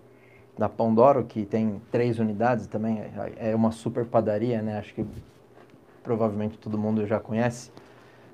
[0.58, 4.78] da Pão Doro, que tem três unidades também, é é uma super padaria, né?
[4.78, 5.06] Acho que
[6.04, 7.72] provavelmente todo mundo já conhece.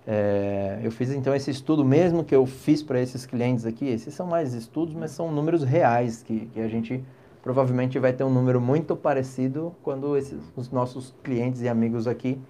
[0.08, 3.88] É, eu fiz então esse estudo mesmo que eu fiz para esses clientes aqui.
[3.88, 7.04] Esses são mais estudos, mas são números reais que, que a gente
[7.46, 12.42] provavelmente vai ter um número muito parecido quando esses, os nossos clientes e amigos aqui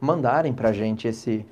[0.00, 1.44] mandarem para a gente esse,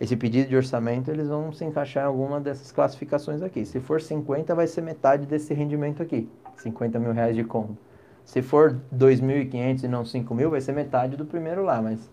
[0.00, 1.10] esse pedido de orçamento.
[1.10, 3.66] Eles vão se encaixar em alguma dessas classificações aqui.
[3.66, 6.28] Se for 50, vai ser metade desse rendimento aqui,
[6.58, 7.76] 50 mil reais de combo.
[8.24, 12.08] Se for 2.500 e não 5 mil, vai ser metade do primeiro lá, mas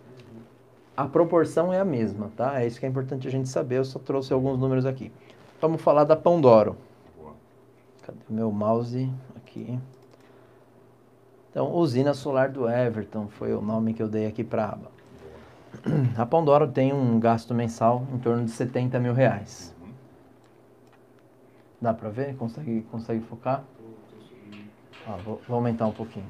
[0.96, 2.60] a proporção é a mesma, tá?
[2.60, 3.76] É isso que é importante a gente saber.
[3.76, 5.12] Eu só trouxe alguns números aqui.
[5.60, 6.76] Vamos falar da Pão Doro.
[7.16, 7.34] Boa.
[8.02, 9.08] Cadê o meu mouse?
[9.36, 9.78] Aqui.
[11.56, 14.90] Então, usina solar do Everton foi o nome que eu dei aqui para a aba.
[16.14, 19.74] A Pão Doro tem um gasto mensal em torno de 70 mil reais.
[21.80, 22.36] Dá para ver?
[22.36, 23.64] Consegue, consegue focar?
[25.24, 26.26] Vou, vou aumentar um pouquinho.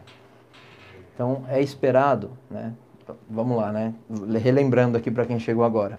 [1.13, 2.73] Então, é esperado, né?
[3.29, 3.95] Vamos lá, né?
[4.41, 5.99] Relembrando aqui para quem chegou agora.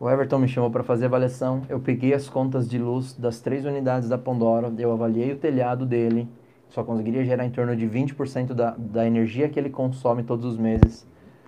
[0.00, 1.62] O Everton me chamou para fazer avaliação.
[1.68, 5.86] Eu peguei as contas de luz das três unidades da Pandora, eu avaliei o telhado
[5.86, 6.28] dele,
[6.68, 10.58] só conseguiria gerar em torno de 20% da, da energia que ele consome todos os
[10.58, 11.06] meses.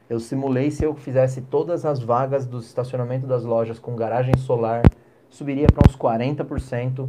[0.08, 4.82] Eu simulei se eu fizesse todas as vagas do estacionamento das lojas com garagem solar,
[5.28, 7.08] subiria para uns 40%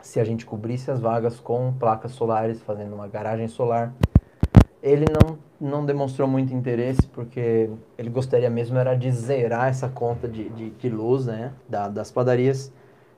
[0.00, 3.94] se a gente cobrisse as vagas com placas solares, fazendo uma garagem solar.
[4.82, 10.26] Ele não, não demonstrou muito interesse, porque ele gostaria mesmo era de zerar essa conta
[10.26, 12.72] de, de, de luz né, da, das padarias.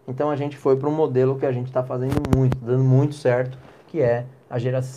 [0.06, 3.14] Então a gente foi para um modelo que a gente está fazendo muito, dando muito
[3.14, 3.56] certo,
[3.95, 4.57] que é a,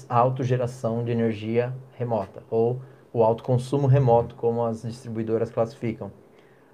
[0.10, 2.82] a autogeração de energia remota, ou
[3.14, 6.12] o autoconsumo remoto, como as distribuidoras classificam.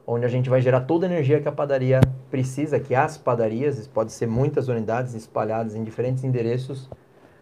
[0.07, 1.99] Onde a gente vai gerar toda a energia que a padaria
[2.31, 6.89] precisa, que as padarias, pode ser muitas unidades espalhadas em diferentes endereços,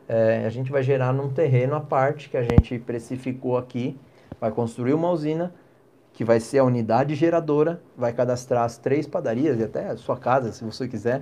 [0.09, 3.99] é, a gente vai gerar num terreno à parte que a gente precificou aqui,
[4.39, 5.53] vai construir uma usina
[6.11, 10.17] que vai ser a unidade geradora, vai cadastrar as três padarias e até a sua
[10.17, 11.21] casa, se você quiser,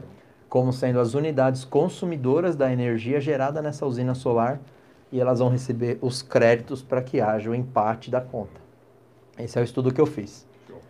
[0.50, 4.60] como sendo as unidades consumidoras da energia gerada nessa usina solar
[5.12, 8.60] e elas vão receber os créditos para que haja o empate da conta.
[9.38, 10.48] Esse é o estudo que eu fiz.
[10.68, 10.82] Vou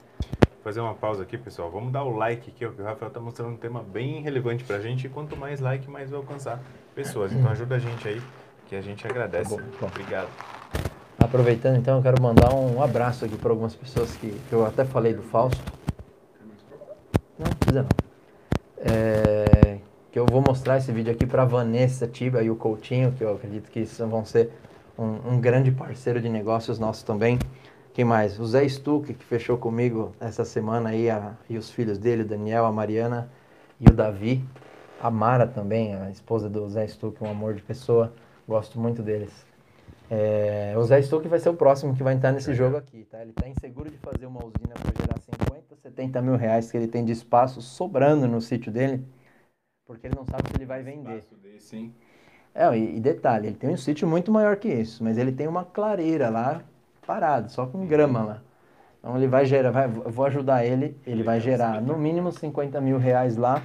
[0.64, 1.70] fazer uma pausa aqui, pessoal.
[1.70, 4.78] Vamos dar o like aqui, que o Rafael está mostrando um tema bem relevante para
[4.78, 5.08] a gente.
[5.08, 6.60] E quanto mais like, mais vai alcançar
[6.96, 7.32] pessoas.
[7.32, 8.22] Então ajuda a gente aí,
[8.68, 9.56] que a gente agradece.
[9.56, 9.88] Tá bom, bom.
[9.88, 10.30] Obrigado.
[11.18, 14.86] Aproveitando, então, eu quero mandar um abraço aqui para algumas pessoas que, que eu até
[14.86, 15.62] falei do Fausto.
[17.38, 17.90] Não, não precisa não.
[18.82, 19.49] É,
[20.20, 23.72] eu vou mostrar esse vídeo aqui para Vanessa Tiba e o Coutinho, que eu acredito
[23.72, 24.52] que vão ser
[24.98, 27.40] um, um grande parceiro de negócios nosso também.
[27.94, 28.38] Quem mais?
[28.38, 32.26] O Zé Stuck, que fechou comigo essa semana aí, a, e os filhos dele, o
[32.26, 33.32] Daniel, a Mariana
[33.80, 34.44] e o Davi.
[35.02, 38.12] A Mara também, a esposa do Zé Stuck, um amor de pessoa.
[38.46, 39.32] Gosto muito deles.
[40.12, 43.22] É, o Zé Stuck vai ser o próximo que vai entrar nesse jogo aqui, tá?
[43.22, 46.90] Ele está inseguro de fazer uma usina para gerar 50, 70 mil reais que ele
[46.90, 49.02] tem de espaço sobrando no sítio dele,
[49.90, 51.26] porque ele não sabe se ele vai vender.
[51.42, 51.96] Desse, hein?
[52.54, 55.48] É, e, e detalhe, ele tem um sítio muito maior que isso, mas ele tem
[55.48, 56.62] uma clareira lá
[57.08, 58.42] parada, só com grama lá.
[59.00, 63.00] Então ele vai gerar, vai, vou ajudar ele, ele vai gerar no mínimo 50 mil
[63.00, 63.64] reais lá.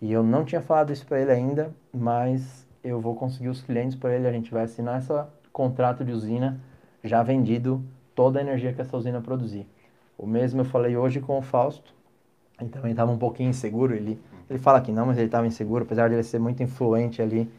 [0.00, 3.94] E eu não tinha falado isso para ele ainda, mas eu vou conseguir os clientes
[3.94, 5.12] para ele, a gente vai assinar esse
[5.52, 6.58] contrato de usina
[7.04, 7.84] já vendido
[8.14, 9.68] toda a energia que essa usina produzir.
[10.16, 11.94] O mesmo eu falei hoje com o Fausto,
[12.58, 15.84] ele também estava um pouquinho inseguro, ele, ele fala que não, mas ele estava inseguro,
[15.84, 17.50] apesar de ele ser muito influente ali,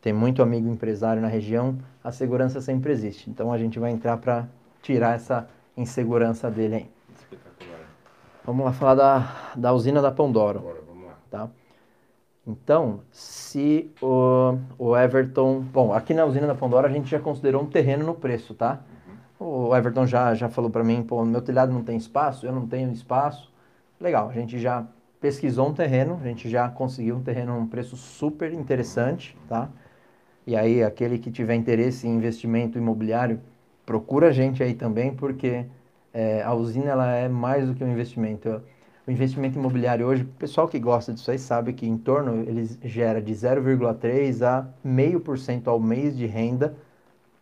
[0.00, 3.28] tem muito amigo empresário na região, a segurança sempre existe.
[3.28, 4.46] Então a gente vai entrar para
[4.82, 6.90] tirar essa insegurança dele aí.
[7.14, 7.80] Espetacular.
[8.44, 11.18] Vamos lá falar da, da usina da Pandoro, Bora, vamos lá.
[11.30, 11.48] tá?
[12.46, 15.60] Então, se o, o Everton...
[15.60, 18.80] Bom, aqui na usina da Pandora a gente já considerou um terreno no preço, tá?
[19.38, 22.66] O Everton já, já falou para mim, pô, meu telhado não tem espaço, eu não
[22.66, 23.50] tenho espaço.
[24.00, 24.86] Legal, a gente já
[25.20, 29.68] pesquisou um terreno, a gente já conseguiu um terreno a um preço super interessante, tá?
[30.46, 33.40] E aí, aquele que tiver interesse em investimento imobiliário,
[33.84, 35.66] procura a gente aí também, porque
[36.12, 38.62] é, a usina ela é mais do que um investimento.
[39.06, 42.68] O investimento imobiliário hoje, o pessoal que gosta disso aí sabe que em torno ele
[42.84, 46.76] gera de 0,3 a 0,5% ao mês de renda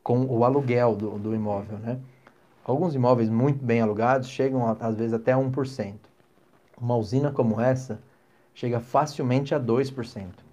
[0.02, 1.98] com o aluguel do, do imóvel, né?
[2.64, 6.07] Alguns imóveis muito bem alugados chegam às vezes até 1%.
[6.80, 8.00] Uma usina como essa
[8.55, 10.44] chega facilmente a 2%.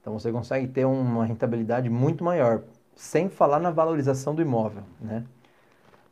[0.00, 2.62] Então você consegue ter uma rentabilidade muito maior,
[2.94, 5.24] sem falar na valorização do imóvel, né?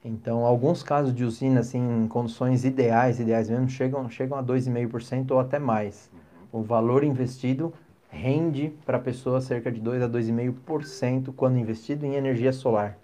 [0.05, 5.31] Então, alguns casos de usina, assim, em condições ideais, ideais mesmo, chegam, chegam a 2,5%
[5.31, 6.11] ou até mais.
[6.51, 7.73] O valor investido
[8.09, 12.99] rende para a pessoa cerca de 2 a 2,5% quando investido em energia solar.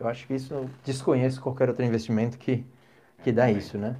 [0.00, 2.64] Eu acho que isso, desconheço qualquer outro investimento que,
[3.22, 3.96] que dá isso, né?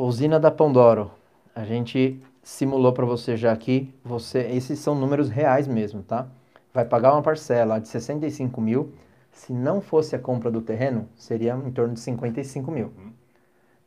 [0.00, 1.10] Usina da Pandoro.
[1.52, 6.28] A gente simulou para você já aqui, você, esses são números reais mesmo, tá?
[6.72, 8.92] Vai pagar uma parcela de 65 mil,
[9.32, 12.92] se não fosse a compra do terreno, seria em torno de 55 mil.
[12.96, 13.12] Uhum.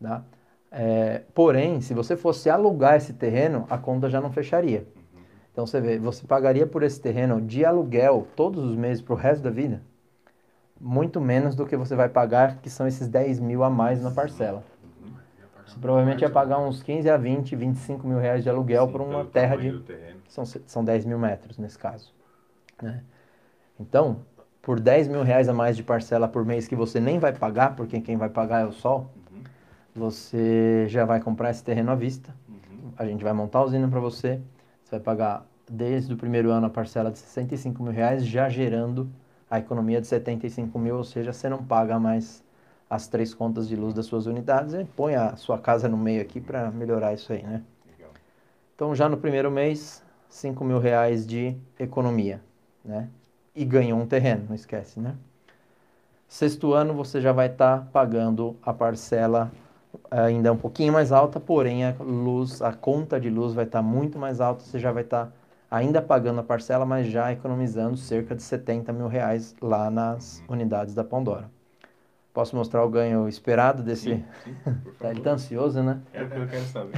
[0.01, 0.25] Tá?
[0.69, 4.85] É, porém, se você fosse alugar esse terreno, a conta já não fecharia.
[4.93, 5.21] Uhum.
[5.53, 9.17] Então você vê, você pagaria por esse terreno de aluguel todos os meses para o
[9.17, 9.81] resto da vida,
[10.77, 14.11] muito menos do que você vai pagar, que são esses 10 mil a mais na
[14.11, 14.61] parcela.
[15.71, 19.01] Você provavelmente ia pagar uns 15 a 20, 25 mil reais de aluguel Sim, por
[19.01, 19.81] uma terra de.
[20.27, 22.13] São, são 10 mil metros nesse caso.
[22.81, 23.01] Né?
[23.79, 24.17] Então,
[24.61, 27.75] por 10 mil reais a mais de parcela por mês que você nem vai pagar,
[27.75, 29.41] porque quem vai pagar é o sol, uhum.
[29.95, 32.35] você já vai comprar esse terreno à vista.
[32.49, 32.91] Uhum.
[32.97, 34.41] A gente vai montar a usina para você.
[34.83, 39.09] Você vai pagar desde o primeiro ano a parcela de 65 mil reais, já gerando
[39.49, 42.40] a economia de 75 mil, ou seja, você não paga mais
[42.91, 46.21] as três contas de luz das suas unidades e põe a sua casa no meio
[46.21, 47.63] aqui para melhorar isso aí, né?
[47.89, 48.11] Legal.
[48.75, 52.41] Então, já no primeiro mês, 5 mil reais de economia,
[52.83, 53.07] né?
[53.55, 55.15] e ganhou um terreno, não esquece, né?
[56.27, 59.51] Sexto ano você já vai estar tá pagando a parcela
[60.09, 63.83] ainda um pouquinho mais alta, porém a luz, a conta de luz vai estar tá
[63.83, 65.31] muito mais alta, você já vai estar tá
[65.69, 70.93] ainda pagando a parcela, mas já economizando cerca de 70 mil reais lá nas unidades
[70.93, 71.49] da Pandora.
[72.33, 74.15] Posso mostrar o ganho esperado desse?
[74.15, 74.55] Sim, sim,
[74.99, 76.01] tá, ele tá ansioso, né?
[76.13, 76.93] É o que eu quero saber.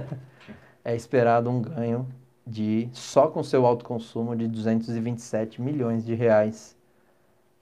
[0.84, 2.06] é esperado um ganho
[2.46, 6.76] de só com seu alto consumo de 227 milhões de reais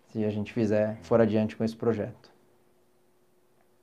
[0.08, 2.32] se a gente fizer for adiante com esse projeto.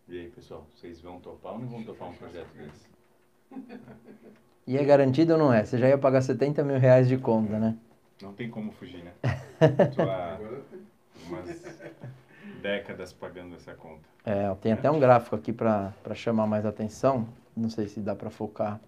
[0.07, 2.95] E aí, pessoal, vocês vão topar ou não vão topar um projeto desse?
[4.67, 5.63] E é garantido ou não é?
[5.63, 7.77] Você já ia pagar 70 mil reais de conta, né?
[8.21, 9.13] Não tem como fugir, né?
[9.99, 10.37] Há
[11.27, 11.49] umas
[12.61, 14.07] décadas pagando essa conta.
[14.25, 17.27] É, tem até um gráfico aqui para chamar mais atenção.
[17.55, 18.79] Não sei se dá para focar.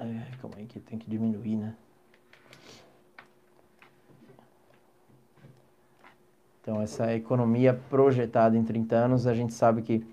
[0.00, 1.76] É, calma aí que tem que diminuir, né?
[6.60, 10.06] Então, essa economia projetada em 30 anos, a gente sabe que,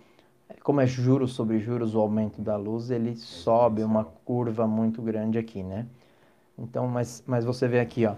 [0.64, 5.38] como é juros sobre juros, o aumento da luz, ele sobe uma curva muito grande
[5.38, 5.86] aqui, né?
[6.58, 8.16] Então, mas, mas você vê aqui, ó,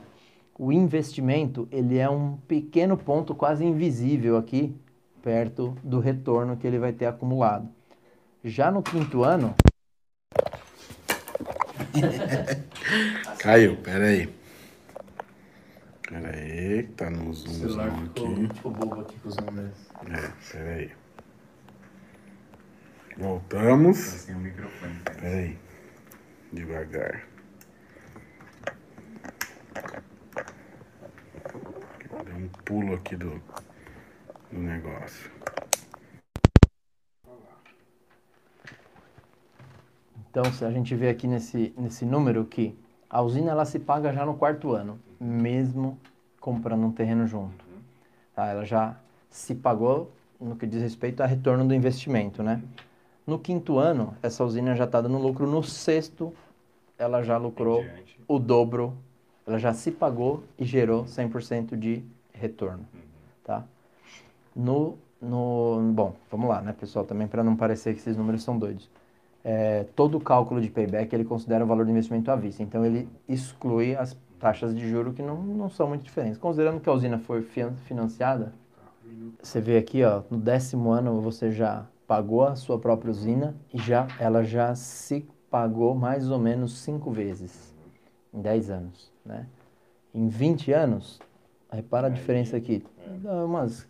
[0.62, 4.80] o investimento, ele é um pequeno ponto quase invisível aqui,
[5.20, 7.68] perto do retorno que ele vai ter acumulado.
[8.44, 9.56] Já no quinto ano,
[13.40, 14.32] Caiu, peraí.
[16.08, 18.50] Peraí, tá no zoom aqui.
[18.54, 19.90] Ficou bobo aqui com os números.
[20.12, 20.92] É, peraí.
[23.18, 24.28] Voltamos.
[24.30, 25.00] O microfone.
[25.06, 25.58] Peraí.
[26.54, 27.32] Devagar.
[32.42, 33.40] Um pulo aqui do,
[34.52, 35.30] do negócio.
[40.28, 42.76] Então, se a gente vê aqui nesse, nesse número que
[43.08, 46.00] a usina ela se paga já no quarto ano, mesmo
[46.40, 47.64] comprando um terreno junto.
[48.34, 48.48] Tá?
[48.48, 48.98] Ela já
[49.30, 52.64] se pagou no que diz respeito a retorno do investimento, né?
[53.28, 55.46] No quinto ano, essa usina já está dando lucro.
[55.46, 56.34] No sexto,
[56.98, 57.86] ela já lucrou
[58.28, 58.98] o dobro.
[59.46, 62.04] Ela já se pagou e gerou 100% de
[62.42, 63.00] retorno, uhum.
[63.44, 63.64] tá?
[64.56, 67.06] No, no, bom, vamos lá, né, pessoal?
[67.06, 68.90] Também para não parecer que esses números são doidos
[69.44, 72.62] é, todo o cálculo de payback ele considera o valor do investimento à vista.
[72.64, 76.38] Então ele exclui as taxas de juro que não, não são muito diferentes.
[76.38, 78.54] Considerando que a usina foi financiada,
[79.42, 83.78] você vê aqui, ó, no décimo ano você já pagou a sua própria usina e
[83.78, 87.76] já ela já se pagou mais ou menos cinco vezes
[88.34, 89.46] em 10 anos, né?
[90.14, 91.20] Em 20 anos,
[91.72, 92.84] Repara a diferença aqui.
[93.06, 93.10] é.
[93.20, 93.88] Dá umas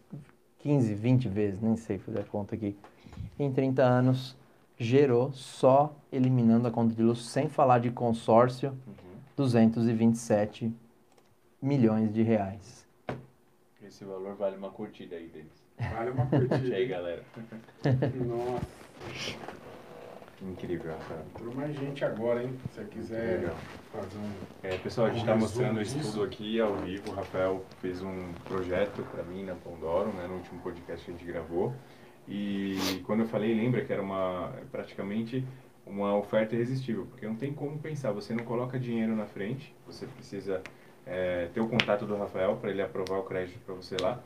[0.59, 2.75] 15, 20 vezes, nem sei fazer a conta aqui.
[3.39, 4.35] Em 30 anos,
[4.77, 8.93] gerou só eliminando a conta de luz, sem falar de consórcio, Uhum.
[9.37, 10.71] 227
[11.61, 12.85] milhões de reais.
[13.83, 15.51] Esse valor vale uma curtida aí deles.
[15.93, 16.85] Vale uma Curte aí, curtida.
[16.85, 17.23] galera.
[18.27, 18.67] Nossa,
[20.41, 21.21] Incrível, Rafael.
[21.35, 22.53] entrou mais gente agora, hein?
[22.71, 23.55] Se você quiser Legal.
[23.91, 24.31] fazer um.
[24.63, 25.99] É, pessoal, a gente está mostrando o disso.
[25.99, 27.11] estudo aqui ao vivo.
[27.11, 31.13] O Rafael fez um projeto para mim na Pandoro, né, no último podcast que a
[31.13, 31.73] gente gravou.
[32.27, 35.45] E quando eu falei, lembra que era uma praticamente
[35.85, 38.11] uma oferta irresistível, porque não tem como pensar.
[38.11, 40.61] Você não coloca dinheiro na frente, você precisa
[41.05, 44.19] é, ter o contato do Rafael para ele aprovar o crédito para você lá.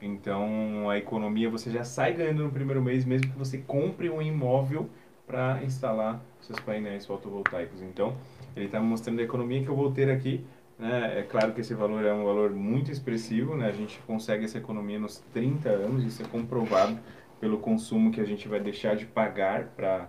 [0.00, 4.20] Então a economia você já sai ganhando no primeiro mês, mesmo que você compre um
[4.20, 4.90] imóvel
[5.32, 7.80] para instalar seus painéis fotovoltaicos.
[7.80, 8.14] Então
[8.54, 10.44] ele está mostrando a economia que eu vou ter aqui.
[10.78, 11.20] Né?
[11.20, 13.66] É claro que esse valor é um valor muito expressivo, né?
[13.66, 16.98] a gente consegue essa economia nos 30 anos, isso é comprovado
[17.40, 20.06] pelo consumo que a gente vai deixar de pagar para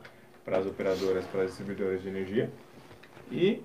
[0.48, 2.52] as operadoras, para as distribuidoras de energia.
[3.32, 3.62] E,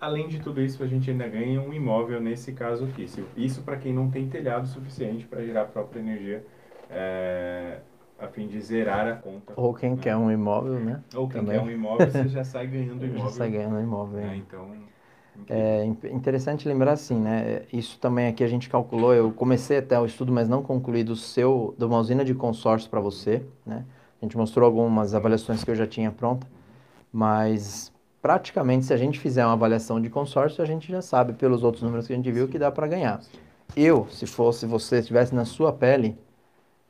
[0.00, 3.06] além de tudo isso, a gente ainda ganha um imóvel nesse caso aqui.
[3.36, 6.44] Isso para quem não tem telhado suficiente para gerar a própria energia,
[6.90, 7.78] é,
[8.18, 9.54] a fim de zerar a conta.
[9.56, 10.02] Ou quem né?
[10.02, 11.02] quer um imóvel, né?
[11.14, 11.58] Ou quem também.
[11.58, 13.38] quer um imóvel, você já sai ganhando o Já imóvel.
[13.38, 14.20] sai ganhando imóvel.
[14.20, 14.34] né?
[14.34, 14.36] é.
[14.36, 14.70] Então,
[15.48, 17.62] É in- interessante lembrar assim, né?
[17.72, 19.14] Isso também aqui a gente calculou.
[19.14, 22.90] Eu comecei até o estudo, mas não concluí do seu, de uma usina de consórcio
[22.90, 23.84] para você, né?
[24.20, 26.46] A gente mostrou algumas avaliações que eu já tinha pronta,
[27.12, 31.64] mas praticamente se a gente fizer uma avaliação de consórcio, a gente já sabe pelos
[31.64, 33.20] outros números que a gente viu que dá para ganhar.
[33.76, 36.16] Eu, se fosse você, estivesse na sua pele,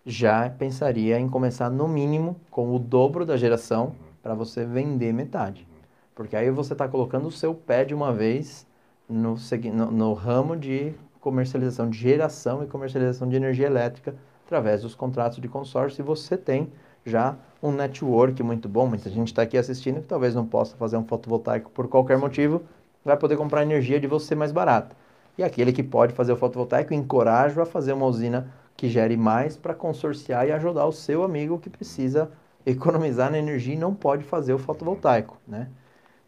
[0.06, 5.66] já pensaria em começar no mínimo com o dobro da geração para você vender metade.
[6.14, 8.64] Porque aí você está colocando o seu pé de uma vez
[9.08, 9.34] no,
[9.74, 14.14] no, no ramo de comercialização, de geração e comercialização de energia elétrica
[14.46, 16.70] através dos contratos de consórcio e você tem
[17.04, 18.86] já um network muito bom.
[18.86, 22.62] Muita gente está aqui assistindo que talvez não possa fazer um fotovoltaico por qualquer motivo,
[23.04, 24.94] vai poder comprar energia de você mais barata.
[25.36, 29.56] E aquele que pode fazer o fotovoltaico, encorajo a fazer uma usina que gere mais
[29.56, 32.30] para consorciar e ajudar o seu amigo que precisa
[32.64, 35.68] economizar na energia e não pode fazer o fotovoltaico, né?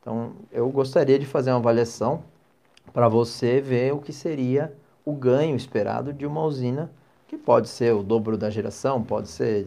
[0.00, 2.22] Então, eu gostaria de fazer uma avaliação
[2.92, 4.72] para você ver o que seria
[5.04, 6.90] o ganho esperado de uma usina
[7.26, 9.66] que pode ser o dobro da geração, pode ser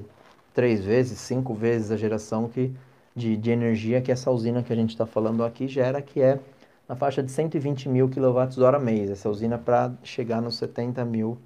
[0.54, 2.74] três vezes, cinco vezes a geração que,
[3.16, 6.40] de, de energia que essa usina que a gente está falando aqui gera, que é
[6.88, 9.10] na faixa de 120 mil kWh mês.
[9.10, 11.38] Essa usina para chegar nos 70 mil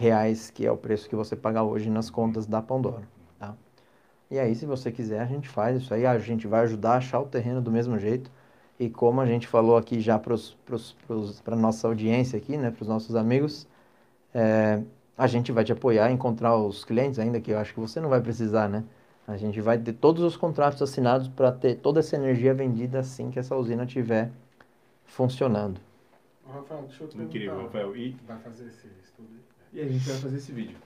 [0.00, 3.06] reais, que é o preço que você paga hoje nas contas da Pandora.
[3.38, 3.54] Tá?
[4.30, 6.06] E aí, se você quiser, a gente faz isso aí.
[6.06, 8.30] A gente vai ajudar a achar o terreno do mesmo jeito.
[8.78, 12.88] E como a gente falou aqui já para a nossa audiência aqui, né, para os
[12.88, 13.68] nossos amigos,
[14.34, 14.82] é,
[15.18, 18.00] a gente vai te apoiar a encontrar os clientes ainda, que eu acho que você
[18.00, 18.84] não vai precisar, né?
[19.28, 23.30] A gente vai ter todos os contratos assinados para ter toda essa energia vendida assim
[23.30, 24.30] que essa usina estiver
[25.04, 25.78] funcionando.
[26.48, 27.62] Rafael, deixa eu te incrível.
[27.64, 27.94] Rafael.
[27.94, 29.49] E, Vai fazer esse estudo aí?
[29.72, 30.76] E a gente vai fazer esse vídeo.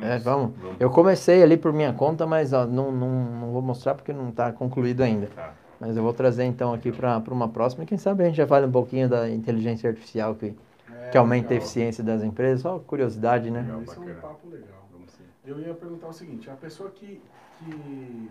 [0.00, 0.24] É, juntos.
[0.24, 0.52] vamos.
[0.80, 4.30] Eu comecei ali por minha conta, mas ó, não, não, não vou mostrar porque não
[4.30, 5.28] está concluído ainda.
[5.28, 5.54] Tá.
[5.78, 7.84] Mas eu vou trazer então aqui para uma próxima.
[7.84, 10.54] E quem sabe a gente já fale um pouquinho da inteligência artificial que,
[10.92, 11.58] É, que aumenta a legal.
[11.64, 12.62] eficiência das empresas.
[12.62, 13.60] Só curiosidade, né?
[13.62, 13.82] Legal.
[13.82, 14.20] Esse é um bacana.
[14.20, 14.88] papo legal.
[14.92, 15.12] Vamos.
[15.44, 17.20] Eu ia perguntar o seguinte, a pessoa que,
[17.58, 18.30] que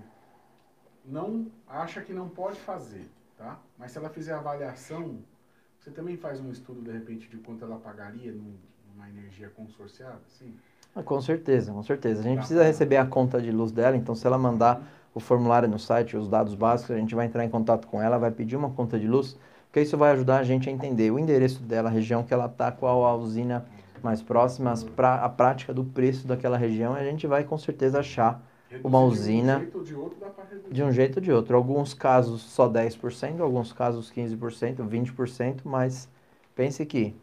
[1.05, 3.57] não acha que não pode fazer, tá?
[3.77, 5.17] Mas se ela fizer a avaliação,
[5.79, 8.55] você também faz um estudo de repente de quanto ela pagaria num-
[8.93, 10.53] numa energia consorciada, sim?
[10.95, 12.21] Ah, com certeza, com certeza.
[12.21, 12.39] A gente Tá.
[12.41, 14.81] precisa receber a conta de luz dela, então se ela mandar
[15.13, 18.17] o formulário no site, os dados básicos, a gente vai entrar em contato com ela,
[18.17, 19.37] vai pedir uma conta de luz,
[19.67, 22.45] porque isso vai ajudar a gente a entender o endereço dela, a região que ela
[22.45, 23.65] está, qual a usina
[24.03, 27.99] mais próxima, pra, a prática do preço daquela região, e a gente vai com certeza
[27.99, 28.41] achar
[28.83, 30.29] Uma usina- De um jeito ou de outro dá
[30.69, 31.55] de um jeito ou de outro.
[31.55, 36.09] Alguns casos só 10%, alguns casos 15%, 20%, mas
[36.55, 37.15] pense que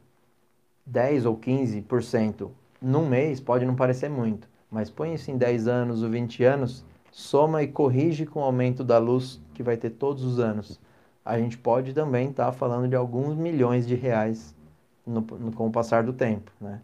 [0.90, 2.50] 10 ou 15%
[2.80, 6.84] num mês pode não parecer muito, mas põe isso em 10 anos ou 20 anos,
[7.10, 10.80] soma e corrige com o aumento da luz que vai ter todos os anos.
[11.24, 14.54] A gente pode também estar falando de alguns milhões de reais
[15.06, 16.80] no, no- com o passar do tempo, né?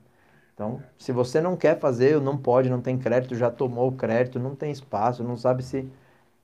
[0.55, 4.39] Então, se você não quer fazer, não pode, não tem crédito, já tomou o crédito,
[4.39, 5.89] não tem espaço, não sabe se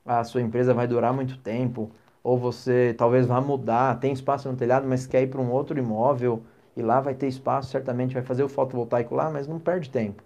[0.05, 1.91] a sua empresa vai durar muito tempo,
[2.23, 5.79] ou você talvez vá mudar, tem espaço no telhado, mas quer ir para um outro
[5.79, 6.43] imóvel
[6.77, 10.23] e lá vai ter espaço, certamente vai fazer o fotovoltaico lá, mas não perde tempo.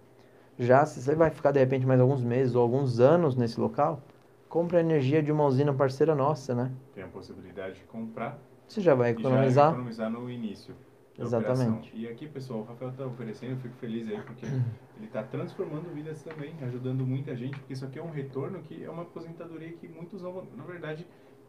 [0.57, 4.01] Já se você vai ficar de repente mais alguns meses ou alguns anos nesse local,
[4.49, 6.71] compre a energia de uma usina parceira nossa, né?
[6.93, 9.69] Tem a possibilidade de comprar Você já vai e já economizar.
[9.69, 10.75] economizar no início.
[11.19, 11.91] Exatamente.
[11.95, 15.89] E aqui, pessoal, o Rafael está oferecendo, eu fico feliz aí, porque ele está transformando
[15.93, 19.73] vidas também, ajudando muita gente, porque isso aqui é um retorno que é uma aposentadoria
[19.73, 21.07] que muitos não vão, na verdade,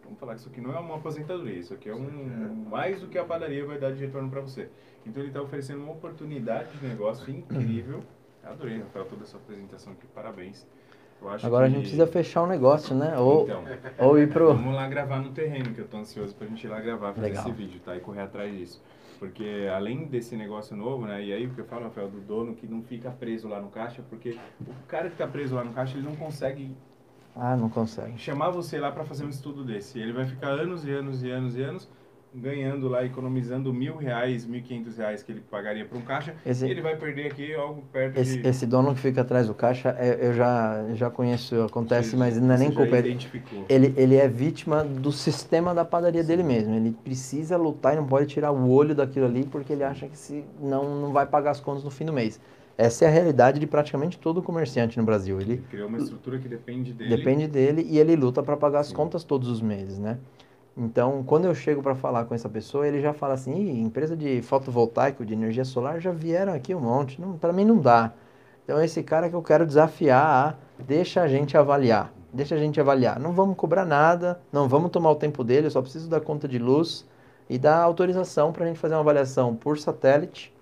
[0.09, 3.07] vamos falar que isso aqui não é uma aposentadoria, isso aqui é um mais do
[3.09, 4.69] que a padaria vai dar de retorno para você.
[5.07, 8.03] Então ele está oferecendo uma oportunidade de negócio incrível.
[8.43, 10.67] Adorei, Rafael, toda essa apresentação aqui, parabéns.
[11.21, 13.19] Eu acho Agora a que- gente precisa fechar o negócio, né?
[13.19, 13.65] Ou, Então,
[13.99, 14.55] ou ir pro.
[14.55, 17.27] Vamos lá gravar no terreno, que eu tô ansioso pra gente ir lá gravar, fazer
[17.29, 17.43] Legal.
[17.45, 17.97] esse vídeo, tá?
[17.97, 18.83] E correr atrás disso.
[19.19, 21.23] Porque além desse negócio novo, né?
[21.25, 23.69] E aí o que eu falo, Rafael, do dono que não fica preso lá no
[23.69, 26.71] caixa, porque o cara que tá preso lá no caixa, ele não consegue
[27.39, 28.19] Ah, não consegue.
[28.19, 29.99] chamar você lá pra fazer um estudo desse.
[29.99, 31.89] Ele vai ficar anos e anos e anos e anos
[32.35, 36.35] ganhando lá, economizando mil reais, mil e quinhentos reais que ele pagaria pra um caixa.
[36.45, 38.47] Esse- E ele vai perder aqui algo perto Esse, de...
[38.47, 42.39] esse dono que fica atrás do caixa, é- eu já, já conheço, acontece, Você- mas
[42.41, 42.97] não é nem culpa.
[42.99, 43.19] Ele,
[43.69, 46.75] ele, ele é vítima do sistema da padaria dele mesmo.
[46.75, 50.17] Ele precisa lutar e não pode tirar o olho daquilo ali porque ele acha que
[50.19, 52.39] se não, não vai pagar as contas no fim do mês.
[52.79, 55.41] Essa é a realidade de praticamente todo comerciante no Brasil.
[55.41, 57.17] Ele Ele criou uma estrutura que depende dele.
[57.17, 58.95] depende dele e ele luta para pagar as Sim.
[58.95, 60.17] contas todos os meses, né?
[60.77, 64.17] Então, quando eu chego para falar com essa pessoa, ele já fala assim: "Ih, empresa
[64.17, 67.21] de fotovoltaico, de energia solar, já vieram aqui um monte.
[67.41, 68.13] Para mim não dá.
[68.63, 72.13] Então, esse cara que eu quero desafiar a deixa a gente avaliar.
[72.33, 73.19] Deixa a gente avaliar.
[73.19, 76.47] Não vamos cobrar nada, não vamos tomar o tempo dele, eu só preciso da conta
[76.47, 77.05] de luz
[77.51, 80.55] e dar autorização para a gente fazer uma avaliação por satélite,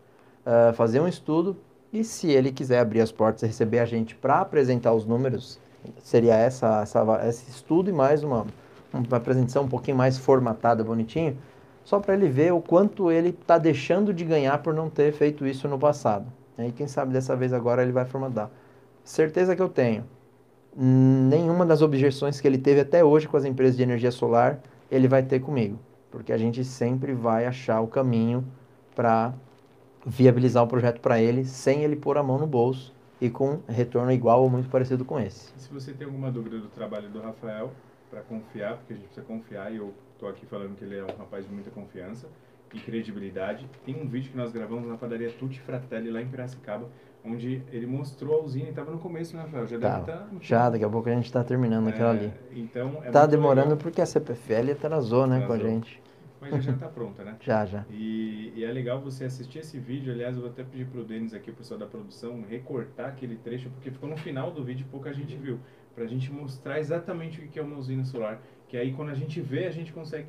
[0.47, 1.57] ah, fazer um estudo
[2.01, 5.59] e se ele quiser abrir as portas e receber a gente para apresentar os números,
[6.03, 8.47] seria essa, essa, esse estudo e mais uma,
[8.93, 11.37] uma apresentação um pouquinho mais formatada, bonitinho,
[11.85, 15.47] só para ele ver o quanto ele está deixando de ganhar por não ter feito
[15.47, 16.27] isso no passado.
[16.59, 18.51] E quem sabe dessa vez agora ele vai formatar.
[19.05, 20.05] Certeza que eu tenho.
[20.77, 24.59] Nenhuma das objeções que ele teve até hoje com as empresas de energia solar,
[24.91, 25.79] ele vai ter comigo.
[26.11, 28.45] Porque a gente sempre vai achar o caminho
[28.95, 29.33] para
[30.07, 34.13] viabilizar o projeto para ele, sem ele pôr a mão no bolso e com retorno
[34.13, 35.53] igual ou muito parecido com esse.
[35.57, 37.73] E se você tem alguma dúvida do trabalho do Rafael,
[38.11, 41.03] para confiar, porque a gente precisa confiar, e eu tô aqui falando que ele é
[41.03, 42.29] um rapaz de muita confiança
[42.73, 46.89] e credibilidade, tem um vídeo que nós gravamos na padaria Tutti Fratelli, lá em Piracicaba,
[47.25, 49.67] onde ele mostrou a usina e estava no começo, né, Rafael?
[49.67, 52.33] Já deve Tá, já, daqui a pouco a gente está terminando aquela ali.
[52.53, 55.69] Então, é Tá demorando legal, porque a CPFL atrasou, né, com a Atrasou.
[55.69, 56.03] gente.
[56.51, 57.37] Mas já já está pronta, né?
[57.41, 57.85] Já, já.
[57.91, 60.13] E, e é legal você assistir esse vídeo.
[60.13, 63.71] Aliás, eu vou até pedir pro Denis aqui, o pessoal da produção, recortar aquele trecho,
[63.71, 65.59] porque ficou no final do vídeo e pouca gente viu.
[65.95, 68.41] Pra gente mostrar exatamente o que é uma usina solar.
[68.69, 70.27] Que aí quando a gente vê, a gente consegue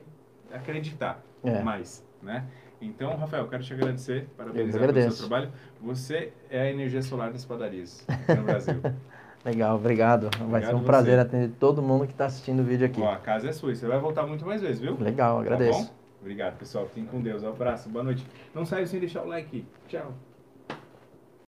[0.51, 1.61] acreditar É.
[1.61, 2.45] mais, né?
[2.79, 5.51] Então, Rafael, quero te agradecer, parabenizar pelo seu trabalho.
[5.81, 8.75] Você é a energia solar das padarias no Brasil.
[9.43, 10.29] Legal, obrigado.
[10.37, 13.01] Vai Obrigado ser um prazer atender todo mundo que está assistindo o vídeo aqui.
[13.01, 14.97] Ó, a casa é sua e você vai voltar muito mais vezes, viu?
[14.99, 15.85] Legal, Tá agradeço.
[15.85, 15.96] bom?
[16.27, 16.85] Obrigado, pessoal.
[16.87, 17.41] Fiquem com Deus.
[17.41, 17.87] Um abraço.
[17.87, 18.27] Boa noite.
[18.53, 19.65] Não saiam sem deixar o like.
[19.87, 20.13] Tchau.